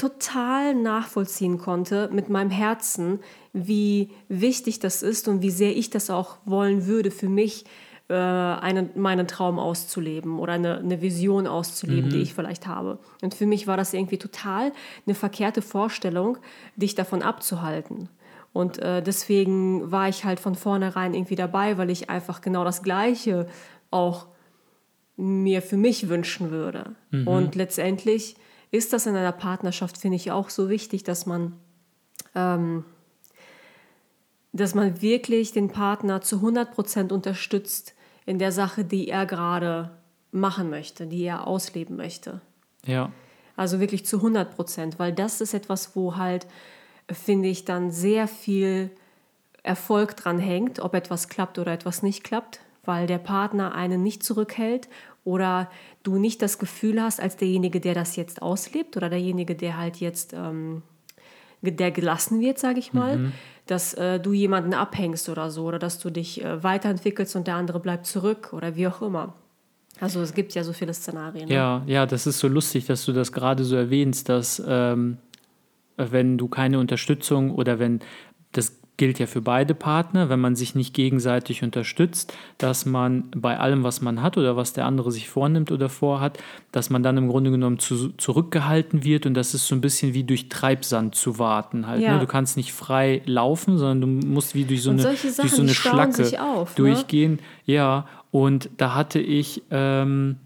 total 0.00 0.74
nachvollziehen 0.74 1.58
konnte 1.58 2.08
mit 2.10 2.30
meinem 2.30 2.48
Herzen, 2.48 3.20
wie 3.52 4.08
wichtig 4.28 4.78
das 4.78 5.02
ist 5.02 5.28
und 5.28 5.42
wie 5.42 5.50
sehr 5.50 5.76
ich 5.76 5.90
das 5.90 6.08
auch 6.08 6.38
wollen 6.46 6.86
würde 6.86 7.10
für 7.10 7.28
mich, 7.28 7.66
äh, 8.08 8.14
einen, 8.14 8.88
meinen 8.94 9.28
Traum 9.28 9.58
auszuleben 9.58 10.38
oder 10.38 10.54
eine, 10.54 10.78
eine 10.78 11.02
Vision 11.02 11.46
auszuleben, 11.46 12.08
die 12.08 12.22
ich 12.22 12.32
vielleicht 12.32 12.66
habe. 12.66 12.98
Und 13.20 13.34
für 13.34 13.44
mich 13.44 13.66
war 13.66 13.76
das 13.76 13.92
irgendwie 13.92 14.16
total 14.16 14.72
eine 15.06 15.14
verkehrte 15.14 15.60
Vorstellung, 15.60 16.38
dich 16.76 16.94
davon 16.94 17.20
abzuhalten. 17.20 18.08
Und 18.54 18.78
äh, 18.78 19.02
deswegen 19.02 19.92
war 19.92 20.08
ich 20.08 20.24
halt 20.24 20.40
von 20.40 20.54
vornherein 20.54 21.12
irgendwie 21.12 21.36
dabei, 21.36 21.76
weil 21.76 21.90
ich 21.90 22.08
einfach 22.08 22.40
genau 22.40 22.64
das 22.64 22.82
Gleiche 22.82 23.46
auch 23.90 24.28
mir 25.16 25.60
für 25.60 25.76
mich 25.76 26.08
wünschen 26.08 26.50
würde. 26.50 26.96
Und 27.26 27.54
letztendlich 27.54 28.36
ist 28.70 28.92
das 28.92 29.06
in 29.06 29.16
einer 29.16 29.32
Partnerschaft, 29.32 29.98
finde 29.98 30.16
ich, 30.16 30.30
auch 30.30 30.50
so 30.50 30.68
wichtig, 30.68 31.02
dass 31.02 31.26
man, 31.26 31.54
ähm, 32.34 32.84
dass 34.52 34.74
man 34.74 35.02
wirklich 35.02 35.52
den 35.52 35.70
Partner 35.70 36.20
zu 36.20 36.36
100% 36.36 37.12
unterstützt 37.12 37.94
in 38.26 38.38
der 38.38 38.52
Sache, 38.52 38.84
die 38.84 39.08
er 39.08 39.26
gerade 39.26 39.90
machen 40.30 40.70
möchte, 40.70 41.06
die 41.06 41.24
er 41.24 41.46
ausleben 41.46 41.96
möchte. 41.96 42.40
Ja. 42.86 43.10
Also 43.56 43.80
wirklich 43.80 44.06
zu 44.06 44.18
100 44.18 44.54
Prozent, 44.54 44.98
weil 44.98 45.12
das 45.12 45.40
ist 45.40 45.54
etwas, 45.54 45.96
wo 45.96 46.16
halt, 46.16 46.46
finde 47.10 47.48
ich, 47.48 47.64
dann 47.64 47.90
sehr 47.90 48.28
viel 48.28 48.90
Erfolg 49.62 50.16
dran 50.16 50.38
hängt, 50.38 50.80
ob 50.80 50.94
etwas 50.94 51.28
klappt 51.28 51.58
oder 51.58 51.72
etwas 51.72 52.02
nicht 52.02 52.24
klappt, 52.24 52.60
weil 52.84 53.06
der 53.06 53.18
Partner 53.18 53.74
einen 53.74 54.02
nicht 54.02 54.22
zurückhält 54.22 54.88
oder 55.24 55.70
du 56.02 56.18
nicht 56.18 56.42
das 56.42 56.58
Gefühl 56.58 57.00
hast, 57.02 57.20
als 57.20 57.36
derjenige, 57.36 57.80
der 57.80 57.94
das 57.94 58.16
jetzt 58.16 58.42
auslebt 58.42 58.96
oder 58.96 59.08
derjenige, 59.08 59.54
der 59.54 59.76
halt 59.76 59.96
jetzt, 59.96 60.32
ähm, 60.32 60.82
der 61.62 61.90
gelassen 61.90 62.40
wird, 62.40 62.58
sage 62.58 62.78
ich 62.78 62.92
mal, 62.92 63.32
dass 63.66 63.94
äh, 63.94 64.18
du 64.18 64.32
jemanden 64.32 64.74
abhängst 64.74 65.28
oder 65.28 65.50
so 65.50 65.64
oder 65.64 65.78
dass 65.78 65.98
du 65.98 66.10
dich 66.10 66.42
äh, 66.42 66.62
weiterentwickelst 66.62 67.36
und 67.36 67.46
der 67.46 67.56
andere 67.56 67.80
bleibt 67.80 68.06
zurück 68.06 68.52
oder 68.52 68.76
wie 68.76 68.86
auch 68.86 69.02
immer. 69.02 69.34
Also 70.00 70.22
es 70.22 70.32
gibt 70.32 70.54
ja 70.54 70.64
so 70.64 70.72
viele 70.72 70.94
Szenarien. 70.94 71.48
Ne? 71.48 71.54
Ja, 71.54 71.82
ja, 71.86 72.06
das 72.06 72.26
ist 72.26 72.38
so 72.38 72.48
lustig, 72.48 72.86
dass 72.86 73.04
du 73.04 73.12
das 73.12 73.32
gerade 73.32 73.64
so 73.64 73.76
erwähnst, 73.76 74.28
dass 74.30 74.62
ähm, 74.66 75.18
wenn 75.96 76.38
du 76.38 76.48
keine 76.48 76.78
Unterstützung 76.78 77.50
oder 77.54 77.78
wenn 77.78 78.00
gilt 79.00 79.18
ja 79.18 79.26
für 79.26 79.40
beide 79.40 79.74
Partner, 79.74 80.28
wenn 80.28 80.40
man 80.40 80.54
sich 80.54 80.74
nicht 80.74 80.92
gegenseitig 80.92 81.62
unterstützt, 81.62 82.34
dass 82.58 82.84
man 82.84 83.24
bei 83.34 83.58
allem, 83.58 83.82
was 83.82 84.02
man 84.02 84.20
hat 84.20 84.36
oder 84.36 84.56
was 84.56 84.74
der 84.74 84.84
andere 84.84 85.10
sich 85.10 85.26
vornimmt 85.30 85.72
oder 85.72 85.88
vorhat, 85.88 86.38
dass 86.70 86.90
man 86.90 87.02
dann 87.02 87.16
im 87.16 87.28
Grunde 87.28 87.50
genommen 87.50 87.78
zu, 87.78 88.10
zurückgehalten 88.10 89.02
wird 89.02 89.24
und 89.24 89.32
das 89.32 89.54
ist 89.54 89.66
so 89.66 89.74
ein 89.74 89.80
bisschen 89.80 90.12
wie 90.12 90.22
durch 90.22 90.50
Treibsand 90.50 91.14
zu 91.14 91.38
warten. 91.38 91.86
Halt, 91.86 92.00
ne? 92.00 92.04
ja. 92.08 92.14
ne? 92.16 92.20
Du 92.20 92.26
kannst 92.26 92.58
nicht 92.58 92.74
frei 92.74 93.22
laufen, 93.24 93.78
sondern 93.78 94.20
du 94.20 94.26
musst 94.28 94.54
wie 94.54 94.64
durch 94.64 94.82
so 94.82 94.90
eine, 94.90 95.00
Sachen, 95.00 95.34
durch 95.34 95.52
so 95.52 95.62
eine 95.62 95.72
Schlacke 95.72 96.42
auf, 96.42 96.76
ne? 96.76 96.84
durchgehen. 96.84 97.32
Ne? 97.64 97.74
Ja, 97.76 98.06
und 98.30 98.68
da 98.76 98.94
hatte 98.94 99.18
ich 99.18 99.62
ähm, 99.70 100.36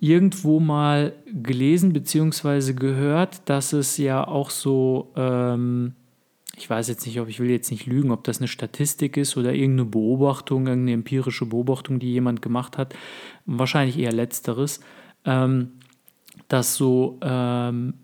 irgendwo 0.00 0.58
mal 0.58 1.12
gelesen 1.26 1.92
bzw. 1.92 2.72
gehört, 2.72 3.48
dass 3.48 3.72
es 3.72 3.98
ja 3.98 4.26
auch 4.26 4.50
so 4.50 5.12
ähm, 5.14 5.94
ich 6.58 6.68
weiß 6.68 6.88
jetzt 6.88 7.06
nicht, 7.06 7.20
ob 7.20 7.28
ich 7.28 7.40
will 7.40 7.50
jetzt 7.50 7.70
nicht 7.70 7.86
lügen, 7.86 8.10
ob 8.10 8.24
das 8.24 8.38
eine 8.38 8.48
Statistik 8.48 9.16
ist 9.16 9.36
oder 9.36 9.54
irgendeine 9.54 9.88
Beobachtung, 9.88 10.66
irgendeine 10.66 10.94
empirische 10.94 11.46
Beobachtung, 11.46 11.98
die 11.98 12.12
jemand 12.12 12.42
gemacht 12.42 12.76
hat. 12.76 12.94
Wahrscheinlich 13.46 13.98
eher 13.98 14.12
letzteres, 14.12 14.80
ähm, 15.24 15.72
dass 16.48 16.74
so 16.74 17.18
ähm, 17.22 17.94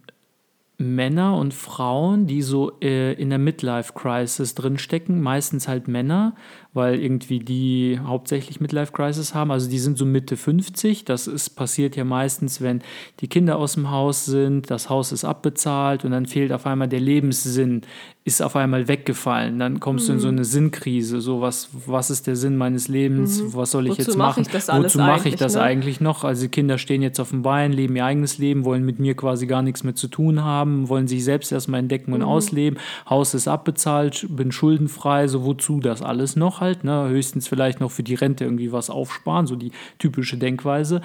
Männer 0.77 1.37
und 1.37 1.55
Frauen, 1.55 2.27
die 2.27 2.43
so 2.43 2.79
äh, 2.81 3.13
in 3.15 3.31
der 3.31 3.39
Midlife-Crisis 3.39 4.55
drinstecken, 4.55 5.21
meistens 5.21 5.69
halt 5.69 5.89
Männer, 5.89 6.35
weil 6.75 7.01
irgendwie 7.01 7.39
die 7.39 8.01
hauptsächlich 8.05 8.61
Midlife-Crisis 8.61 9.33
haben. 9.33 9.53
Also 9.53 9.71
die 9.71 9.79
sind 9.79 9.97
so 9.97 10.05
Mitte 10.05 10.37
50. 10.37 11.05
Das 11.05 11.29
ist, 11.29 11.51
passiert 11.51 11.95
ja 11.95 12.05
meistens, 12.05 12.61
wenn 12.61 12.83
die 13.21 13.29
Kinder 13.29 13.57
aus 13.57 13.75
dem 13.75 13.93
Haus 13.93 14.25
sind, 14.25 14.71
das 14.71 14.91
Haus 14.91 15.13
ist 15.13 15.25
abbezahlt 15.25 16.05
und 16.05 16.11
dann 16.11 16.27
fehlt 16.27 16.53
auf 16.53 16.67
einmal 16.67 16.89
der 16.89 17.01
Lebenssinn, 17.01 17.83
ist 18.27 18.43
auf 18.43 18.57
einmal 18.57 18.89
weggefallen. 18.89 19.59
Dann 19.59 19.81
kommst 19.81 20.09
mhm. 20.09 20.09
du 20.09 20.13
in 20.15 20.21
so 20.21 20.29
mhm. 20.29 20.35
eine 20.35 20.45
Sinnkrise. 20.45 21.21
So, 21.21 21.43
was, 21.43 21.69
was 21.87 22.11
ist 22.11 22.27
der 22.27 22.37
Sinn 22.37 22.57
meines 22.57 22.89
Lebens? 22.89 23.41
Mhm. 23.41 23.55
Was 23.55 23.71
soll 23.71 23.87
ich 23.87 23.93
Wozu 23.93 24.03
jetzt 24.03 24.17
machen? 24.17 24.47
Ich 24.51 24.69
Wozu 24.69 24.99
mache 24.99 25.29
ich 25.29 25.37
das 25.37 25.55
ne? 25.55 25.61
eigentlich 25.61 26.01
noch? 26.01 26.25
Also 26.25 26.43
die 26.43 26.49
Kinder 26.49 26.79
stehen 26.79 27.03
jetzt 27.03 27.21
auf 27.21 27.31
dem 27.31 27.43
Bein, 27.43 27.73
leben 27.73 27.95
ihr 27.97 28.05
eigenes 28.05 28.39
Leben, 28.39 28.65
wollen 28.65 28.85
mit 28.85 28.99
mir 28.99 29.15
quasi 29.15 29.47
gar 29.47 29.63
nichts 29.63 29.85
mehr 29.85 29.95
zu 29.95 30.09
tun 30.09 30.43
haben, 30.43 30.89
wollen 30.89 31.07
sich 31.07 31.23
selbst 31.23 31.53
erstmal 31.53 31.81
entdecken 31.81 32.15
und 32.15 32.21
mhm. 32.21 32.27
ausleben. 32.27 32.79
Haus 33.09 33.35
ist 33.35 33.47
abbezahlt, 33.47 34.27
bin 34.31 34.51
schuldenfrei. 34.51 35.29
So, 35.29 35.45
wozu 35.45 35.81
das 35.81 36.01
alles 36.01 36.35
noch? 36.35 36.64
Halt, 36.65 36.83
ne? 36.83 37.09
höchstens 37.09 37.47
vielleicht 37.47 37.81
noch 37.81 37.91
für 37.91 38.03
die 38.03 38.15
Rente 38.15 38.45
irgendwie 38.45 38.73
was 38.73 38.91
aufsparen, 38.91 39.47
so 39.47 39.55
die 39.55 39.71
typische 39.99 40.39
Denkweise. 40.39 41.03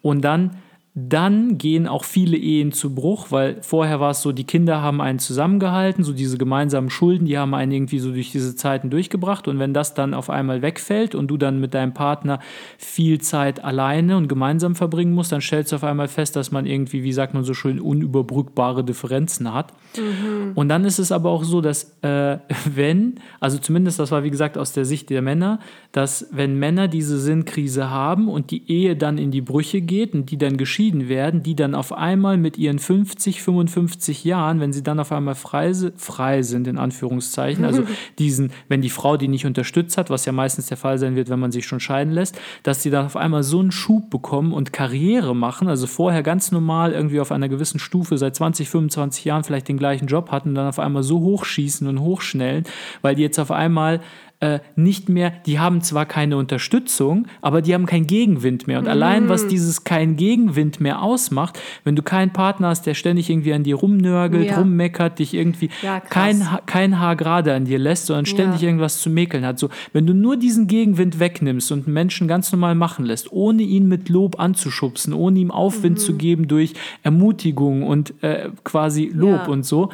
Und 0.00 0.22
dann 0.22 0.56
dann 0.94 1.56
gehen 1.56 1.86
auch 1.86 2.04
viele 2.04 2.36
Ehen 2.36 2.72
zu 2.72 2.92
Bruch, 2.92 3.28
weil 3.30 3.58
vorher 3.62 4.00
war 4.00 4.10
es 4.10 4.22
so, 4.22 4.32
die 4.32 4.42
Kinder 4.42 4.82
haben 4.82 5.00
einen 5.00 5.20
zusammengehalten, 5.20 6.02
so 6.02 6.12
diese 6.12 6.36
gemeinsamen 6.36 6.90
Schulden, 6.90 7.26
die 7.26 7.38
haben 7.38 7.54
einen 7.54 7.70
irgendwie 7.70 8.00
so 8.00 8.10
durch 8.10 8.32
diese 8.32 8.56
Zeiten 8.56 8.90
durchgebracht. 8.90 9.46
Und 9.46 9.60
wenn 9.60 9.72
das 9.72 9.94
dann 9.94 10.14
auf 10.14 10.30
einmal 10.30 10.62
wegfällt 10.62 11.14
und 11.14 11.28
du 11.28 11.36
dann 11.36 11.60
mit 11.60 11.74
deinem 11.74 11.94
Partner 11.94 12.40
viel 12.76 13.20
Zeit 13.20 13.62
alleine 13.62 14.16
und 14.16 14.26
gemeinsam 14.26 14.74
verbringen 14.74 15.12
musst, 15.12 15.30
dann 15.30 15.40
stellst 15.40 15.70
du 15.70 15.76
auf 15.76 15.84
einmal 15.84 16.08
fest, 16.08 16.34
dass 16.34 16.50
man 16.50 16.66
irgendwie, 16.66 17.04
wie 17.04 17.12
sagt 17.12 17.34
man 17.34 17.44
so 17.44 17.54
schön, 17.54 17.78
unüberbrückbare 17.78 18.82
Differenzen 18.82 19.54
hat. 19.54 19.72
Mhm. 19.96 20.52
Und 20.56 20.68
dann 20.68 20.84
ist 20.84 20.98
es 20.98 21.12
aber 21.12 21.30
auch 21.30 21.44
so, 21.44 21.60
dass 21.60 21.96
äh, 22.02 22.38
wenn, 22.64 23.20
also 23.38 23.58
zumindest 23.58 24.00
das 24.00 24.10
war 24.10 24.24
wie 24.24 24.30
gesagt 24.30 24.58
aus 24.58 24.72
der 24.72 24.84
Sicht 24.84 25.08
der 25.10 25.22
Männer, 25.22 25.60
dass 25.92 26.28
wenn 26.30 26.56
Männer 26.56 26.86
diese 26.86 27.18
Sinnkrise 27.18 27.90
haben 27.90 28.28
und 28.28 28.52
die 28.52 28.70
Ehe 28.70 28.96
dann 28.96 29.18
in 29.18 29.32
die 29.32 29.40
Brüche 29.40 29.80
geht 29.80 30.14
und 30.14 30.30
die 30.30 30.38
dann 30.38 30.56
geschieden 30.56 31.08
werden, 31.08 31.42
die 31.42 31.56
dann 31.56 31.74
auf 31.74 31.92
einmal 31.92 32.36
mit 32.36 32.58
ihren 32.58 32.78
50, 32.78 33.42
55 33.42 34.24
Jahren, 34.24 34.60
wenn 34.60 34.72
sie 34.72 34.84
dann 34.84 35.00
auf 35.00 35.10
einmal 35.10 35.34
frei, 35.34 35.72
frei 35.96 36.42
sind, 36.42 36.68
in 36.68 36.78
Anführungszeichen, 36.78 37.64
also 37.64 37.84
diesen, 38.18 38.52
wenn 38.68 38.82
die 38.82 38.90
Frau 38.90 39.16
die 39.16 39.26
nicht 39.26 39.46
unterstützt 39.46 39.98
hat, 39.98 40.10
was 40.10 40.24
ja 40.24 40.32
meistens 40.32 40.66
der 40.66 40.76
Fall 40.76 40.98
sein 40.98 41.16
wird, 41.16 41.28
wenn 41.28 41.40
man 41.40 41.50
sich 41.50 41.66
schon 41.66 41.80
scheiden 41.80 42.12
lässt, 42.12 42.38
dass 42.62 42.82
die 42.82 42.90
dann 42.90 43.06
auf 43.06 43.16
einmal 43.16 43.42
so 43.42 43.58
einen 43.58 43.72
Schub 43.72 44.10
bekommen 44.10 44.52
und 44.52 44.72
Karriere 44.72 45.34
machen, 45.34 45.66
also 45.68 45.88
vorher 45.88 46.22
ganz 46.22 46.52
normal 46.52 46.92
irgendwie 46.92 47.20
auf 47.20 47.32
einer 47.32 47.48
gewissen 47.48 47.80
Stufe 47.80 48.16
seit 48.16 48.36
20, 48.36 48.68
25 48.70 49.24
Jahren 49.24 49.42
vielleicht 49.42 49.68
den 49.68 49.78
gleichen 49.78 50.06
Job 50.06 50.30
hatten 50.30 50.50
und 50.50 50.54
dann 50.54 50.68
auf 50.68 50.78
einmal 50.78 51.02
so 51.02 51.18
hochschießen 51.20 51.88
und 51.88 52.00
hochschnellen, 52.00 52.64
weil 53.02 53.16
die 53.16 53.22
jetzt 53.22 53.40
auf 53.40 53.50
einmal 53.50 54.00
äh, 54.40 54.60
nicht 54.74 55.10
mehr, 55.10 55.32
die 55.44 55.58
haben 55.58 55.82
zwar 55.82 56.06
keine 56.06 56.38
Unterstützung, 56.38 57.26
aber 57.42 57.60
die 57.60 57.74
haben 57.74 57.84
keinen 57.84 58.06
Gegenwind 58.06 58.66
mehr. 58.66 58.78
Und 58.78 58.84
mhm. 58.84 58.90
allein, 58.90 59.28
was 59.28 59.46
dieses 59.46 59.84
kein 59.84 60.16
Gegenwind 60.16 60.80
mehr 60.80 61.02
ausmacht, 61.02 61.58
wenn 61.84 61.94
du 61.94 62.02
keinen 62.02 62.32
Partner 62.32 62.68
hast, 62.68 62.86
der 62.86 62.94
ständig 62.94 63.28
irgendwie 63.28 63.52
an 63.52 63.64
dir 63.64 63.76
rumnörgelt, 63.76 64.46
ja. 64.46 64.58
rummeckert, 64.58 65.18
dich 65.18 65.34
irgendwie 65.34 65.68
ja, 65.82 66.00
kein, 66.00 66.46
kein 66.64 66.98
Haar 66.98 67.16
gerade 67.16 67.54
an 67.54 67.66
dir 67.66 67.78
lässt, 67.78 68.06
sondern 68.06 68.24
ständig 68.24 68.62
ja. 68.62 68.68
irgendwas 68.68 69.00
zu 69.02 69.10
mäkeln 69.10 69.44
hat. 69.44 69.58
So, 69.58 69.68
wenn 69.92 70.06
du 70.06 70.14
nur 70.14 70.38
diesen 70.38 70.66
Gegenwind 70.66 71.20
wegnimmst 71.20 71.70
und 71.70 71.86
einen 71.86 71.94
Menschen 71.94 72.26
ganz 72.26 72.50
normal 72.50 72.74
machen 72.74 73.04
lässt, 73.04 73.30
ohne 73.32 73.62
ihn 73.62 73.88
mit 73.88 74.08
Lob 74.08 74.40
anzuschubsen, 74.40 75.12
ohne 75.12 75.38
ihm 75.38 75.50
Aufwind 75.50 75.98
mhm. 75.98 76.02
zu 76.02 76.14
geben 76.14 76.48
durch 76.48 76.72
Ermutigung 77.02 77.82
und 77.82 78.14
äh, 78.22 78.48
quasi 78.64 79.10
Lob 79.12 79.48
und 79.48 79.66
so, 79.66 79.90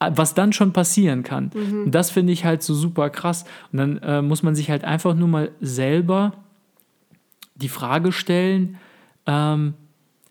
was 0.00 0.34
dann 0.34 0.52
schon 0.52 0.72
passieren 0.72 1.22
kann. 1.22 1.50
Mhm. 1.54 1.84
Und 1.84 1.94
das 1.94 2.10
finde 2.10 2.32
ich 2.32 2.44
halt 2.44 2.62
so 2.62 2.74
super 2.74 3.10
krass. 3.10 3.44
Und 3.70 3.78
dann 3.78 3.98
äh, 3.98 4.22
muss 4.22 4.42
man 4.42 4.54
sich 4.54 4.70
halt 4.70 4.84
einfach 4.84 5.14
nur 5.14 5.28
mal 5.28 5.50
selber 5.60 6.32
die 7.54 7.68
Frage 7.68 8.10
stellen, 8.10 8.78
ähm, 9.26 9.74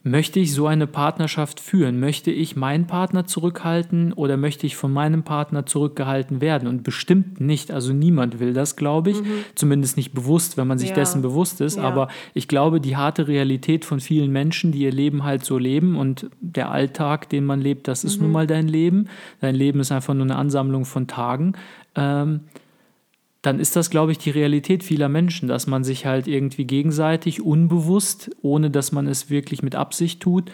Möchte 0.09 0.39
ich 0.39 0.53
so 0.53 0.65
eine 0.65 0.87
Partnerschaft 0.87 1.59
führen? 1.59 1.99
Möchte 1.99 2.31
ich 2.31 2.55
meinen 2.55 2.87
Partner 2.87 3.27
zurückhalten 3.27 4.11
oder 4.13 4.37
möchte 4.37 4.65
ich 4.65 4.75
von 4.75 4.91
meinem 4.91 5.21
Partner 5.21 5.67
zurückgehalten 5.67 6.41
werden? 6.41 6.67
Und 6.67 6.83
bestimmt 6.83 7.39
nicht. 7.39 7.69
Also 7.71 7.93
niemand 7.93 8.39
will 8.39 8.53
das, 8.53 8.75
glaube 8.75 9.11
ich. 9.11 9.21
Mhm. 9.21 9.45
Zumindest 9.53 9.97
nicht 9.97 10.13
bewusst, 10.13 10.57
wenn 10.57 10.65
man 10.65 10.79
sich 10.79 10.89
ja. 10.89 10.95
dessen 10.95 11.21
bewusst 11.21 11.61
ist. 11.61 11.77
Ja. 11.77 11.83
Aber 11.83 12.07
ich 12.33 12.47
glaube, 12.47 12.81
die 12.81 12.97
harte 12.97 13.27
Realität 13.27 13.85
von 13.85 13.99
vielen 13.99 14.31
Menschen, 14.31 14.71
die 14.71 14.79
ihr 14.79 14.91
Leben 14.91 15.23
halt 15.23 15.45
so 15.45 15.59
leben 15.59 15.95
und 15.95 16.29
der 16.41 16.71
Alltag, 16.71 17.29
den 17.29 17.45
man 17.45 17.61
lebt, 17.61 17.87
das 17.87 18.03
ist 18.03 18.17
mhm. 18.17 18.23
nun 18.23 18.31
mal 18.31 18.47
dein 18.47 18.67
Leben. 18.67 19.09
Dein 19.41 19.53
Leben 19.53 19.79
ist 19.79 19.91
einfach 19.91 20.15
nur 20.15 20.23
eine 20.23 20.37
Ansammlung 20.37 20.85
von 20.85 21.05
Tagen. 21.05 21.53
Ähm, 21.95 22.41
dann 23.41 23.59
ist 23.59 23.75
das, 23.75 23.89
glaube 23.89 24.11
ich, 24.11 24.17
die 24.17 24.31
Realität 24.31 24.83
vieler 24.83 25.07
Menschen, 25.07 25.47
dass 25.47 25.65
man 25.65 25.83
sich 25.83 26.05
halt 26.05 26.27
irgendwie 26.27 26.65
gegenseitig 26.65 27.41
unbewusst, 27.41 28.31
ohne 28.41 28.69
dass 28.69 28.91
man 28.91 29.07
es 29.07 29.29
wirklich 29.29 29.63
mit 29.63 29.75
Absicht 29.75 30.21
tut, 30.21 30.51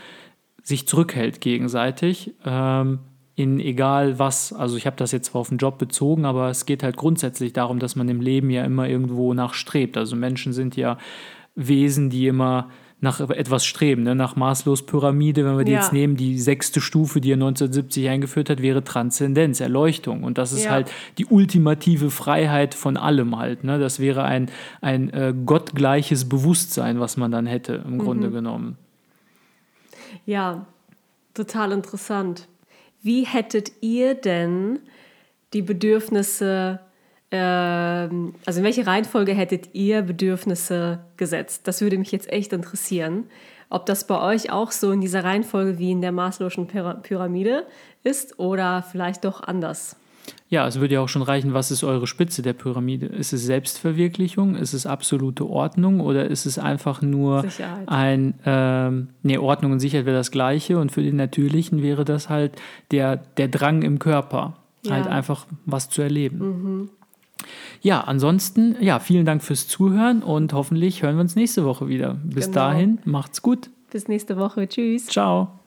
sich 0.62 0.88
zurückhält 0.88 1.42
gegenseitig. 1.42 2.34
Ähm, 2.46 3.00
in 3.36 3.60
egal 3.60 4.18
was, 4.18 4.54
also 4.54 4.78
ich 4.78 4.86
habe 4.86 4.96
das 4.96 5.12
jetzt 5.12 5.32
zwar 5.32 5.42
auf 5.42 5.50
den 5.50 5.58
Job 5.58 5.78
bezogen, 5.78 6.26
aber 6.26 6.50
es 6.50 6.66
geht 6.66 6.84
halt 6.84 6.96
grundsätzlich 6.96 7.54
darum, 7.54 7.80
dass 7.80 7.96
man 7.96 8.08
im 8.08 8.22
Leben 8.22 8.50
ja 8.50 8.64
immer 8.64 8.88
irgendwo 8.88 9.34
nachstrebt. 9.34 9.98
Also 9.98 10.16
Menschen 10.16 10.54
sind 10.54 10.78
ja 10.78 10.98
Wesen, 11.56 12.10
die 12.10 12.28
immer 12.28 12.70
nach 13.02 13.20
etwas 13.20 13.66
streben, 13.66 14.04
ne? 14.04 14.16
nach 14.16 14.36
maßlos 14.36 14.86
Pyramide, 14.86 15.46
wenn 15.46 15.58
wir 15.58 15.66
die 15.66 15.74
ja. 15.74 15.82
jetzt 15.82 15.94
nehmen, 15.94 16.16
die 16.16 16.40
sechste 16.40 16.82
Stufe, 16.82 17.22
die 17.22 17.32
er 17.32 17.36
1970 17.36 18.08
eingeführt 18.10 18.50
hat, 18.50 18.62
wäre 18.62 18.84
Transzendenz, 18.84 19.60
Erleuchtung. 19.60 20.24
Und 20.24 20.38
das 20.38 20.54
ist 20.54 20.66
ja. 20.66 20.72
halt 20.72 20.92
die 21.18 21.26
ultimative 21.26 22.10
Freiheit 22.10 22.74
von 22.74 22.98
allem 22.98 23.38
halt. 23.38 23.64
Ne? 23.64 23.80
Das 23.80 24.00
wäre 24.00 24.24
ein, 24.24 24.50
ein 24.82 25.10
äh, 25.12 25.34
gottgleiches 25.46 26.30
Bewusstsein, 26.30 27.00
was 27.00 27.18
man 27.18 27.32
dann 27.32 27.46
hätte, 27.46 27.84
im 27.86 27.96
mhm. 27.96 28.00
Grunde 28.00 28.32
genommen. 28.32 28.78
Ja, 30.26 30.66
total 31.34 31.74
interessant. 31.74 32.48
Wie 33.02 33.26
hättet 33.26 33.72
ihr 33.82 34.16
denn 34.16 34.80
die 35.54 35.62
Bedürfnisse 35.62 36.80
also 37.44 38.60
in 38.60 38.64
welche 38.64 38.88
Reihenfolge 38.88 39.34
hättet 39.34 39.74
ihr 39.74 40.02
Bedürfnisse 40.02 41.00
gesetzt? 41.18 41.68
Das 41.68 41.82
würde 41.82 41.98
mich 41.98 42.12
jetzt 42.12 42.32
echt 42.32 42.54
interessieren. 42.54 43.26
Ob 43.70 43.86
das 43.86 44.06
bei 44.08 44.20
euch 44.22 44.52
auch 44.52 44.72
so 44.72 44.92
in 44.92 45.02
dieser 45.02 45.24
Reihenfolge 45.24 45.80
wie 45.80 45.92
in 45.92 46.02
der 46.02 46.12
maßlosen 46.12 46.68
Pyramide 46.68 47.66
ist 48.04 48.40
oder 48.40 48.84
vielleicht 48.84 49.26
doch 49.26 49.42
anders? 49.42 49.98
Ja, 50.48 50.68
es 50.68 50.80
würde 50.80 50.96
ja 50.96 51.02
auch 51.02 51.10
schon 51.10 51.22
reichen, 51.22 51.54
was 51.54 51.72
ist 51.72 51.84
eure 51.84 52.08
Spitze 52.08 52.42
der 52.42 52.54
Pyramide? 52.54 53.08
Ist 53.08 53.34
es 53.34 53.44
Selbstverwirklichung? 53.46 54.56
Ist 54.56 54.74
es 54.74 54.86
absolute 54.86 55.48
Ordnung? 55.48 56.00
Oder 56.00 56.28
ist 56.28 56.46
es 56.46 56.60
einfach 56.60 57.02
nur 57.02 57.42
Sicherheit. 57.42 57.88
ein, 57.88 58.36
ähm, 58.46 59.10
nee, 59.24 59.38
Ordnung 59.38 59.74
und 59.74 59.80
Sicherheit 59.80 60.06
wäre 60.06 60.18
das 60.18 60.32
Gleiche 60.32 60.78
und 60.78 60.92
für 60.92 61.02
den 61.02 61.16
Natürlichen 61.16 61.82
wäre 61.82 62.06
das 62.06 62.30
halt 62.30 62.54
der, 62.92 63.18
der 63.18 63.48
Drang 63.48 63.82
im 63.82 63.98
Körper, 64.00 64.56
ja. 64.84 64.94
halt 64.94 65.08
einfach 65.08 65.46
was 65.66 65.90
zu 65.90 66.02
erleben. 66.02 66.38
Mhm. 66.40 66.90
Ja, 67.82 68.02
ansonsten, 68.02 68.76
ja, 68.82 69.00
vielen 69.00 69.26
Dank 69.26 69.44
fürs 69.44 69.68
Zuhören 69.68 70.24
und 70.24 70.54
hoffentlich 70.54 71.04
hören 71.04 71.16
wir 71.16 71.22
uns 71.22 71.36
nächste 71.36 71.66
Woche 71.66 71.88
wieder. 71.88 72.18
Bis 72.24 72.46
genau. 72.46 72.56
dahin, 72.56 73.00
macht's 73.06 73.42
gut. 73.42 73.70
Bis 73.92 74.08
nächste 74.08 74.38
Woche. 74.38 74.68
Tschüss. 74.68 75.06
Ciao. 75.08 75.60